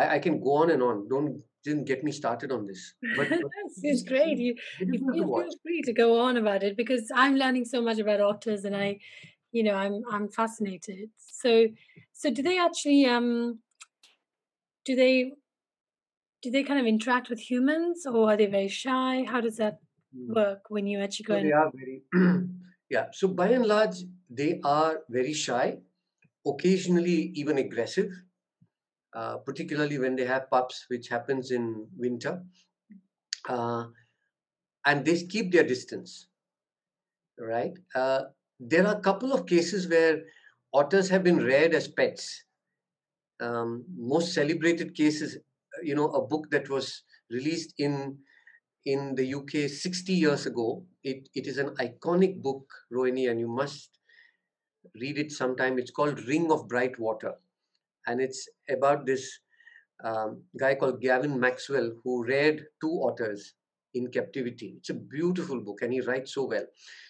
I, 0.00 0.14
I 0.14 0.18
can 0.18 0.40
go 0.40 0.54
on 0.62 0.70
and 0.70 0.82
on. 0.82 1.08
Don't 1.08 1.42
didn't 1.64 1.84
get 1.84 2.02
me 2.02 2.12
started 2.12 2.52
on 2.52 2.66
this. 2.66 2.94
But, 3.16 3.28
but 3.30 3.40
it's 3.82 4.02
great. 4.02 4.38
You, 4.38 4.54
you 4.80 4.98
feel 5.12 5.48
free 5.62 5.82
to 5.82 5.92
go 5.92 6.20
on 6.20 6.36
about 6.36 6.62
it 6.62 6.76
because 6.76 7.10
I'm 7.14 7.36
learning 7.36 7.66
so 7.66 7.82
much 7.82 7.98
about 7.98 8.20
otters, 8.20 8.64
and 8.64 8.76
I, 8.76 8.98
you 9.52 9.62
know, 9.62 9.74
I'm 9.74 10.02
I'm 10.10 10.28
fascinated. 10.28 11.10
So, 11.16 11.66
so 12.12 12.30
do 12.30 12.42
they 12.42 12.58
actually 12.58 13.04
um, 13.06 13.58
do 14.84 14.96
they 14.96 15.32
do 16.42 16.50
they 16.50 16.62
kind 16.62 16.80
of 16.80 16.86
interact 16.86 17.28
with 17.28 17.40
humans, 17.40 18.06
or 18.06 18.30
are 18.30 18.36
they 18.36 18.46
very 18.46 18.68
shy? 18.68 19.24
How 19.28 19.40
does 19.40 19.56
that 19.56 19.78
hmm. 20.14 20.32
work 20.32 20.62
when 20.68 20.86
you 20.86 21.00
actually 21.00 21.24
go? 21.24 21.38
So 21.38 21.42
they 21.42 21.52
are 21.52 21.70
very, 21.74 22.02
yeah. 22.90 23.06
So 23.12 23.28
by 23.28 23.48
and 23.48 23.66
large, 23.66 23.96
they 24.30 24.60
are 24.64 25.00
very 25.10 25.34
shy, 25.34 25.78
occasionally 26.46 27.32
even 27.34 27.58
aggressive 27.58 28.10
uh, 29.14 29.38
particularly 29.38 29.98
when 29.98 30.16
they 30.16 30.24
have 30.24 30.50
pups, 30.50 30.84
which 30.88 31.08
happens 31.08 31.50
in 31.50 31.86
winter. 31.96 32.42
Uh, 33.48 33.86
and 34.86 35.04
they 35.04 35.22
keep 35.24 35.52
their 35.52 35.64
distance, 35.64 36.28
right? 37.38 37.72
Uh, 37.94 38.22
there 38.58 38.86
are 38.86 38.96
a 38.96 39.00
couple 39.00 39.32
of 39.32 39.46
cases 39.46 39.88
where 39.88 40.22
otters 40.72 41.08
have 41.08 41.24
been 41.24 41.38
reared 41.38 41.74
as 41.74 41.88
pets. 41.88 42.44
Um, 43.40 43.84
most 43.96 44.34
celebrated 44.34 44.94
cases, 44.94 45.38
you 45.82 45.94
know, 45.94 46.10
a 46.10 46.26
book 46.26 46.50
that 46.50 46.68
was 46.68 47.02
released 47.30 47.74
in 47.78 48.18
in 48.86 49.14
the 49.14 49.24
UK 49.34 49.68
60 49.68 50.12
years 50.12 50.46
ago. 50.46 50.84
It, 51.04 51.28
it 51.34 51.46
is 51.46 51.58
an 51.58 51.70
iconic 51.76 52.40
book, 52.42 52.66
Rohini, 52.92 53.30
and 53.30 53.38
you 53.40 53.48
must 53.48 53.98
read 55.00 55.18
it 55.18 55.32
sometime. 55.32 55.78
It's 55.78 55.90
called 55.90 56.26
Ring 56.26 56.50
of 56.50 56.68
Bright 56.68 56.98
Water 56.98 57.34
and 58.06 58.20
it's 58.20 58.48
about 58.68 59.06
this 59.06 59.30
um, 60.04 60.42
guy 60.58 60.74
called 60.74 61.00
Gavin 61.00 61.38
Maxwell 61.38 61.92
who 62.02 62.24
read 62.24 62.64
two 62.80 63.02
otters 63.04 63.54
in 63.94 64.10
captivity. 64.10 64.74
It's 64.78 64.90
a 64.90 64.94
beautiful 64.94 65.60
book, 65.60 65.82
and 65.82 65.92
he 65.92 66.00
writes 66.00 66.34
so 66.34 66.46
well. 66.46 66.64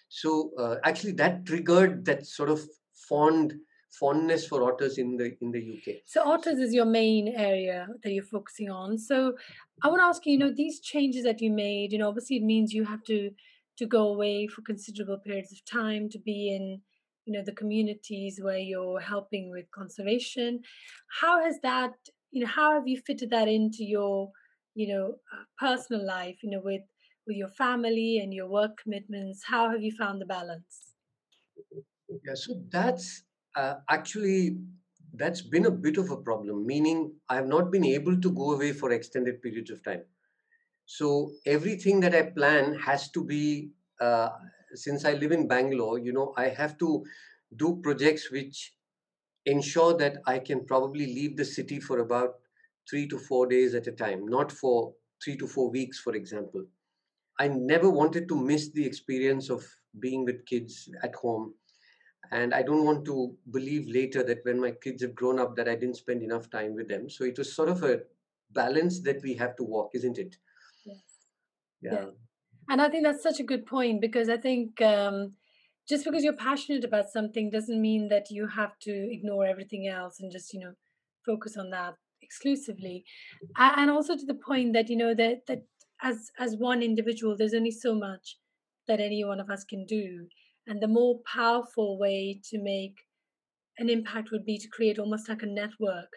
So 0.08 0.50
uh, 0.58 0.76
actually, 0.84 1.12
that 1.12 1.46
triggered 1.46 2.04
that 2.06 2.26
sort 2.26 2.50
of 2.50 2.62
fond 3.08 3.54
fondness 3.98 4.46
for 4.46 4.62
otters 4.62 4.98
in 4.98 5.16
the 5.16 5.36
in 5.40 5.50
the 5.50 5.60
UK. 5.60 5.96
So 6.06 6.22
otters 6.22 6.58
is 6.58 6.72
your 6.72 6.84
main 6.84 7.28
area 7.28 7.88
that 8.02 8.12
you're 8.12 8.24
focusing 8.24 8.70
on. 8.70 8.98
So 8.98 9.34
I 9.82 9.88
want 9.88 10.00
to 10.00 10.04
ask 10.04 10.24
you, 10.26 10.32
you 10.32 10.38
know, 10.38 10.52
these 10.54 10.80
changes 10.80 11.24
that 11.24 11.40
you 11.40 11.50
made, 11.50 11.92
you 11.92 11.98
know, 11.98 12.08
obviously 12.08 12.36
it 12.36 12.44
means 12.44 12.72
you 12.72 12.84
have 12.84 13.02
to 13.04 13.30
to 13.78 13.86
go 13.86 14.08
away 14.08 14.46
for 14.46 14.62
considerable 14.62 15.18
periods 15.18 15.52
of 15.52 15.64
time 15.64 16.08
to 16.10 16.18
be 16.18 16.54
in 16.54 16.82
you 17.30 17.36
know 17.36 17.44
the 17.44 17.52
communities 17.52 18.40
where 18.42 18.58
you're 18.58 18.98
helping 18.98 19.50
with 19.50 19.70
conservation. 19.70 20.60
How 21.20 21.44
has 21.44 21.60
that 21.62 21.92
you 22.32 22.42
know 22.42 22.48
how 22.48 22.74
have 22.74 22.88
you 22.88 23.00
fitted 23.06 23.30
that 23.30 23.46
into 23.46 23.84
your 23.84 24.32
you 24.74 24.88
know 24.92 25.14
uh, 25.32 25.44
personal 25.56 26.04
life 26.04 26.42
you 26.42 26.50
know 26.50 26.60
with 26.64 26.82
with 27.28 27.36
your 27.36 27.52
family 27.62 28.18
and 28.18 28.34
your 28.34 28.48
work 28.48 28.78
commitments? 28.82 29.44
How 29.46 29.70
have 29.70 29.80
you 29.80 29.92
found 29.96 30.20
the 30.20 30.26
balance? 30.26 30.94
Yeah 32.24 32.34
so 32.34 32.60
that's 32.68 33.22
uh, 33.54 33.74
actually 33.88 34.58
that's 35.14 35.40
been 35.40 35.66
a 35.66 35.70
bit 35.70 35.98
of 35.98 36.10
a 36.10 36.16
problem 36.16 36.66
meaning 36.66 37.12
i 37.28 37.34
have 37.34 37.48
not 37.52 37.70
been 37.72 37.84
able 37.84 38.16
to 38.24 38.30
go 38.30 38.52
away 38.52 38.72
for 38.72 38.92
extended 38.92 39.42
periods 39.42 39.70
of 39.70 39.82
time. 39.84 40.02
So 40.86 41.30
everything 41.46 42.00
that 42.00 42.14
i 42.14 42.22
plan 42.22 42.74
has 42.74 43.10
to 43.10 43.24
be 43.24 43.70
uh, 44.00 44.30
since 44.74 45.04
I 45.04 45.14
live 45.14 45.32
in 45.32 45.48
Bangalore, 45.48 45.98
you 45.98 46.12
know, 46.12 46.32
I 46.36 46.48
have 46.48 46.78
to 46.78 47.04
do 47.56 47.80
projects 47.82 48.30
which 48.30 48.74
ensure 49.46 49.96
that 49.96 50.18
I 50.26 50.38
can 50.38 50.64
probably 50.64 51.06
leave 51.06 51.36
the 51.36 51.44
city 51.44 51.80
for 51.80 52.00
about 52.00 52.36
three 52.88 53.08
to 53.08 53.18
four 53.18 53.46
days 53.46 53.74
at 53.74 53.86
a 53.86 53.92
time, 53.92 54.26
not 54.26 54.52
for 54.52 54.94
three 55.22 55.36
to 55.36 55.46
four 55.46 55.70
weeks, 55.70 55.98
for 55.98 56.14
example. 56.14 56.64
I 57.38 57.48
never 57.48 57.88
wanted 57.88 58.28
to 58.28 58.40
miss 58.40 58.70
the 58.70 58.84
experience 58.84 59.50
of 59.50 59.66
being 59.98 60.24
with 60.24 60.46
kids 60.46 60.88
at 61.02 61.14
home. 61.14 61.54
And 62.32 62.54
I 62.54 62.62
don't 62.62 62.84
want 62.84 63.04
to 63.06 63.36
believe 63.50 63.88
later 63.88 64.22
that 64.22 64.44
when 64.44 64.60
my 64.60 64.70
kids 64.70 65.02
have 65.02 65.14
grown 65.14 65.40
up 65.40 65.56
that 65.56 65.68
I 65.68 65.74
didn't 65.74 65.96
spend 65.96 66.22
enough 66.22 66.48
time 66.50 66.74
with 66.74 66.88
them. 66.88 67.10
So 67.10 67.24
it 67.24 67.38
was 67.38 67.54
sort 67.54 67.68
of 67.68 67.82
a 67.82 68.02
balance 68.52 69.00
that 69.00 69.22
we 69.22 69.34
have 69.34 69.56
to 69.56 69.64
walk, 69.64 69.90
isn't 69.94 70.18
it? 70.18 70.36
Yes. 70.84 70.98
Yeah. 71.80 71.92
yeah. 71.92 72.06
And 72.70 72.80
I 72.80 72.88
think 72.88 73.04
that's 73.04 73.22
such 73.22 73.40
a 73.40 73.44
good 73.44 73.66
point 73.66 74.00
because 74.00 74.28
I 74.28 74.36
think 74.36 74.80
um, 74.80 75.32
just 75.88 76.04
because 76.04 76.22
you're 76.22 76.32
passionate 76.32 76.84
about 76.84 77.10
something 77.10 77.50
doesn't 77.50 77.82
mean 77.82 78.08
that 78.10 78.30
you 78.30 78.46
have 78.46 78.78
to 78.82 78.92
ignore 79.12 79.44
everything 79.44 79.88
else 79.88 80.20
and 80.20 80.30
just, 80.30 80.54
you 80.54 80.60
know, 80.60 80.74
focus 81.26 81.56
on 81.56 81.70
that 81.70 81.94
exclusively. 82.22 83.04
And 83.58 83.90
also 83.90 84.16
to 84.16 84.24
the 84.24 84.38
point 84.46 84.72
that, 84.74 84.88
you 84.88 84.96
know, 84.96 85.14
that, 85.14 85.46
that 85.48 85.64
as, 86.00 86.30
as 86.38 86.56
one 86.56 86.80
individual, 86.80 87.36
there's 87.36 87.54
only 87.54 87.72
so 87.72 87.92
much 87.92 88.38
that 88.86 89.00
any 89.00 89.24
one 89.24 89.40
of 89.40 89.50
us 89.50 89.64
can 89.64 89.84
do. 89.84 90.28
And 90.68 90.80
the 90.80 90.86
more 90.86 91.18
powerful 91.26 91.98
way 91.98 92.40
to 92.50 92.62
make 92.62 92.94
an 93.78 93.90
impact 93.90 94.28
would 94.30 94.44
be 94.44 94.58
to 94.58 94.68
create 94.68 95.00
almost 95.00 95.28
like 95.28 95.42
a 95.42 95.46
network 95.46 96.12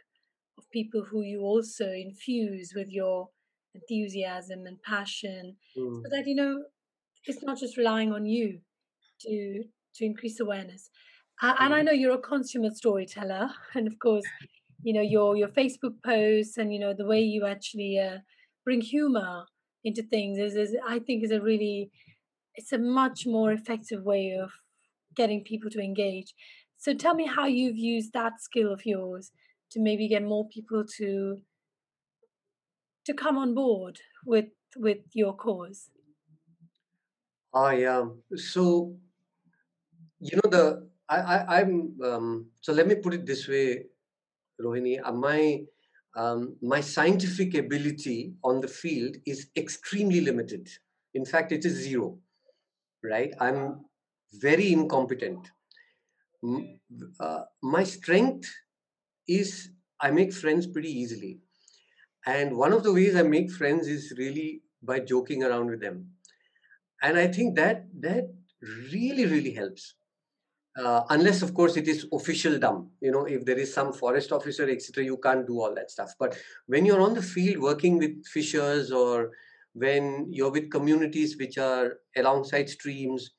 of 0.59 0.69
people 0.71 1.03
who 1.09 1.23
you 1.23 1.41
also 1.41 1.91
infuse 1.91 2.73
with 2.75 2.89
your 2.89 3.29
enthusiasm 3.75 4.65
and 4.65 4.81
passion 4.83 5.55
mm. 5.77 6.01
so 6.01 6.09
that 6.09 6.27
you 6.27 6.35
know 6.35 6.63
it's 7.25 7.43
not 7.43 7.57
just 7.57 7.77
relying 7.77 8.11
on 8.11 8.25
you 8.25 8.59
to 9.21 9.63
to 9.95 10.05
increase 10.05 10.39
awareness 10.39 10.89
uh, 11.41 11.53
and 11.59 11.73
i 11.73 11.81
mm. 11.81 11.85
know 11.85 11.91
you're 11.91 12.15
a 12.15 12.19
consummate 12.19 12.75
storyteller 12.75 13.49
and 13.75 13.87
of 13.87 13.97
course 13.99 14.25
you 14.83 14.93
know 14.93 15.01
your 15.01 15.35
your 15.35 15.47
facebook 15.49 15.95
posts 16.05 16.57
and 16.57 16.73
you 16.73 16.79
know 16.79 16.93
the 16.93 17.05
way 17.05 17.21
you 17.21 17.45
actually 17.45 17.99
uh, 17.99 18.17
bring 18.65 18.81
humor 18.81 19.45
into 19.83 20.03
things 20.03 20.37
is, 20.37 20.55
is 20.55 20.75
i 20.87 20.99
think 20.99 21.23
is 21.23 21.31
a 21.31 21.41
really 21.41 21.89
it's 22.55 22.71
a 22.71 22.77
much 22.77 23.25
more 23.25 23.51
effective 23.51 24.03
way 24.03 24.37
of 24.39 24.51
getting 25.15 25.43
people 25.43 25.69
to 25.69 25.79
engage 25.79 26.33
so 26.77 26.93
tell 26.93 27.15
me 27.15 27.25
how 27.25 27.45
you've 27.45 27.77
used 27.77 28.13
that 28.13 28.41
skill 28.41 28.71
of 28.71 28.85
yours 28.85 29.31
to 29.71 29.79
maybe 29.79 30.07
get 30.07 30.23
more 30.23 30.47
people 30.49 30.83
to 30.97 31.41
to 33.05 33.13
come 33.13 33.37
on 33.37 33.53
board 33.53 33.99
with 34.25 34.49
with 34.77 34.99
your 35.13 35.35
cause? 35.35 35.89
I 37.53 37.85
um 37.85 38.23
so 38.35 38.95
you 40.19 40.37
know 40.37 40.49
the 40.49 40.89
I, 41.09 41.17
I 41.17 41.59
I'm 41.59 41.95
um, 42.03 42.47
so 42.61 42.73
let 42.73 42.87
me 42.87 42.95
put 42.95 43.13
it 43.13 43.25
this 43.25 43.47
way, 43.47 43.85
Rohini. 44.61 44.99
Uh, 45.03 45.11
my 45.11 45.61
um, 46.15 46.55
my 46.61 46.79
scientific 46.79 47.55
ability 47.55 48.33
on 48.43 48.61
the 48.61 48.67
field 48.67 49.17
is 49.25 49.47
extremely 49.55 50.21
limited. 50.21 50.69
In 51.13 51.25
fact, 51.25 51.51
it 51.51 51.65
is 51.65 51.73
zero. 51.73 52.17
Right? 53.03 53.33
I'm 53.39 53.85
very 54.31 54.71
incompetent. 54.71 55.51
Uh, 57.19 57.43
my 57.61 57.83
strength 57.83 58.49
is 59.27 59.69
I 59.99 60.11
make 60.11 60.33
friends 60.33 60.67
pretty 60.67 60.91
easily. 60.91 61.39
And 62.25 62.57
one 62.57 62.73
of 62.73 62.83
the 62.83 62.93
ways 62.93 63.15
I 63.15 63.23
make 63.23 63.51
friends 63.51 63.87
is 63.87 64.13
really 64.17 64.61
by 64.81 64.99
joking 64.99 65.43
around 65.43 65.69
with 65.69 65.81
them. 65.81 66.11
And 67.01 67.17
I 67.17 67.27
think 67.27 67.55
that 67.55 67.85
that 68.01 68.33
really, 68.91 69.25
really 69.25 69.53
helps. 69.53 69.95
uh, 70.77 71.03
unless 71.09 71.41
of 71.41 71.53
course 71.53 71.77
it 71.77 71.87
is 71.87 72.07
officialdom 72.11 72.89
you 72.99 73.11
know 73.11 73.25
if 73.25 73.45
there 73.45 73.57
is 73.57 73.73
some 73.73 73.93
forest 73.93 74.31
officer 74.31 74.67
etc 74.69 75.03
you 75.03 75.17
can't 75.17 75.45
do 75.45 75.59
all 75.61 75.73
that 75.75 75.91
stuff 75.91 76.13
but 76.19 76.37
when 76.65 76.85
you're 76.85 77.01
on 77.01 77.13
the 77.13 77.21
field 77.21 77.61
working 77.61 77.97
with 77.97 78.25
fishers 78.25 78.91
or 78.91 79.31
when 79.73 80.25
you're 80.29 80.51
with 80.51 80.71
communities 80.71 81.37
which 81.37 81.57
are 81.57 81.99
alongside 82.15 82.67
streams 82.69 83.31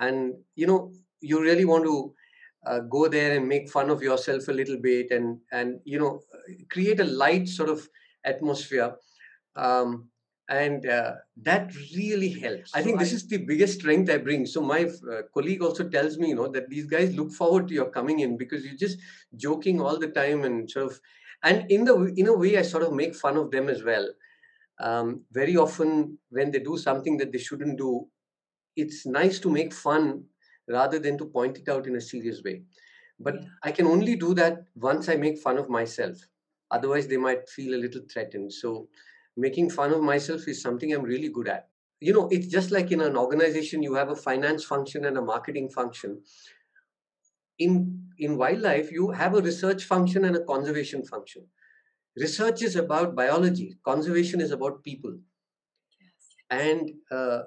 and 0.00 0.34
you 0.54 0.66
know 0.66 0.92
you 1.20 1.40
really 1.40 1.64
want 1.64 1.84
to 1.84 2.14
uh, 2.66 2.80
go 2.80 3.08
there 3.08 3.36
and 3.36 3.48
make 3.48 3.70
fun 3.70 3.90
of 3.90 4.02
yourself 4.02 4.48
a 4.48 4.52
little 4.52 4.78
bit 4.78 5.10
and 5.10 5.38
and 5.52 5.80
you 5.84 5.98
know 5.98 6.20
create 6.70 7.00
a 7.00 7.04
light 7.04 7.48
sort 7.48 7.68
of 7.68 7.88
atmosphere 8.24 8.94
um, 9.56 10.08
and 10.48 10.86
uh, 10.86 11.14
that 11.42 11.72
really 11.96 12.28
helps. 12.28 12.74
I 12.74 12.82
think 12.82 12.98
this 12.98 13.12
is 13.12 13.26
the 13.26 13.38
biggest 13.38 13.78
strength 13.80 14.10
i 14.10 14.18
bring. 14.18 14.44
So 14.44 14.60
my 14.60 14.84
uh, 14.84 15.22
colleague 15.32 15.62
also 15.62 15.88
tells 15.88 16.18
me 16.18 16.28
you 16.28 16.34
know 16.34 16.48
that 16.48 16.68
these 16.68 16.86
guys 16.86 17.14
look 17.14 17.32
forward 17.32 17.68
to 17.68 17.74
your 17.74 17.90
coming 17.90 18.20
in 18.20 18.36
because 18.36 18.64
you're 18.64 18.76
just 18.76 18.98
joking 19.36 19.80
all 19.80 19.98
the 19.98 20.08
time 20.08 20.44
and 20.44 20.70
sort 20.70 20.86
of 20.86 21.00
and 21.42 21.70
in 21.70 21.84
the 21.84 22.12
in 22.16 22.26
a 22.26 22.36
way 22.36 22.58
i 22.58 22.62
sort 22.62 22.82
of 22.82 22.92
make 22.92 23.14
fun 23.14 23.36
of 23.36 23.50
them 23.50 23.68
as 23.68 23.82
well. 23.82 24.08
Um, 24.80 25.22
very 25.30 25.56
often 25.56 26.18
when 26.30 26.50
they 26.50 26.58
do 26.58 26.76
something 26.76 27.16
that 27.18 27.30
they 27.30 27.38
shouldn't 27.38 27.78
do 27.78 28.08
it's 28.74 29.06
nice 29.06 29.38
to 29.38 29.50
make 29.50 29.72
fun 29.72 30.24
rather 30.66 30.98
than 30.98 31.18
to 31.18 31.26
point 31.26 31.58
it 31.58 31.68
out 31.68 31.86
in 31.86 31.96
a 31.96 32.00
serious 32.00 32.42
way. 32.42 32.62
But 33.20 33.34
yeah. 33.34 33.48
i 33.62 33.70
can 33.70 33.86
only 33.86 34.16
do 34.16 34.34
that 34.34 34.64
once 34.74 35.08
i 35.08 35.14
make 35.14 35.38
fun 35.38 35.56
of 35.56 35.68
myself 35.68 36.18
otherwise 36.72 37.08
they 37.08 37.18
might 37.18 37.48
feel 37.48 37.74
a 37.74 37.82
little 37.84 38.02
threatened. 38.12 38.52
So 38.52 38.88
making 39.36 39.70
fun 39.70 39.92
of 39.92 40.02
myself 40.02 40.48
is 40.48 40.62
something 40.62 40.92
i'm 40.94 41.02
really 41.02 41.28
good 41.28 41.48
at. 41.48 41.68
You 42.00 42.12
know 42.14 42.28
it's 42.30 42.48
just 42.48 42.70
like 42.72 42.90
in 42.92 43.00
an 43.00 43.16
organization 43.16 43.82
you 43.82 43.94
have 43.94 44.10
a 44.10 44.16
finance 44.16 44.64
function 44.64 45.04
and 45.04 45.18
a 45.18 45.22
marketing 45.22 45.70
function. 45.70 46.22
In 47.58 48.10
in 48.18 48.36
wildlife 48.36 48.92
you 48.92 49.12
have 49.12 49.34
a 49.34 49.40
research 49.40 49.84
function 49.84 50.24
and 50.26 50.36
a 50.36 50.44
conservation 50.44 51.02
function. 51.04 51.48
Research 52.16 52.62
is 52.62 52.76
about 52.76 53.14
biology. 53.16 53.78
Conservation 53.84 54.40
is 54.40 54.50
about 54.52 54.84
people. 54.84 55.18
Yes. 56.00 56.36
and 56.50 56.92
uh, 57.10 57.44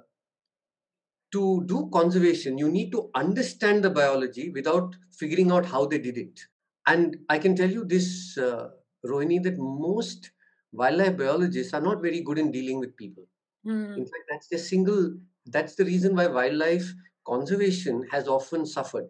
to 1.32 1.63
do 1.65 1.89
conservation 1.91 2.57
you 2.57 2.69
need 2.69 2.91
to 2.91 3.09
understand 3.15 3.84
the 3.84 3.89
biology 3.89 4.49
without 4.51 4.95
figuring 5.11 5.51
out 5.51 5.65
how 5.65 5.86
they 5.86 5.97
did 5.99 6.17
it. 6.17 6.39
And 6.88 7.17
i 7.30 7.39
can 7.39 7.55
tell 7.55 7.69
you 7.69 7.84
this 7.86 8.38
uh, 8.38 8.69
rohini 9.11 9.41
that 9.47 9.57
most 9.57 10.31
wildlife 10.71 11.17
biologists 11.17 11.73
are 11.73 11.81
not 11.81 12.01
very 12.01 12.21
good 12.21 12.37
in 12.37 12.51
dealing 12.51 12.79
with 12.79 12.95
people 12.97 13.27
mm. 13.65 13.97
in 13.97 14.05
fact 14.11 14.25
that's 14.29 14.47
the 14.47 14.57
single 14.57 15.13
that's 15.57 15.75
the 15.75 15.85
reason 15.85 16.15
why 16.15 16.27
wildlife 16.27 16.93
conservation 17.25 18.03
has 18.11 18.27
often 18.27 18.65
suffered 18.65 19.09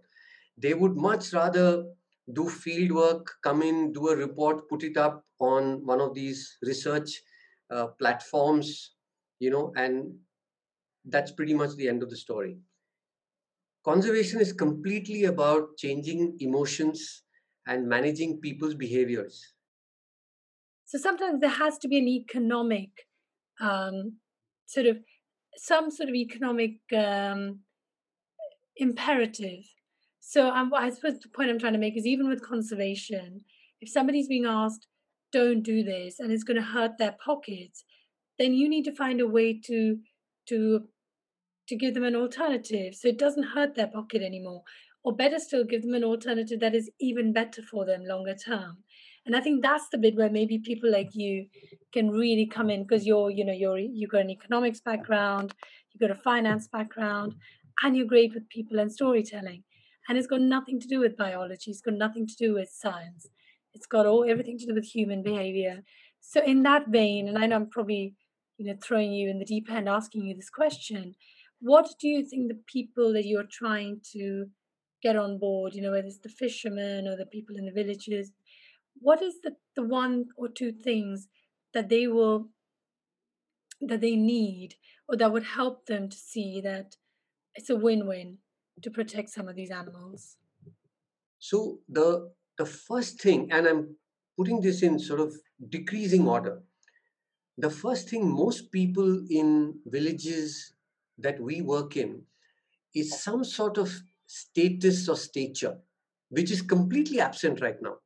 they 0.58 0.74
would 0.74 0.96
much 0.96 1.34
rather 1.34 1.86
do 2.34 2.50
field 2.50 2.92
work, 2.92 3.32
come 3.44 3.62
in, 3.62 3.92
do 3.94 4.10
a 4.10 4.16
report, 4.16 4.68
put 4.70 4.84
it 4.84 4.98
up 4.98 5.24
on 5.40 5.86
one 5.86 6.02
of 6.02 6.14
these 6.14 6.58
research 6.64 7.22
uh, 7.70 7.88
platforms, 8.00 8.94
you 9.40 9.52
know, 9.52 9.72
and 9.76 10.16
that's 11.06 11.32
pretty 11.32 11.54
much 11.54 11.76
the 11.76 11.88
end 11.88 12.02
of 12.02 12.10
the 12.10 12.16
story. 12.16 12.58
Conservation 13.84 14.42
is 14.42 14.52
completely 14.52 15.26
about 15.26 15.78
changing 15.78 16.36
emotions 16.40 17.24
and 17.68 17.88
managing 17.88 18.40
people's 18.42 18.74
behaviors. 18.74 19.54
So 20.86 20.98
sometimes 20.98 21.42
there 21.42 21.50
has 21.50 21.78
to 21.80 21.88
be 21.88 21.98
an 21.98 22.08
economic 22.08 22.90
um, 23.60 24.18
sort 24.66 24.86
of 24.86 24.98
some 25.58 25.90
sort 25.90 26.10
of 26.10 26.16
economic 26.16 26.74
um, 26.96 27.60
imperative. 28.76 29.64
So 30.20 30.50
um, 30.50 30.74
I 30.74 30.90
suppose 30.90 31.20
the 31.20 31.30
point 31.30 31.50
I'm 31.50 31.60
trying 31.60 31.74
to 31.74 31.80
make 31.80 31.98
is 31.98 32.06
even 32.06 32.28
with 32.28 32.48
conservation, 32.48 33.42
if 33.80 33.90
somebody's 33.90 34.28
being 34.28 34.46
asked, 34.46 34.88
don't 35.32 35.64
do 35.64 35.84
this, 35.84 36.20
and 36.20 36.32
it's 36.32 36.44
going 36.44 36.58
to 36.58 36.64
hurt 36.64 36.98
their 36.98 37.16
pockets, 37.24 37.84
then 38.38 38.54
you 38.54 38.70
need 38.70 38.86
to 38.86 38.96
find 38.96 39.22
a 39.22 39.28
way 39.28 39.60
to 39.66 40.00
to 40.48 40.88
to 41.68 41.76
give 41.76 41.94
them 41.94 42.04
an 42.04 42.16
alternative 42.16 42.94
so 42.94 43.08
it 43.08 43.18
doesn't 43.18 43.44
hurt 43.56 43.76
their 43.76 43.88
pocket 43.88 44.22
anymore 44.22 44.62
or 45.04 45.16
better 45.16 45.40
still 45.40 45.64
give 45.64 45.82
them 45.82 45.94
an 45.94 46.04
alternative 46.04 46.60
that 46.60 46.76
is 46.76 46.92
even 47.00 47.34
better 47.34 47.62
for 47.62 47.86
them 47.86 48.06
longer 48.06 48.36
term 48.36 48.78
and 49.26 49.36
i 49.36 49.42
think 49.42 49.62
that's 49.62 49.88
the 49.90 49.98
bit 49.98 50.16
where 50.16 50.30
maybe 50.30 50.60
people 50.60 50.92
like 50.92 51.14
you 51.14 51.46
can 51.94 52.10
really 52.10 52.46
come 52.46 52.70
in 52.70 52.84
because 52.84 53.06
you're 53.06 53.30
you 53.30 53.46
know 53.46 53.54
you're 53.54 53.78
you've 53.78 54.12
got 54.12 54.22
an 54.22 54.30
economics 54.30 54.80
background 54.80 55.54
you've 55.92 56.02
got 56.02 56.16
a 56.16 56.22
finance 56.22 56.68
background 56.68 57.36
and 57.82 57.96
you're 57.96 58.06
great 58.06 58.34
with 58.34 58.50
people 58.50 58.80
and 58.80 58.92
storytelling. 58.92 59.64
And 60.08 60.18
it's 60.18 60.28
got 60.28 60.42
nothing 60.42 60.80
to 60.80 60.88
do 60.88 61.00
with 61.00 61.18
biology 61.18 61.72
it's 61.72 61.82
got 61.82 61.96
nothing 61.96 62.28
to 62.28 62.36
do 62.36 62.54
with 62.54 62.70
science. 62.70 63.28
It's 63.74 63.88
got 63.88 64.06
all 64.06 64.30
everything 64.30 64.58
to 64.60 64.68
do 64.68 64.76
with 64.76 64.86
human 64.86 65.24
behavior. 65.24 65.84
So 66.22 66.42
in 66.44 66.64
that 66.64 66.88
vein 66.88 67.28
and 67.28 67.38
i 67.38 67.46
know 67.46 67.56
i'm 67.58 67.70
probably 67.70 68.16
you 68.58 68.66
know 68.66 68.78
throwing 68.82 69.14
you 69.14 69.30
in 69.30 69.38
the 69.38 69.46
deep 69.46 69.70
end 69.70 69.88
asking 69.88 70.26
you 70.26 70.36
this 70.36 70.50
question 70.50 71.14
what 71.60 71.88
do 72.00 72.08
you 72.08 72.26
think 72.26 72.48
the 72.48 72.62
people 72.66 73.14
that 73.14 73.26
you're 73.26 73.52
trying 73.52 74.02
to 74.14 74.48
get 75.04 75.16
on 75.16 75.38
board 75.38 75.76
you 75.76 75.84
know 75.84 75.92
whether 75.92 76.08
it's 76.08 76.20
the 76.24 76.30
fishermen 76.30 77.08
or 77.08 77.16
the 77.16 77.28
people 77.28 77.56
in 77.56 77.66
the 77.66 77.72
villages 77.72 78.32
what 79.00 79.22
is 79.22 79.42
the, 79.42 79.56
the 79.76 79.84
one 79.84 80.26
or 80.38 80.48
two 80.48 80.72
things 80.72 81.28
that 81.74 81.90
they 81.90 82.08
will 82.08 82.50
that 83.82 84.02
they 84.02 84.16
need 84.16 84.76
or 85.08 85.18
that 85.18 85.32
would 85.32 85.44
help 85.44 85.86
them 85.86 86.10
to 86.10 86.18
see 86.18 86.62
that 86.62 86.96
it's 87.54 87.70
a 87.70 87.76
win-win 87.76 88.38
to 88.82 88.90
protect 88.90 89.30
some 89.30 89.48
of 89.48 89.56
these 89.56 89.72
animals? 89.72 90.38
So 91.40 91.80
the 91.90 92.32
the 92.58 92.66
first 92.66 93.22
thing, 93.22 93.52
and 93.52 93.68
I'm 93.68 93.96
putting 94.38 94.62
this 94.62 94.82
in 94.82 94.98
sort 95.00 95.20
of 95.20 95.36
decreasing 95.70 96.28
order. 96.28 96.64
The 97.58 97.70
first 97.70 98.10
thing 98.10 98.30
most 98.30 98.72
people 98.72 99.26
in 99.30 99.80
villages 99.86 100.74
that 101.18 101.40
we 101.40 101.62
work 101.62 101.96
in 101.96 102.24
is 102.94 103.22
some 103.22 103.44
sort 103.44 103.78
of 103.78 103.94
status 104.26 105.08
or 105.08 105.16
stature, 105.16 105.78
which 106.30 106.52
is 106.52 106.62
completely 106.62 107.20
absent 107.20 107.62
right 107.62 107.82
now. 107.82 107.98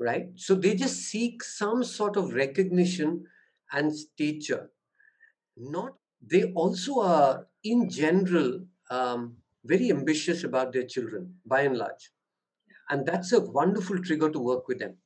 Right? 0.00 0.28
So 0.36 0.54
they 0.54 0.74
just 0.74 0.96
seek 0.96 1.44
some 1.44 1.84
sort 1.84 2.16
of 2.16 2.32
recognition 2.32 3.26
and 3.70 3.94
stature. 3.94 4.70
Not 5.56 5.94
they 6.26 6.44
also 6.52 7.00
are 7.00 7.46
in 7.64 7.88
general 7.88 8.60
um, 8.90 9.36
very 9.64 9.90
ambitious 9.90 10.44
about 10.44 10.72
their 10.72 10.84
children 10.84 11.34
by 11.46 11.62
and 11.62 11.76
large. 11.76 12.10
And 12.88 13.06
that's 13.06 13.32
a 13.32 13.40
wonderful 13.40 14.02
trigger 14.02 14.30
to 14.30 14.38
work 14.38 14.68
with 14.68 14.78
them. 14.78 14.96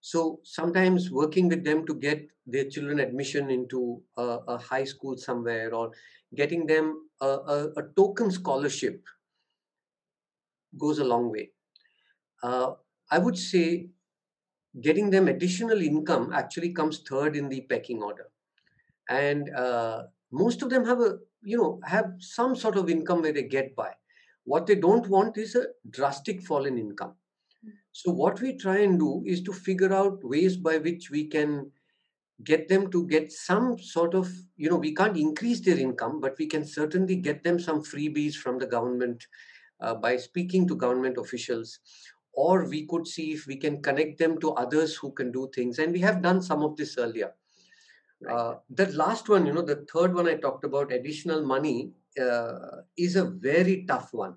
So 0.00 0.40
sometimes 0.42 1.10
working 1.10 1.48
with 1.48 1.64
them 1.64 1.86
to 1.86 1.94
get 1.94 2.28
their 2.46 2.64
children 2.64 3.00
admission 3.00 3.50
into 3.50 4.00
a, 4.16 4.38
a 4.48 4.58
high 4.58 4.84
school 4.84 5.16
somewhere 5.16 5.74
or 5.74 5.92
getting 6.34 6.66
them 6.66 7.08
a, 7.20 7.26
a, 7.26 7.72
a, 7.76 7.82
token 7.96 8.30
scholarship 8.30 9.02
goes 10.78 10.98
a 10.98 11.04
long 11.04 11.30
way. 11.30 11.50
Uh, 12.42 12.72
I 13.10 13.18
would 13.18 13.36
say 13.36 13.88
getting 14.80 15.10
them 15.10 15.28
additional 15.28 15.80
income 15.80 16.32
actually 16.32 16.72
comes 16.72 16.98
third 16.98 17.36
in 17.36 17.48
the 17.48 17.62
pecking 17.62 18.02
order. 18.02 18.30
And 19.08 19.54
uh, 19.54 20.04
most 20.30 20.62
of 20.62 20.70
them 20.70 20.84
have 20.84 21.00
a 21.00 21.18
you 21.42 21.56
know 21.56 21.80
have 21.84 22.12
some 22.18 22.54
sort 22.56 22.76
of 22.76 22.90
income 22.90 23.22
where 23.22 23.32
they 23.32 23.42
get 23.42 23.74
by 23.76 23.92
what 24.44 24.66
they 24.66 24.74
don't 24.74 25.08
want 25.08 25.36
is 25.36 25.54
a 25.54 25.66
drastic 25.90 26.42
fall 26.42 26.66
in 26.66 26.78
income 26.78 27.14
so 27.92 28.10
what 28.10 28.40
we 28.40 28.56
try 28.56 28.78
and 28.78 28.98
do 28.98 29.22
is 29.26 29.42
to 29.42 29.52
figure 29.52 29.92
out 29.92 30.22
ways 30.22 30.56
by 30.56 30.78
which 30.78 31.10
we 31.10 31.24
can 31.24 31.70
get 32.44 32.68
them 32.68 32.90
to 32.90 33.06
get 33.06 33.32
some 33.32 33.78
sort 33.78 34.14
of 34.14 34.30
you 34.56 34.68
know 34.68 34.76
we 34.76 34.94
can't 34.94 35.16
increase 35.16 35.60
their 35.60 35.78
income 35.78 36.20
but 36.20 36.36
we 36.38 36.46
can 36.46 36.64
certainly 36.64 37.16
get 37.16 37.42
them 37.42 37.58
some 37.58 37.82
freebies 37.82 38.34
from 38.34 38.58
the 38.58 38.66
government 38.66 39.26
uh, 39.80 39.94
by 39.94 40.16
speaking 40.16 40.66
to 40.66 40.76
government 40.76 41.16
officials 41.18 41.78
or 42.32 42.68
we 42.68 42.86
could 42.86 43.06
see 43.06 43.32
if 43.32 43.46
we 43.46 43.56
can 43.56 43.82
connect 43.82 44.18
them 44.18 44.38
to 44.40 44.52
others 44.52 44.94
who 44.96 45.10
can 45.12 45.32
do 45.32 45.50
things 45.54 45.78
and 45.78 45.92
we 45.92 46.00
have 46.00 46.22
done 46.22 46.42
some 46.42 46.62
of 46.62 46.76
this 46.76 46.96
earlier 46.98 47.32
Right. 48.20 48.34
Uh, 48.34 48.54
the 48.70 48.86
last 48.92 49.28
one, 49.28 49.46
you 49.46 49.52
know, 49.52 49.62
the 49.62 49.86
third 49.92 50.14
one 50.14 50.28
I 50.28 50.34
talked 50.34 50.64
about, 50.64 50.92
additional 50.92 51.44
money, 51.44 51.92
uh, 52.20 52.82
is 52.96 53.14
a 53.14 53.24
very 53.24 53.84
tough 53.86 54.12
one. 54.12 54.36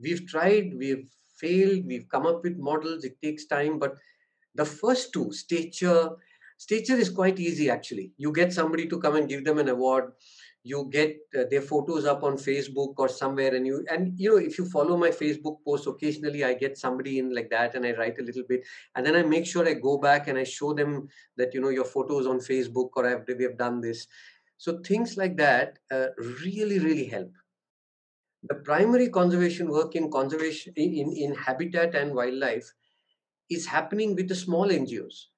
We've 0.00 0.26
tried, 0.26 0.74
we've 0.76 1.08
failed, 1.36 1.86
we've 1.86 2.08
come 2.08 2.26
up 2.26 2.42
with 2.44 2.58
models, 2.58 3.04
it 3.04 3.20
takes 3.22 3.46
time, 3.46 3.78
but 3.78 3.96
the 4.54 4.64
first 4.64 5.12
two, 5.12 5.32
stature, 5.32 6.10
stature 6.58 6.96
is 6.96 7.10
quite 7.10 7.38
easy 7.40 7.70
actually. 7.70 8.12
You 8.18 8.32
get 8.32 8.52
somebody 8.52 8.88
to 8.88 9.00
come 9.00 9.16
and 9.16 9.28
give 9.28 9.44
them 9.44 9.58
an 9.58 9.68
award 9.68 10.12
you 10.62 10.88
get 10.90 11.16
uh, 11.38 11.44
their 11.50 11.62
photos 11.62 12.04
up 12.04 12.22
on 12.22 12.36
facebook 12.36 12.92
or 12.98 13.08
somewhere 13.08 13.54
and 13.54 13.66
you 13.66 13.84
and 13.90 14.12
you 14.18 14.30
know 14.30 14.36
if 14.36 14.58
you 14.58 14.64
follow 14.66 14.96
my 14.96 15.08
facebook 15.08 15.56
posts 15.64 15.86
occasionally 15.86 16.44
i 16.44 16.52
get 16.52 16.76
somebody 16.76 17.18
in 17.18 17.34
like 17.34 17.48
that 17.48 17.74
and 17.74 17.86
i 17.86 17.92
write 17.92 18.18
a 18.18 18.22
little 18.22 18.42
bit 18.48 18.62
and 18.94 19.06
then 19.06 19.16
i 19.16 19.22
make 19.22 19.46
sure 19.46 19.66
i 19.66 19.72
go 19.72 19.96
back 19.96 20.28
and 20.28 20.38
i 20.38 20.44
show 20.44 20.74
them 20.74 21.08
that 21.36 21.54
you 21.54 21.60
know 21.60 21.70
your 21.70 21.84
photos 21.84 22.26
on 22.26 22.38
facebook 22.38 22.90
or 22.96 23.06
I've, 23.06 23.24
we 23.38 23.44
have 23.44 23.56
done 23.56 23.80
this. 23.80 24.06
So 24.58 24.78
things 24.80 25.16
like 25.16 25.38
that 25.38 25.78
uh, 25.90 26.08
really 26.44 26.78
really 26.78 27.06
help. 27.06 27.32
The 28.42 28.56
primary 28.56 29.08
conservation 29.08 29.70
work 29.70 29.96
in 29.96 30.10
conservation 30.10 30.74
in, 30.76 31.12
in 31.12 31.34
habitat 31.34 31.94
and 31.94 32.14
wildlife 32.14 32.70
is 33.48 33.66
happening 33.66 34.14
with 34.14 34.28
the 34.28 34.34
small 34.34 34.68
ngos 34.68 35.28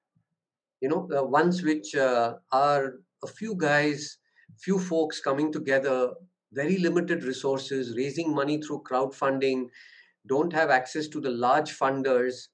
you 0.81 0.89
know 0.89 1.07
the 1.09 1.23
ones 1.23 1.63
which 1.63 1.95
uh, 1.95 2.33
are 2.51 2.95
a 3.23 3.27
few 3.27 3.55
guys 3.55 4.17
few 4.59 4.79
folks 4.79 5.19
coming 5.19 5.51
together 5.51 6.13
very 6.51 6.77
limited 6.77 7.23
resources 7.23 7.95
raising 7.97 8.33
money 8.33 8.61
through 8.61 8.83
crowdfunding 8.83 9.69
don't 10.27 10.53
have 10.53 10.69
access 10.69 11.07
to 11.07 11.19
the 11.21 11.29
large 11.31 11.77
funders. 11.77 12.49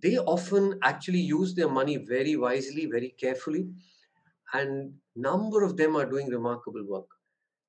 They 0.00 0.18
often 0.18 0.78
actually 0.82 1.20
use 1.20 1.54
their 1.54 1.68
money 1.68 1.96
very 1.96 2.36
wisely 2.36 2.86
very 2.86 3.10
carefully 3.10 3.70
and 4.52 5.00
number 5.16 5.62
of 5.64 5.76
them 5.76 5.96
are 5.96 6.06
doing 6.06 6.28
remarkable 6.30 6.84
work. 6.86 7.08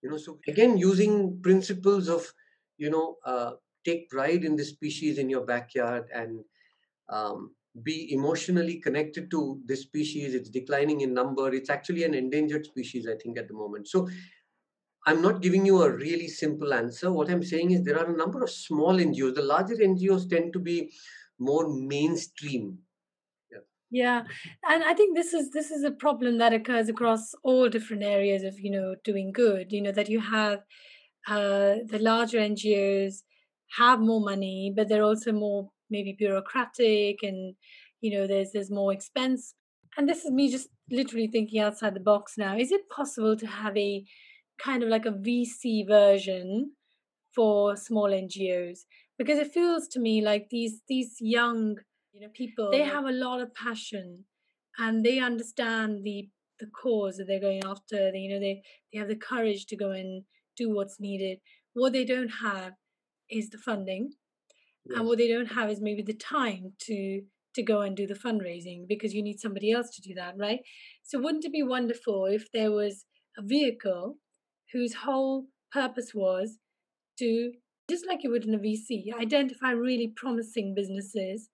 You 0.01 0.09
know 0.11 0.17
so 0.17 0.39
again 0.47 0.77
using 0.77 1.41
principles 1.41 2.09
of 2.09 2.33
you 2.77 2.89
know 2.91 3.17
uh, 3.25 3.53
take 3.85 4.09
pride 4.09 4.45
in 4.45 4.55
the 4.57 4.65
species 4.65 5.17
in 5.19 5.29
your 5.29 5.45
backyard 5.45 6.09
and 6.13 6.45
um, 7.09 7.55
be 7.83 8.13
emotionally 8.13 8.79
connected 8.79 9.29
to 9.31 9.59
this 9.65 9.81
species. 9.81 10.33
It's 10.33 10.49
declining 10.49 11.01
in 11.01 11.13
number. 11.13 11.53
It's 11.53 11.69
actually 11.69 12.03
an 12.03 12.13
endangered 12.13 12.65
species 12.65 13.07
i 13.07 13.15
think 13.21 13.37
at 13.37 13.47
the 13.47 13.53
moment. 13.53 13.87
So 13.87 14.07
i'm 15.07 15.21
not 15.21 15.41
giving 15.41 15.65
you 15.65 15.83
a 15.83 15.91
really 15.91 16.27
simple 16.27 16.73
answer. 16.73 17.11
What 17.11 17.29
i'm 17.29 17.43
saying 17.43 17.71
is 17.71 17.83
there 17.83 17.99
are 17.99 18.13
a 18.13 18.17
number 18.17 18.43
of 18.43 18.49
small 18.49 18.97
ngos 18.97 19.35
the 19.35 19.41
larger 19.41 19.75
ngos 19.75 20.29
tend 20.29 20.53
to 20.53 20.59
be 20.59 20.91
more 21.37 21.69
mainstream. 21.69 22.79
Yeah. 23.91 24.23
And 24.67 24.83
i 24.83 24.93
think 24.93 25.15
this 25.15 25.33
is 25.33 25.51
this 25.51 25.69
is 25.71 25.83
a 25.83 25.91
problem 25.91 26.37
that 26.39 26.53
occurs 26.53 26.89
across 26.89 27.35
all 27.43 27.69
different 27.69 28.03
areas 28.03 28.43
of 28.43 28.59
you 28.59 28.71
know 28.71 28.95
doing 29.03 29.31
good. 29.31 29.71
You 29.71 29.81
know 29.81 29.91
that 29.91 30.09
you 30.09 30.21
have 30.21 30.59
uh, 31.27 31.75
the 31.91 31.99
larger 31.99 32.39
ngos 32.39 33.23
have 33.77 33.99
more 33.99 34.21
money 34.21 34.73
but 34.75 34.87
they're 34.87 35.03
also 35.03 35.31
more 35.31 35.71
maybe 35.89 36.15
bureaucratic 36.17 37.23
and 37.23 37.55
you 38.01 38.17
know 38.17 38.27
there's 38.27 38.51
there's 38.53 38.71
more 38.71 38.93
expense. 38.93 39.53
And 39.97 40.09
this 40.09 40.25
is 40.25 40.31
me 40.31 40.51
just 40.51 40.67
literally 40.91 41.27
thinking 41.27 41.61
outside 41.61 41.93
the 41.95 41.99
box 42.01 42.33
now 42.37 42.57
is 42.57 42.71
it 42.71 42.89
possible 42.89 43.35
to 43.37 43.47
have 43.47 43.75
a 43.77 44.03
kind 44.59 44.83
of 44.83 44.89
like 44.89 45.05
a 45.05 45.11
vc 45.11 45.87
version 45.87 46.71
for 47.33 47.75
small 47.75 48.09
ngos 48.09 48.79
because 49.17 49.39
it 49.39 49.51
feels 49.51 49.87
to 49.87 49.99
me 49.99 50.21
like 50.21 50.47
these 50.49 50.81
these 50.87 51.15
young 51.19 51.75
you 52.13 52.21
know 52.21 52.27
people 52.33 52.69
they 52.71 52.83
have 52.83 53.05
a 53.05 53.11
lot 53.11 53.41
of 53.41 53.53
passion 53.55 54.25
and 54.77 55.03
they 55.03 55.19
understand 55.19 56.03
the 56.03 56.29
the 56.59 56.67
cause 56.67 57.17
that 57.17 57.25
they're 57.27 57.39
going 57.39 57.63
after. 57.65 58.11
They, 58.11 58.19
you 58.19 58.33
know 58.33 58.39
they 58.39 58.61
they 58.91 58.99
have 58.99 59.07
the 59.07 59.15
courage 59.15 59.65
to 59.67 59.75
go 59.75 59.91
and 59.91 60.23
do 60.57 60.69
what's 60.73 60.99
needed. 60.99 61.39
What 61.73 61.93
they 61.93 62.05
don't 62.05 62.29
have 62.41 62.73
is 63.29 63.49
the 63.49 63.57
funding 63.57 64.13
yes. 64.85 64.97
and 64.97 65.07
what 65.07 65.17
they 65.17 65.27
don't 65.27 65.53
have 65.53 65.69
is 65.69 65.81
maybe 65.81 66.01
the 66.01 66.13
time 66.13 66.73
to 66.79 67.21
to 67.53 67.63
go 67.63 67.81
and 67.81 67.95
do 67.95 68.05
the 68.05 68.13
fundraising 68.13 68.85
because 68.87 69.13
you 69.13 69.23
need 69.23 69.39
somebody 69.39 69.71
else 69.71 69.89
to 69.89 70.01
do 70.01 70.13
that 70.13 70.35
right 70.37 70.59
so 71.03 71.19
wouldn't 71.19 71.45
it 71.45 71.51
be 71.51 71.63
wonderful 71.63 72.25
if 72.25 72.51
there 72.51 72.71
was 72.71 73.05
a 73.37 73.41
vehicle 73.41 74.17
whose 74.73 74.93
whole 74.93 75.45
purpose 75.71 76.11
was 76.13 76.57
to 77.17 77.53
just 77.89 78.05
like 78.07 78.23
you 78.23 78.31
would 78.31 78.45
in 78.45 78.53
a 78.53 78.59
vc 78.59 79.13
identify 79.19 79.71
really 79.71 80.11
promising 80.15 80.73
businesses 80.75 81.49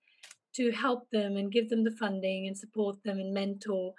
to 0.56 0.72
help 0.72 1.10
them 1.12 1.38
and 1.38 1.52
give 1.52 1.70
them 1.70 1.84
the 1.84 1.92
funding 1.92 2.48
and 2.48 2.58
support 2.58 2.98
them 3.04 3.20
and 3.20 3.34
mentor. 3.34 3.94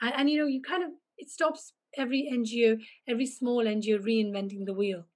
And, 0.00 0.12
and 0.16 0.30
you 0.30 0.38
know, 0.38 0.46
you 0.46 0.62
kind 0.62 0.84
of 0.84 0.90
it 1.18 1.30
stops 1.30 1.72
every 1.96 2.28
NGO, 2.32 2.78
every 3.08 3.26
small 3.26 3.64
NGO 3.64 3.98
reinventing 3.98 4.66
the 4.66 4.74
wheel, 4.74 5.06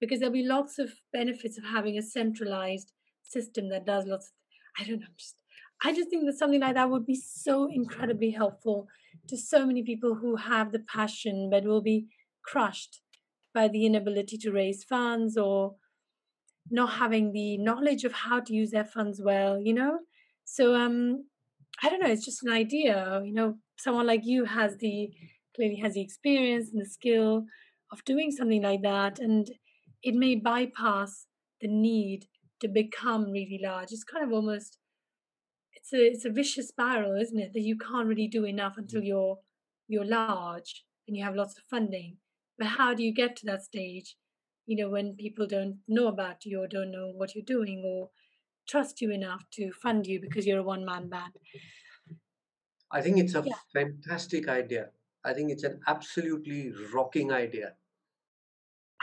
because 0.00 0.20
there'll 0.20 0.32
be 0.32 0.46
lots 0.46 0.78
of 0.78 0.92
benefits 1.12 1.58
of 1.58 1.64
having 1.64 1.98
a 1.98 2.02
centralized 2.02 2.92
system 3.30 3.68
that 3.70 3.86
does 3.86 4.06
lots. 4.06 4.26
Of, 4.26 4.32
I 4.78 4.88
don't 4.88 5.00
know. 5.00 5.06
Just 5.16 5.36
I 5.82 5.94
just 5.94 6.10
think 6.10 6.26
that 6.26 6.38
something 6.38 6.60
like 6.60 6.74
that 6.74 6.90
would 6.90 7.06
be 7.06 7.14
so 7.14 7.68
incredibly 7.72 8.30
helpful 8.30 8.88
to 9.28 9.36
so 9.36 9.66
many 9.66 9.82
people 9.82 10.14
who 10.14 10.36
have 10.36 10.72
the 10.72 10.80
passion 10.80 11.48
but 11.50 11.64
will 11.64 11.80
be 11.80 12.06
crushed 12.42 13.00
by 13.54 13.68
the 13.68 13.86
inability 13.86 14.36
to 14.38 14.52
raise 14.52 14.84
funds 14.84 15.36
or 15.36 15.76
not 16.70 16.94
having 16.94 17.32
the 17.32 17.56
knowledge 17.58 18.04
of 18.04 18.12
how 18.12 18.40
to 18.40 18.54
use 18.54 18.70
their 18.70 18.84
funds 18.84 19.20
well, 19.22 19.58
you 19.58 19.74
know? 19.74 20.00
So 20.44 20.74
um, 20.74 21.24
I 21.82 21.88
don't 21.88 22.00
know. 22.00 22.10
It's 22.10 22.24
just 22.24 22.42
an 22.42 22.52
idea. 22.52 23.22
You 23.24 23.32
know, 23.32 23.56
someone 23.78 24.06
like 24.06 24.24
you 24.24 24.44
has 24.44 24.76
the 24.76 25.10
clearly 25.54 25.76
has 25.76 25.94
the 25.94 26.02
experience 26.02 26.70
and 26.70 26.80
the 26.80 26.88
skill 26.88 27.44
of 27.92 28.04
doing 28.04 28.30
something 28.30 28.62
like 28.62 28.82
that, 28.82 29.18
and 29.18 29.50
it 30.02 30.14
may 30.14 30.36
bypass 30.36 31.26
the 31.60 31.68
need 31.68 32.26
to 32.60 32.68
become 32.68 33.30
really 33.30 33.60
large. 33.62 33.92
It's 33.92 34.04
kind 34.04 34.24
of 34.24 34.32
almost 34.32 34.78
it's 35.74 35.92
a 35.92 36.06
it's 36.06 36.24
a 36.24 36.30
vicious 36.30 36.68
spiral, 36.68 37.20
isn't 37.20 37.38
it? 37.38 37.52
That 37.52 37.62
you 37.62 37.76
can't 37.76 38.08
really 38.08 38.28
do 38.28 38.44
enough 38.44 38.72
mm-hmm. 38.72 38.82
until 38.82 39.02
you're 39.02 39.38
you're 39.88 40.04
large 40.04 40.84
and 41.06 41.16
you 41.16 41.24
have 41.24 41.34
lots 41.34 41.56
of 41.58 41.64
funding. 41.68 42.18
But 42.58 42.68
how 42.68 42.94
do 42.94 43.02
you 43.02 43.12
get 43.12 43.36
to 43.36 43.46
that 43.46 43.62
stage? 43.62 44.16
You 44.66 44.76
know, 44.76 44.90
when 44.90 45.16
people 45.16 45.46
don't 45.46 45.78
know 45.88 46.06
about 46.06 46.44
you 46.44 46.62
or 46.62 46.68
don't 46.68 46.92
know 46.92 47.12
what 47.16 47.34
you're 47.34 47.44
doing 47.44 47.82
or 47.84 48.10
trust 48.68 49.00
you 49.00 49.10
enough 49.10 49.44
to 49.54 49.72
fund 49.72 50.06
you 50.06 50.20
because 50.20 50.46
you're 50.46 50.60
a 50.60 50.62
one 50.62 50.84
man 50.84 51.08
band. 51.08 51.32
I 52.92 53.00
think 53.00 53.18
it's 53.18 53.34
a 53.34 53.42
yeah. 53.44 53.54
fantastic 53.72 54.48
idea. 54.48 54.90
I 55.24 55.32
think 55.32 55.50
it's 55.50 55.64
an 55.64 55.80
absolutely 55.86 56.72
rocking 56.92 57.32
idea. 57.32 57.74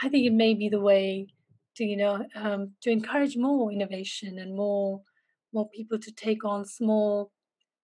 I 0.02 0.08
think 0.08 0.26
it 0.26 0.32
may 0.32 0.54
be 0.54 0.68
the 0.68 0.80
way 0.80 1.28
to 1.78 1.84
you 1.84 1.96
know 1.96 2.24
um, 2.34 2.72
to 2.82 2.90
encourage 2.90 3.36
more 3.36 3.72
innovation 3.72 4.38
and 4.38 4.54
more 4.54 5.00
more 5.52 5.68
people 5.70 5.98
to 5.98 6.12
take 6.12 6.44
on 6.44 6.64
small 6.64 7.32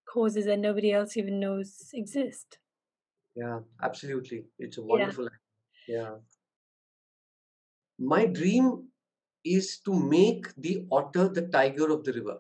causes 0.05 0.45
that 0.45 0.59
nobody 0.59 0.92
else 0.92 1.16
even 1.16 1.40
knows 1.40 1.90
exist. 1.95 2.59
Yeah, 3.34 3.61
absolutely. 3.82 4.45
It's 4.59 4.78
a 4.78 4.82
wonderful. 4.82 5.28
Yeah. 5.88 5.97
yeah. 5.97 6.14
My 7.99 8.26
dream 8.26 8.88
is 9.45 9.78
to 9.86 9.95
make 9.95 10.55
the 10.57 10.86
otter 10.90 11.28
the 11.28 11.42
tiger 11.42 11.90
of 11.90 12.05
the 12.05 12.12
river. 12.12 12.38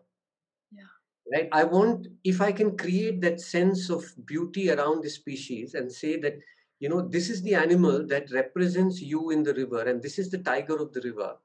Yeah. 0.72 0.92
Right. 1.32 1.48
I 1.52 1.64
want 1.64 2.08
if 2.24 2.40
I 2.40 2.52
can 2.52 2.76
create 2.76 3.20
that 3.22 3.40
sense 3.40 3.88
of 3.90 4.04
beauty 4.26 4.70
around 4.70 5.02
the 5.02 5.10
species 5.10 5.74
and 5.74 5.90
say 5.90 6.18
that 6.20 6.38
you 6.80 6.88
know 6.88 7.00
this 7.00 7.30
is 7.30 7.40
the 7.42 7.54
animal 7.54 8.06
that 8.08 8.30
represents 8.32 9.00
you 9.00 9.30
in 9.30 9.42
the 9.42 9.54
river 9.54 9.82
and 9.82 10.02
this 10.02 10.18
is 10.18 10.30
the 10.30 10.38
tiger 10.38 10.76
of 10.76 10.92
the 10.92 11.00
river 11.00 11.36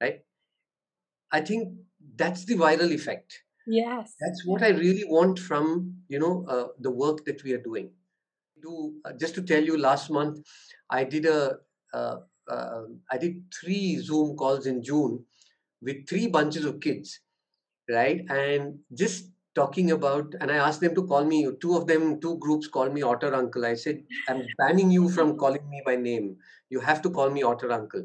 right 0.00 0.20
i 1.32 1.40
think 1.40 1.74
that's 2.16 2.44
the 2.44 2.54
viral 2.54 2.92
effect 2.92 3.42
yes 3.66 4.14
that's 4.20 4.44
what 4.46 4.62
i 4.62 4.68
really 4.68 5.04
want 5.08 5.38
from 5.38 5.94
you 6.08 6.18
know 6.18 6.44
uh, 6.48 6.68
the 6.80 6.90
work 6.90 7.24
that 7.24 7.42
we 7.44 7.52
are 7.52 7.62
doing 7.62 7.90
do 8.62 8.94
uh, 9.04 9.12
just 9.12 9.34
to 9.34 9.42
tell 9.42 9.62
you 9.62 9.78
last 9.78 10.10
month 10.10 10.38
i 10.90 11.04
did 11.04 11.26
a 11.26 11.56
uh, 11.92 12.16
uh, 12.48 12.82
I 13.10 13.18
did 13.18 13.42
three 13.58 13.98
Zoom 13.98 14.36
calls 14.36 14.66
in 14.66 14.82
June 14.82 15.24
with 15.80 16.08
three 16.08 16.26
bunches 16.26 16.64
of 16.64 16.80
kids, 16.80 17.20
right? 17.88 18.22
And 18.28 18.78
just 18.92 19.30
talking 19.54 19.92
about, 19.92 20.34
and 20.40 20.50
I 20.50 20.56
asked 20.56 20.80
them 20.80 20.94
to 20.94 21.06
call 21.06 21.24
me, 21.24 21.48
two 21.60 21.76
of 21.76 21.86
them, 21.86 22.20
two 22.20 22.38
groups 22.38 22.66
called 22.66 22.92
me 22.92 23.02
Otter 23.02 23.34
Uncle. 23.34 23.64
I 23.64 23.74
said, 23.74 24.02
I'm 24.28 24.42
banning 24.58 24.90
you 24.90 25.08
from 25.08 25.36
calling 25.38 25.68
me 25.68 25.82
by 25.84 25.96
name. 25.96 26.36
You 26.70 26.80
have 26.80 27.02
to 27.02 27.10
call 27.10 27.30
me 27.30 27.42
Otter 27.42 27.70
Uncle, 27.72 28.04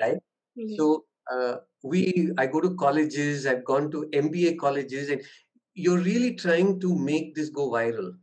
right? 0.00 0.18
Mm-hmm. 0.58 0.74
So, 0.76 1.04
uh, 1.32 1.56
we, 1.82 2.30
I 2.38 2.46
go 2.46 2.60
to 2.60 2.74
colleges, 2.74 3.46
I've 3.46 3.64
gone 3.64 3.90
to 3.90 4.08
MBA 4.12 4.58
colleges, 4.58 5.10
and 5.10 5.22
you're 5.74 5.98
really 5.98 6.34
trying 6.34 6.80
to 6.80 6.96
make 6.96 7.34
this 7.34 7.48
go 7.48 7.70
viral. 7.70 8.14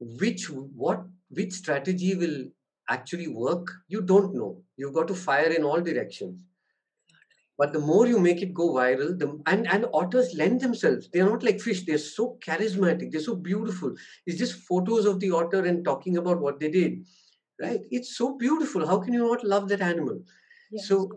Which, 0.00 0.50
what, 0.50 1.04
which 1.30 1.52
strategy 1.52 2.14
will 2.14 2.46
actually 2.90 3.28
work, 3.28 3.70
you 3.88 4.02
don't 4.02 4.34
know. 4.34 4.62
You've 4.76 4.94
got 4.94 5.08
to 5.08 5.14
fire 5.14 5.50
in 5.50 5.64
all 5.64 5.80
directions. 5.80 6.42
But 7.56 7.72
the 7.72 7.78
more 7.78 8.06
you 8.06 8.18
make 8.18 8.42
it 8.42 8.52
go 8.52 8.72
viral, 8.72 9.16
the 9.16 9.40
and, 9.46 9.68
and 9.68 9.86
otters 9.94 10.34
lend 10.34 10.60
themselves. 10.60 11.08
They're 11.12 11.28
not 11.28 11.44
like 11.44 11.60
fish, 11.60 11.86
they're 11.86 11.98
so 11.98 12.36
charismatic, 12.44 13.12
they're 13.12 13.20
so 13.20 13.36
beautiful. 13.36 13.94
It's 14.26 14.38
just 14.38 14.62
photos 14.62 15.06
of 15.06 15.20
the 15.20 15.30
otter 15.30 15.64
and 15.64 15.84
talking 15.84 16.16
about 16.16 16.40
what 16.40 16.58
they 16.58 16.68
did. 16.68 17.06
Right? 17.60 17.80
It's 17.92 18.16
so 18.16 18.36
beautiful. 18.36 18.84
How 18.84 18.98
can 18.98 19.12
you 19.12 19.20
not 19.20 19.44
love 19.44 19.68
that 19.68 19.80
animal? 19.80 20.20
Yes. 20.72 20.88
So 20.88 21.12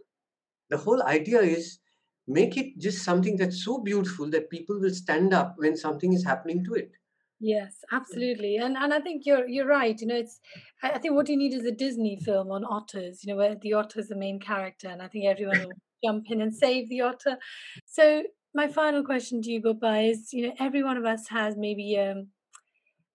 the 0.69 0.77
whole 0.77 1.03
idea 1.03 1.41
is 1.41 1.79
make 2.27 2.57
it 2.57 2.77
just 2.77 3.03
something 3.03 3.37
that's 3.37 3.63
so 3.63 3.79
beautiful 3.79 4.29
that 4.29 4.49
people 4.49 4.79
will 4.79 4.93
stand 4.93 5.33
up 5.33 5.55
when 5.57 5.75
something 5.75 6.13
is 6.13 6.25
happening 6.25 6.63
to 6.65 6.73
it. 6.73 6.91
Yes, 7.39 7.83
absolutely, 7.91 8.57
and 8.57 8.75
and 8.75 8.91
I 8.91 8.99
think 8.99 9.23
you're 9.25 9.47
you're 9.47 9.67
right. 9.67 9.99
You 10.01 10.07
know, 10.07 10.15
it's 10.15 10.39
I 10.81 10.97
think 10.97 11.13
what 11.13 11.29
you 11.29 11.37
need 11.37 11.53
is 11.53 11.65
a 11.65 11.71
Disney 11.71 12.17
film 12.17 12.51
on 12.51 12.65
otters. 12.65 13.23
You 13.23 13.31
know, 13.31 13.37
where 13.37 13.55
the 13.55 13.73
otter 13.73 13.99
is 13.99 14.07
the 14.07 14.15
main 14.15 14.39
character, 14.39 14.87
and 14.87 15.03
I 15.03 15.07
think 15.07 15.25
everyone 15.25 15.59
will 15.59 15.73
jump 16.03 16.25
in 16.31 16.41
and 16.41 16.53
save 16.53 16.89
the 16.89 17.01
otter. 17.01 17.37
So 17.85 18.23
my 18.55 18.67
final 18.67 19.03
question 19.03 19.43
to 19.43 19.51
you, 19.51 19.61
Gopa, 19.61 19.99
is 19.99 20.33
you 20.33 20.47
know 20.47 20.55
every 20.59 20.83
one 20.83 20.97
of 20.97 21.05
us 21.05 21.27
has 21.27 21.55
maybe 21.55 21.99
um, 21.99 22.29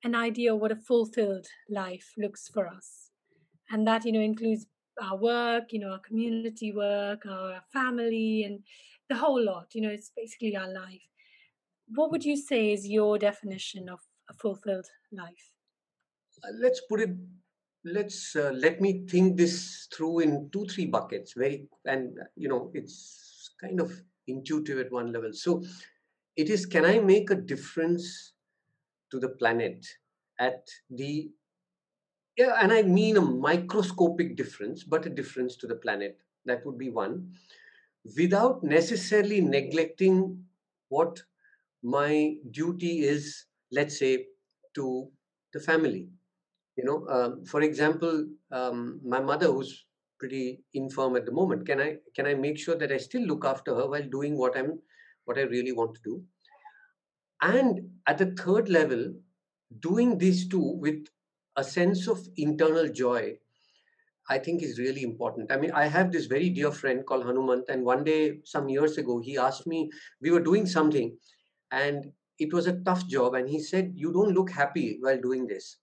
an 0.05 0.15
idea 0.15 0.55
of 0.55 0.61
what 0.61 0.71
a 0.71 0.77
fulfilled 0.77 1.47
life 1.69 2.13
looks 2.17 2.49
for 2.49 2.69
us, 2.69 3.11
and 3.73 3.89
that 3.89 4.05
you 4.05 4.13
know 4.13 4.21
includes 4.21 4.67
our 5.01 5.17
work, 5.17 5.73
you 5.73 5.81
know, 5.81 5.93
our 5.93 5.99
community 5.99 6.73
work, 6.73 7.25
our 7.27 7.63
family, 7.73 8.45
and 8.45 8.61
the 9.09 9.17
whole 9.17 9.43
lot. 9.43 9.69
You 9.75 9.83
know, 9.83 9.91
it's 9.91 10.11
basically 10.17 10.57
our 10.57 10.73
life. 10.73 11.03
What 11.95 12.11
would 12.11 12.25
you 12.25 12.37
say 12.37 12.73
is 12.73 12.87
your 12.87 13.19
definition 13.19 13.89
of 13.89 14.01
a 14.31 14.35
fulfilled 14.35 14.87
life? 15.13 15.51
Uh, 16.45 16.53
let's 16.61 16.81
put 16.89 17.01
it. 17.01 17.11
Let's 17.85 18.37
uh, 18.37 18.53
let 18.55 18.81
me 18.81 19.05
think 19.09 19.37
this 19.37 19.89
through 19.95 20.21
in 20.21 20.51
two, 20.53 20.67
three 20.67 20.87
buckets. 20.87 21.35
Very, 21.37 21.67
and 21.85 22.17
you 22.37 22.49
know, 22.49 22.71
it's 22.75 23.55
kind 23.61 23.81
of 23.81 23.93
intuitive 24.29 24.79
at 24.79 24.93
one 24.93 25.13
level. 25.13 25.33
So, 25.33 25.65
it 26.37 26.49
is: 26.49 26.65
Can 26.65 26.85
I 26.85 27.01
make 27.01 27.31
a 27.31 27.35
difference 27.35 28.35
to 29.11 29.19
the 29.19 29.31
planet 29.31 29.85
at 30.39 30.67
the 30.91 31.31
yeah, 32.37 32.57
and 32.61 32.73
I 32.73 32.83
mean 32.83 33.17
a 33.17 33.21
microscopic 33.21 34.37
difference, 34.37 34.85
but 34.85 35.07
a 35.07 35.11
difference 35.11 35.57
to 35.57 35.67
the 35.67 35.75
planet. 35.77 36.19
That 36.47 36.65
would 36.67 36.79
be 36.79 36.91
one. 36.91 37.33
Without 38.17 38.65
necessarily 38.65 39.41
neglecting 39.41 40.45
what 40.89 41.23
my 41.83 42.37
duty 42.51 43.01
is, 43.01 43.47
let's 43.73 43.99
say, 43.99 44.27
to 44.75 45.09
the 45.53 45.61
family. 45.61 46.09
You 46.77 46.85
know, 46.85 47.07
um, 47.09 47.45
for 47.45 47.63
example, 47.63 48.29
um, 48.53 49.01
my 49.05 49.21
mother, 49.21 49.47
who's 49.49 49.87
pretty 50.19 50.65
infirm 50.75 51.17
at 51.17 51.27
the 51.27 51.33
moment, 51.33 51.67
can 51.67 51.81
I 51.81 51.99
can 52.15 52.27
I 52.27 52.35
make 52.35 52.59
sure 52.59 52.77
that 52.77 52.93
I 52.93 52.99
still 52.99 53.23
look 53.23 53.45
after 53.45 53.75
her 53.75 53.89
while 53.89 54.09
doing 54.09 54.39
what 54.39 54.57
I'm 54.57 54.81
what 55.27 55.39
I 55.39 55.43
really 55.43 55.73
want 55.73 55.95
to 55.97 56.03
do? 56.03 56.25
And 57.43 57.91
at 58.07 58.17
the 58.19 58.35
third 58.35 58.69
level, 58.71 59.15
doing 59.81 60.19
these 60.19 60.49
two 60.49 60.61
with 60.79 61.07
a 61.57 61.65
sense 61.65 62.09
of 62.09 62.21
internal 62.37 62.89
joy 62.89 63.37
i 64.29 64.39
think 64.39 64.63
is 64.63 64.79
really 64.79 65.03
important. 65.03 65.51
I 65.51 65.57
mean 65.57 65.73
i 65.73 65.87
have 65.87 66.13
this 66.13 66.27
very 66.27 66.49
dear 66.51 66.71
friend 66.71 67.05
called 67.05 67.25
hanumant 67.25 67.69
and 67.69 67.85
one 67.85 68.05
day 68.05 68.41
some 68.45 68.69
years 68.69 68.99
ago 68.99 69.19
he 69.21 69.37
asked 69.37 69.67
me 69.67 69.91
we 70.21 70.31
were 70.31 70.41
doing 70.41 70.67
something 70.67 71.17
and 71.71 72.13
it 72.39 72.53
was 72.53 72.67
a 72.67 72.79
tough 72.85 73.07
job 73.07 73.35
and 73.35 73.49
he 73.49 73.61
said 73.61 73.93
you 73.95 74.13
don't 74.13 74.35
look 74.35 74.51
happy 74.51 74.99
while 75.01 75.21
doing 75.21 75.47
this. 75.47 75.79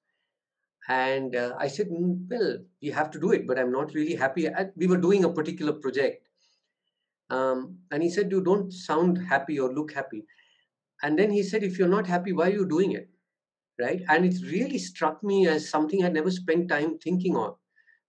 And 0.88 1.36
uh, 1.36 1.54
i 1.60 1.68
said 1.68 1.90
mm, 1.90 2.28
well 2.30 2.58
we 2.82 2.90
have 2.90 3.12
to 3.12 3.20
do 3.20 3.32
it 3.32 3.46
but 3.48 3.60
i'm 3.60 3.72
not 3.72 3.94
really 3.94 4.16
happy 4.16 4.48
we 4.76 4.88
were 4.88 4.98
doing 4.98 5.26
a 5.26 5.30
particular 5.30 5.74
project. 5.74 6.26
Um, 7.30 7.78
and 7.92 8.02
he 8.02 8.10
said 8.10 8.32
you 8.32 8.42
don't 8.42 8.74
sound 8.74 9.18
happy 9.18 9.60
or 9.60 9.72
look 9.72 9.94
happy. 9.94 10.26
And 11.04 11.18
then 11.20 11.30
he 11.30 11.44
said 11.44 11.64
if 11.64 11.78
you're 11.78 11.96
not 11.98 12.08
happy 12.08 12.34
why 12.34 12.48
are 12.48 12.58
you 12.62 12.68
doing 12.68 12.94
it 12.94 13.10
right? 13.80 14.02
And 14.10 14.26
it 14.26 14.42
really 14.44 14.78
struck 14.78 15.24
me 15.24 15.48
as 15.48 15.70
something 15.70 16.04
i'd 16.04 16.14
never 16.14 16.32
spent 16.32 16.70
time 16.70 16.98
thinking 17.00 17.36
on 17.36 17.56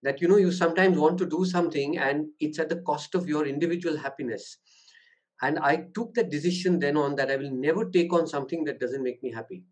that 0.03 0.21
you 0.21 0.29
know 0.29 0.37
you 0.37 0.53
sometimes 0.53 0.99
want 0.99 1.18
to 1.18 1.27
do 1.27 1.45
something 1.45 1.99
and 1.99 2.29
it's 2.41 2.59
at 2.59 2.68
the 2.68 2.81
cost 2.83 3.14
of 3.14 3.29
your 3.29 3.47
individual 3.47 3.97
happiness. 3.97 4.59
And 5.43 5.59
i 5.59 5.77
took 5.95 6.14
that 6.14 6.31
decision 6.31 6.79
then 6.81 6.97
on 6.97 7.16
that 7.16 7.31
i 7.31 7.37
will 7.37 7.51
never 7.51 7.85
take 7.91 8.12
on 8.12 8.27
something 8.27 8.64
that 8.64 8.81
doesn't 8.81 9.03
make 9.03 9.23
me 9.23 9.33
happy 9.33 9.64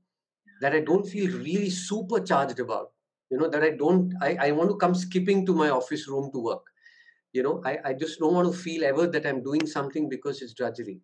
that 0.60 0.74
i 0.74 0.80
don't 0.80 1.06
feel 1.14 1.30
really 1.38 1.70
supercharged 1.70 2.60
about 2.64 2.92
you 3.30 3.38
know 3.38 3.48
that 3.48 3.62
i 3.62 3.70
don't 3.70 4.14
i, 4.22 4.30
I 4.48 4.50
want 4.52 4.70
to 4.70 4.76
come 4.76 4.94
skipping 4.94 5.44
to 5.46 5.54
my 5.54 5.70
office 5.70 6.08
room 6.08 6.30
to 6.32 6.38
work. 6.40 6.66
You 7.32 7.42
know 7.42 7.62
I, 7.64 7.78
I 7.84 7.94
just 7.94 8.18
don't 8.20 8.34
want 8.34 8.52
to 8.52 8.58
feel 8.58 8.84
ever 8.84 9.06
that 9.06 9.26
i'm 9.26 9.42
doing 9.42 9.66
something 9.66 10.08
because 10.08 10.42
it's 10.42 10.54
drudgery 10.54 11.00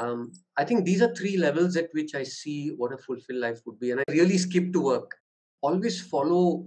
um, 0.00 0.32
I 0.56 0.64
think 0.64 0.84
these 0.84 1.02
are 1.02 1.14
three 1.14 1.36
levels 1.36 1.76
at 1.76 1.90
which 1.92 2.14
I 2.14 2.22
see 2.22 2.68
what 2.68 2.92
a 2.92 2.96
fulfilled 2.96 3.40
life 3.40 3.60
would 3.66 3.78
be. 3.78 3.90
And 3.90 4.00
I 4.00 4.04
really 4.12 4.38
skip 4.38 4.72
to 4.72 4.80
work. 4.80 5.14
Always 5.60 6.00
follow 6.00 6.66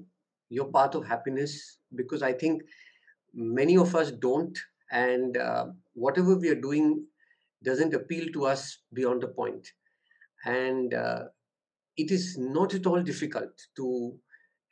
your 0.49 0.71
path 0.71 0.93
of 0.93 1.07
happiness 1.07 1.79
because 1.95 2.21
I 2.21 2.31
think 2.31 2.61
many 3.33 3.75
of 3.75 3.95
us 3.95 4.11
don't. 4.11 4.57
And 4.91 5.37
uh, 5.37 5.65
whatever 5.95 6.35
we 6.35 6.49
are 6.49 6.61
doing 6.61 7.05
doesn't 7.63 7.95
appeal 7.95 8.27
to 8.33 8.45
us 8.45 8.77
beyond 8.93 9.23
a 9.23 9.27
point. 9.27 9.67
And 10.45 10.93
uh, 10.93 11.23
it 11.97 12.11
is 12.11 12.37
not 12.37 12.75
at 12.75 12.85
all 12.85 13.01
difficult 13.01 13.49
to 13.77 14.15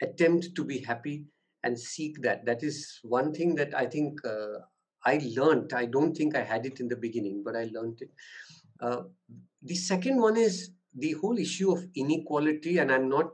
attempt 0.03 0.55
to 0.55 0.63
be 0.63 0.79
happy 0.79 1.25
and 1.63 1.79
seek 1.79 2.21
that. 2.21 2.45
That 2.45 2.61
is 2.61 2.99
one 3.01 3.33
thing 3.33 3.55
that 3.55 3.73
I 3.75 3.87
think 3.87 4.19
uh, 4.23 4.59
I 5.05 5.19
learned. 5.35 5.73
I 5.73 5.85
don't 5.85 6.15
think 6.15 6.35
I 6.35 6.43
had 6.43 6.65
it 6.65 6.79
in 6.79 6.87
the 6.87 6.95
beginning, 6.95 7.43
but 7.43 7.55
I 7.55 7.69
learned 7.73 8.01
it. 8.01 8.11
Uh, 8.79 9.03
the 9.61 9.75
second 9.75 10.19
one 10.19 10.37
is 10.37 10.71
the 10.95 11.13
whole 11.13 11.37
issue 11.37 11.71
of 11.71 11.85
inequality, 11.95 12.77
and 12.77 12.91
I'm 12.91 13.09
not 13.09 13.31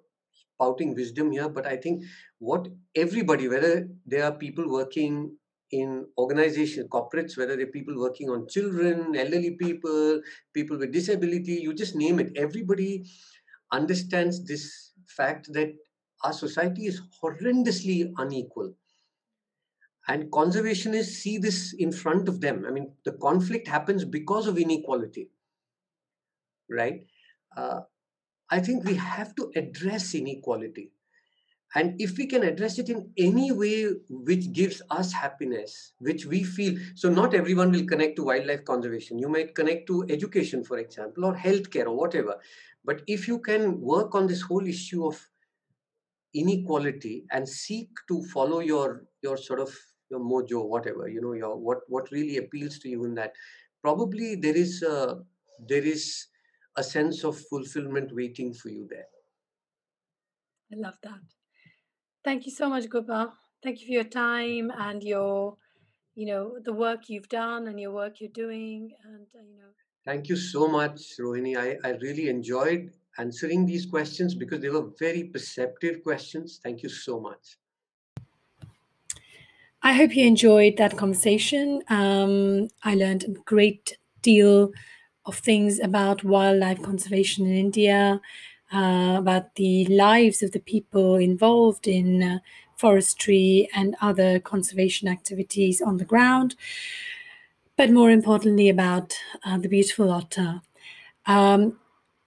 spouting 0.55 0.95
wisdom 0.95 1.31
here, 1.31 1.49
but 1.49 1.65
I 1.65 1.77
think 1.77 2.03
what 2.39 2.67
everybody, 2.95 3.47
whether 3.47 3.87
there 4.05 4.23
are 4.25 4.31
people 4.31 4.69
working 4.69 5.37
in 5.71 6.07
organization 6.17 6.87
corporates 6.87 7.37
whether 7.37 7.57
they're 7.57 7.67
people 7.67 7.99
working 7.99 8.29
on 8.29 8.47
children 8.47 9.13
elderly 9.17 9.51
people 9.51 10.21
people 10.53 10.77
with 10.77 10.93
disability 10.93 11.55
you 11.55 11.73
just 11.73 11.93
name 11.93 12.19
it 12.19 12.31
everybody 12.37 13.03
understands 13.71 14.45
this 14.45 14.93
fact 15.07 15.51
that 15.51 15.73
our 16.23 16.33
society 16.33 16.85
is 16.85 17.01
horrendously 17.21 18.11
unequal 18.17 18.73
and 20.07 20.31
conservationists 20.31 21.17
see 21.21 21.37
this 21.37 21.73
in 21.73 21.91
front 21.91 22.29
of 22.29 22.39
them. 22.41 22.65
I 22.67 22.71
mean 22.71 22.93
the 23.03 23.13
conflict 23.13 23.67
happens 23.67 24.05
because 24.05 24.47
of 24.47 24.57
inequality 24.57 25.29
right? 26.69 27.03
Uh, 27.55 27.81
i 28.49 28.59
think 28.59 28.83
we 28.85 28.95
have 28.95 29.35
to 29.35 29.51
address 29.55 30.13
inequality. 30.15 30.91
And 31.75 31.99
if 31.99 32.17
we 32.17 32.27
can 32.27 32.43
address 32.43 32.79
it 32.79 32.89
in 32.89 33.11
any 33.17 33.51
way 33.51 33.87
which 34.09 34.53
gives 34.53 34.81
us 34.89 35.11
happiness 35.11 35.93
which 35.99 36.25
we 36.25 36.43
feel 36.43 36.77
so 36.95 37.09
not 37.09 37.33
everyone 37.33 37.71
will 37.71 37.85
connect 37.85 38.15
to 38.15 38.23
wildlife 38.23 38.63
conservation. 38.63 39.19
You 39.19 39.27
might 39.29 39.53
connect 39.53 39.87
to 39.87 40.05
education 40.09 40.63
for 40.63 40.77
example 40.77 41.25
or 41.25 41.35
healthcare 41.35 41.85
or 41.85 41.95
whatever. 41.95 42.37
But 42.85 43.01
if 43.07 43.27
you 43.27 43.39
can 43.39 43.81
work 43.81 44.15
on 44.15 44.27
this 44.27 44.41
whole 44.41 44.65
issue 44.65 45.05
of 45.05 45.27
inequality 46.33 47.25
and 47.31 47.47
seek 47.47 47.89
to 48.07 48.23
follow 48.23 48.59
your 48.59 49.03
your 49.21 49.35
sort 49.35 49.59
of 49.59 49.77
your 50.09 50.19
mojo 50.19 50.65
whatever 50.65 51.07
you 51.07 51.21
know 51.21 51.33
your 51.33 51.55
what 51.55 51.79
what 51.87 52.11
really 52.11 52.37
appeals 52.37 52.79
to 52.79 52.89
you 52.89 53.05
in 53.05 53.15
that. 53.15 53.33
Probably 53.81 54.35
there 54.35 54.55
is 54.55 54.81
a, 54.83 55.19
there 55.67 55.83
is 55.83 56.27
a 56.75 56.83
sense 56.83 57.23
of 57.23 57.39
fulfillment 57.39 58.13
waiting 58.13 58.53
for 58.53 58.69
you 58.69 58.87
there. 58.89 59.05
I 60.73 60.75
love 60.77 60.97
that. 61.03 61.21
Thank 62.23 62.45
you 62.45 62.51
so 62.51 62.69
much 62.69 62.89
Gopal. 62.89 63.33
Thank 63.63 63.81
you 63.81 63.87
for 63.87 63.93
your 63.93 64.03
time 64.03 64.71
and 64.77 65.03
your 65.03 65.57
you 66.15 66.25
know 66.25 66.57
the 66.63 66.73
work 66.73 67.09
you've 67.09 67.29
done 67.29 67.67
and 67.67 67.79
your 67.79 67.91
work 67.91 68.19
you're 68.19 68.37
doing 68.45 68.91
and 69.05 69.27
uh, 69.35 69.43
you 69.43 69.57
know. 69.57 69.71
Thank 70.05 70.29
you 70.29 70.35
so 70.35 70.67
much 70.67 71.17
rohini. 71.19 71.57
I 71.57 71.77
i 71.87 71.91
really 72.01 72.29
enjoyed 72.29 72.91
answering 73.19 73.65
these 73.65 73.85
questions 73.85 74.35
because 74.35 74.61
they 74.61 74.69
were 74.69 74.89
very 74.99 75.23
perceptive 75.25 76.03
questions. 76.03 76.59
Thank 76.63 76.83
you 76.83 76.89
so 76.89 77.19
much 77.19 77.57
I 79.81 79.93
hope 79.93 80.15
you 80.15 80.25
enjoyed 80.25 80.77
that 80.77 80.97
conversation. 80.97 81.81
Um, 81.89 82.67
I 82.83 82.95
learned 82.95 83.23
a 83.23 83.29
great 83.31 83.97
deal 84.21 84.71
of 85.25 85.37
things 85.37 85.79
about 85.79 86.23
wildlife 86.23 86.81
conservation 86.81 87.45
in 87.45 87.53
India, 87.53 88.21
uh, 88.73 89.15
about 89.17 89.55
the 89.55 89.85
lives 89.85 90.41
of 90.43 90.51
the 90.51 90.59
people 90.59 91.15
involved 91.15 91.87
in 91.87 92.23
uh, 92.23 92.39
forestry 92.75 93.69
and 93.73 93.95
other 94.01 94.39
conservation 94.39 95.07
activities 95.07 95.81
on 95.81 95.97
the 95.97 96.05
ground, 96.05 96.55
but 97.75 97.91
more 97.91 98.09
importantly, 98.09 98.69
about 98.69 99.15
uh, 99.45 99.57
the 99.57 99.69
beautiful 99.69 100.11
otter. 100.11 100.61
Um, 101.27 101.79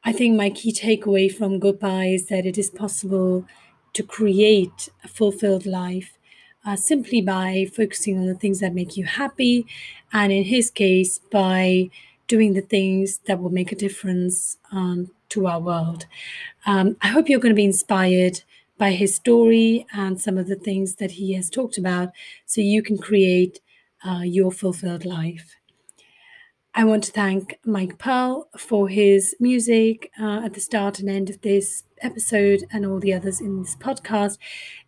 I 0.04 0.12
think 0.12 0.36
my 0.36 0.50
key 0.50 0.72
takeaway 0.72 1.32
from 1.34 1.60
Gopa 1.60 2.04
is 2.04 2.28
that 2.28 2.46
it 2.46 2.58
is 2.58 2.70
possible 2.70 3.46
to 3.94 4.04
create 4.04 4.90
a 5.04 5.08
fulfilled 5.08 5.66
life 5.66 6.18
uh, 6.66 6.76
simply 6.76 7.20
by 7.20 7.66
focusing 7.74 8.18
on 8.18 8.26
the 8.26 8.34
things 8.34 8.60
that 8.60 8.74
make 8.74 8.96
you 8.96 9.04
happy, 9.04 9.66
and 10.12 10.32
in 10.32 10.44
his 10.44 10.70
case, 10.70 11.18
by 11.18 11.90
doing 12.28 12.54
the 12.54 12.60
things 12.60 13.18
that 13.26 13.40
will 13.40 13.50
make 13.50 13.72
a 13.72 13.76
difference 13.76 14.56
um, 14.70 15.10
to 15.30 15.46
our 15.46 15.60
world. 15.60 16.06
Um, 16.66 16.96
I 17.02 17.08
hope 17.08 17.28
you're 17.28 17.40
going 17.40 17.54
to 17.54 17.56
be 17.56 17.64
inspired 17.64 18.42
by 18.78 18.92
his 18.92 19.14
story 19.14 19.86
and 19.92 20.20
some 20.20 20.38
of 20.38 20.46
the 20.46 20.56
things 20.56 20.94
that 20.96 21.10
he 21.10 21.34
has 21.34 21.50
talked 21.50 21.76
about 21.76 22.10
so 22.46 22.60
you 22.60 22.82
can 22.82 22.98
create 22.98 23.60
uh, 24.06 24.22
your 24.24 24.52
fulfilled 24.52 25.04
life. 25.04 25.56
I 26.72 26.84
want 26.84 27.02
to 27.04 27.12
thank 27.12 27.58
Mike 27.64 27.98
Pearl 27.98 28.48
for 28.56 28.88
his 28.88 29.34
music 29.40 30.12
uh, 30.20 30.42
at 30.44 30.54
the 30.54 30.60
start 30.60 31.00
and 31.00 31.10
end 31.10 31.28
of 31.28 31.40
this 31.40 31.82
episode 32.00 32.64
and 32.72 32.86
all 32.86 33.00
the 33.00 33.12
others 33.12 33.40
in 33.40 33.60
this 33.60 33.74
podcast. 33.74 34.38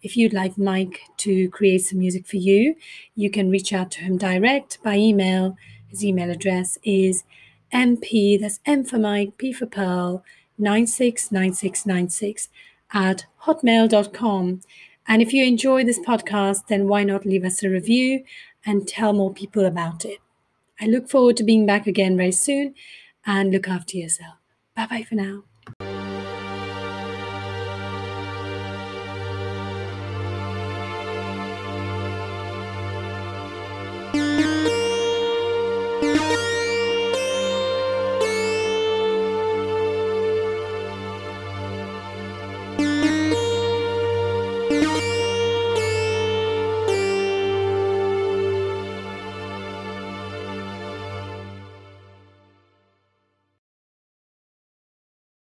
If 0.01 0.16
you'd 0.16 0.33
like 0.33 0.57
Mike 0.57 1.01
to 1.18 1.49
create 1.51 1.80
some 1.80 1.99
music 1.99 2.24
for 2.26 2.37
you, 2.37 2.76
you 3.16 3.30
can 3.30 3.51
reach 3.51 3.72
out 3.72 3.91
to 3.93 4.01
him 4.01 4.16
direct 4.16 4.80
by 4.85 4.95
email. 4.97 5.57
His 5.89 6.05
email 6.05 6.30
address 6.30 6.78
is 6.85 7.24
mp, 7.72 8.41
that's 8.41 8.61
M 8.64 8.85
for 8.85 8.99
Mike, 8.99 9.37
P 9.37 9.53
for 9.53 9.66
Pearl, 9.66 10.24
969696 10.59 12.49
at 12.95 13.26
hotmail.com. 13.45 14.61
And 15.09 15.20
if 15.20 15.33
you 15.33 15.45
enjoy 15.45 15.83
this 15.85 15.99
podcast, 15.99 16.68
then 16.68 16.87
why 16.87 17.03
not 17.03 17.26
leave 17.26 17.45
us 17.45 17.64
a 17.64 17.68
review 17.68 18.22
and 18.64 18.87
tell 18.87 19.12
more 19.12 19.35
people 19.35 19.64
about 19.64 20.05
it? 20.05 20.22
I 20.83 20.87
look 20.87 21.09
forward 21.09 21.37
to 21.39 21.45
being 21.45 21.64
back 21.66 21.87
again 21.87 22.16
very 22.16 22.33
soon 22.33 22.74
and 23.24 23.51
look 23.53 23.68
after 23.68 23.97
yourself. 23.97 24.37
Bye 24.76 24.87
bye 24.87 25.03
for 25.05 25.14
now. 25.14 25.45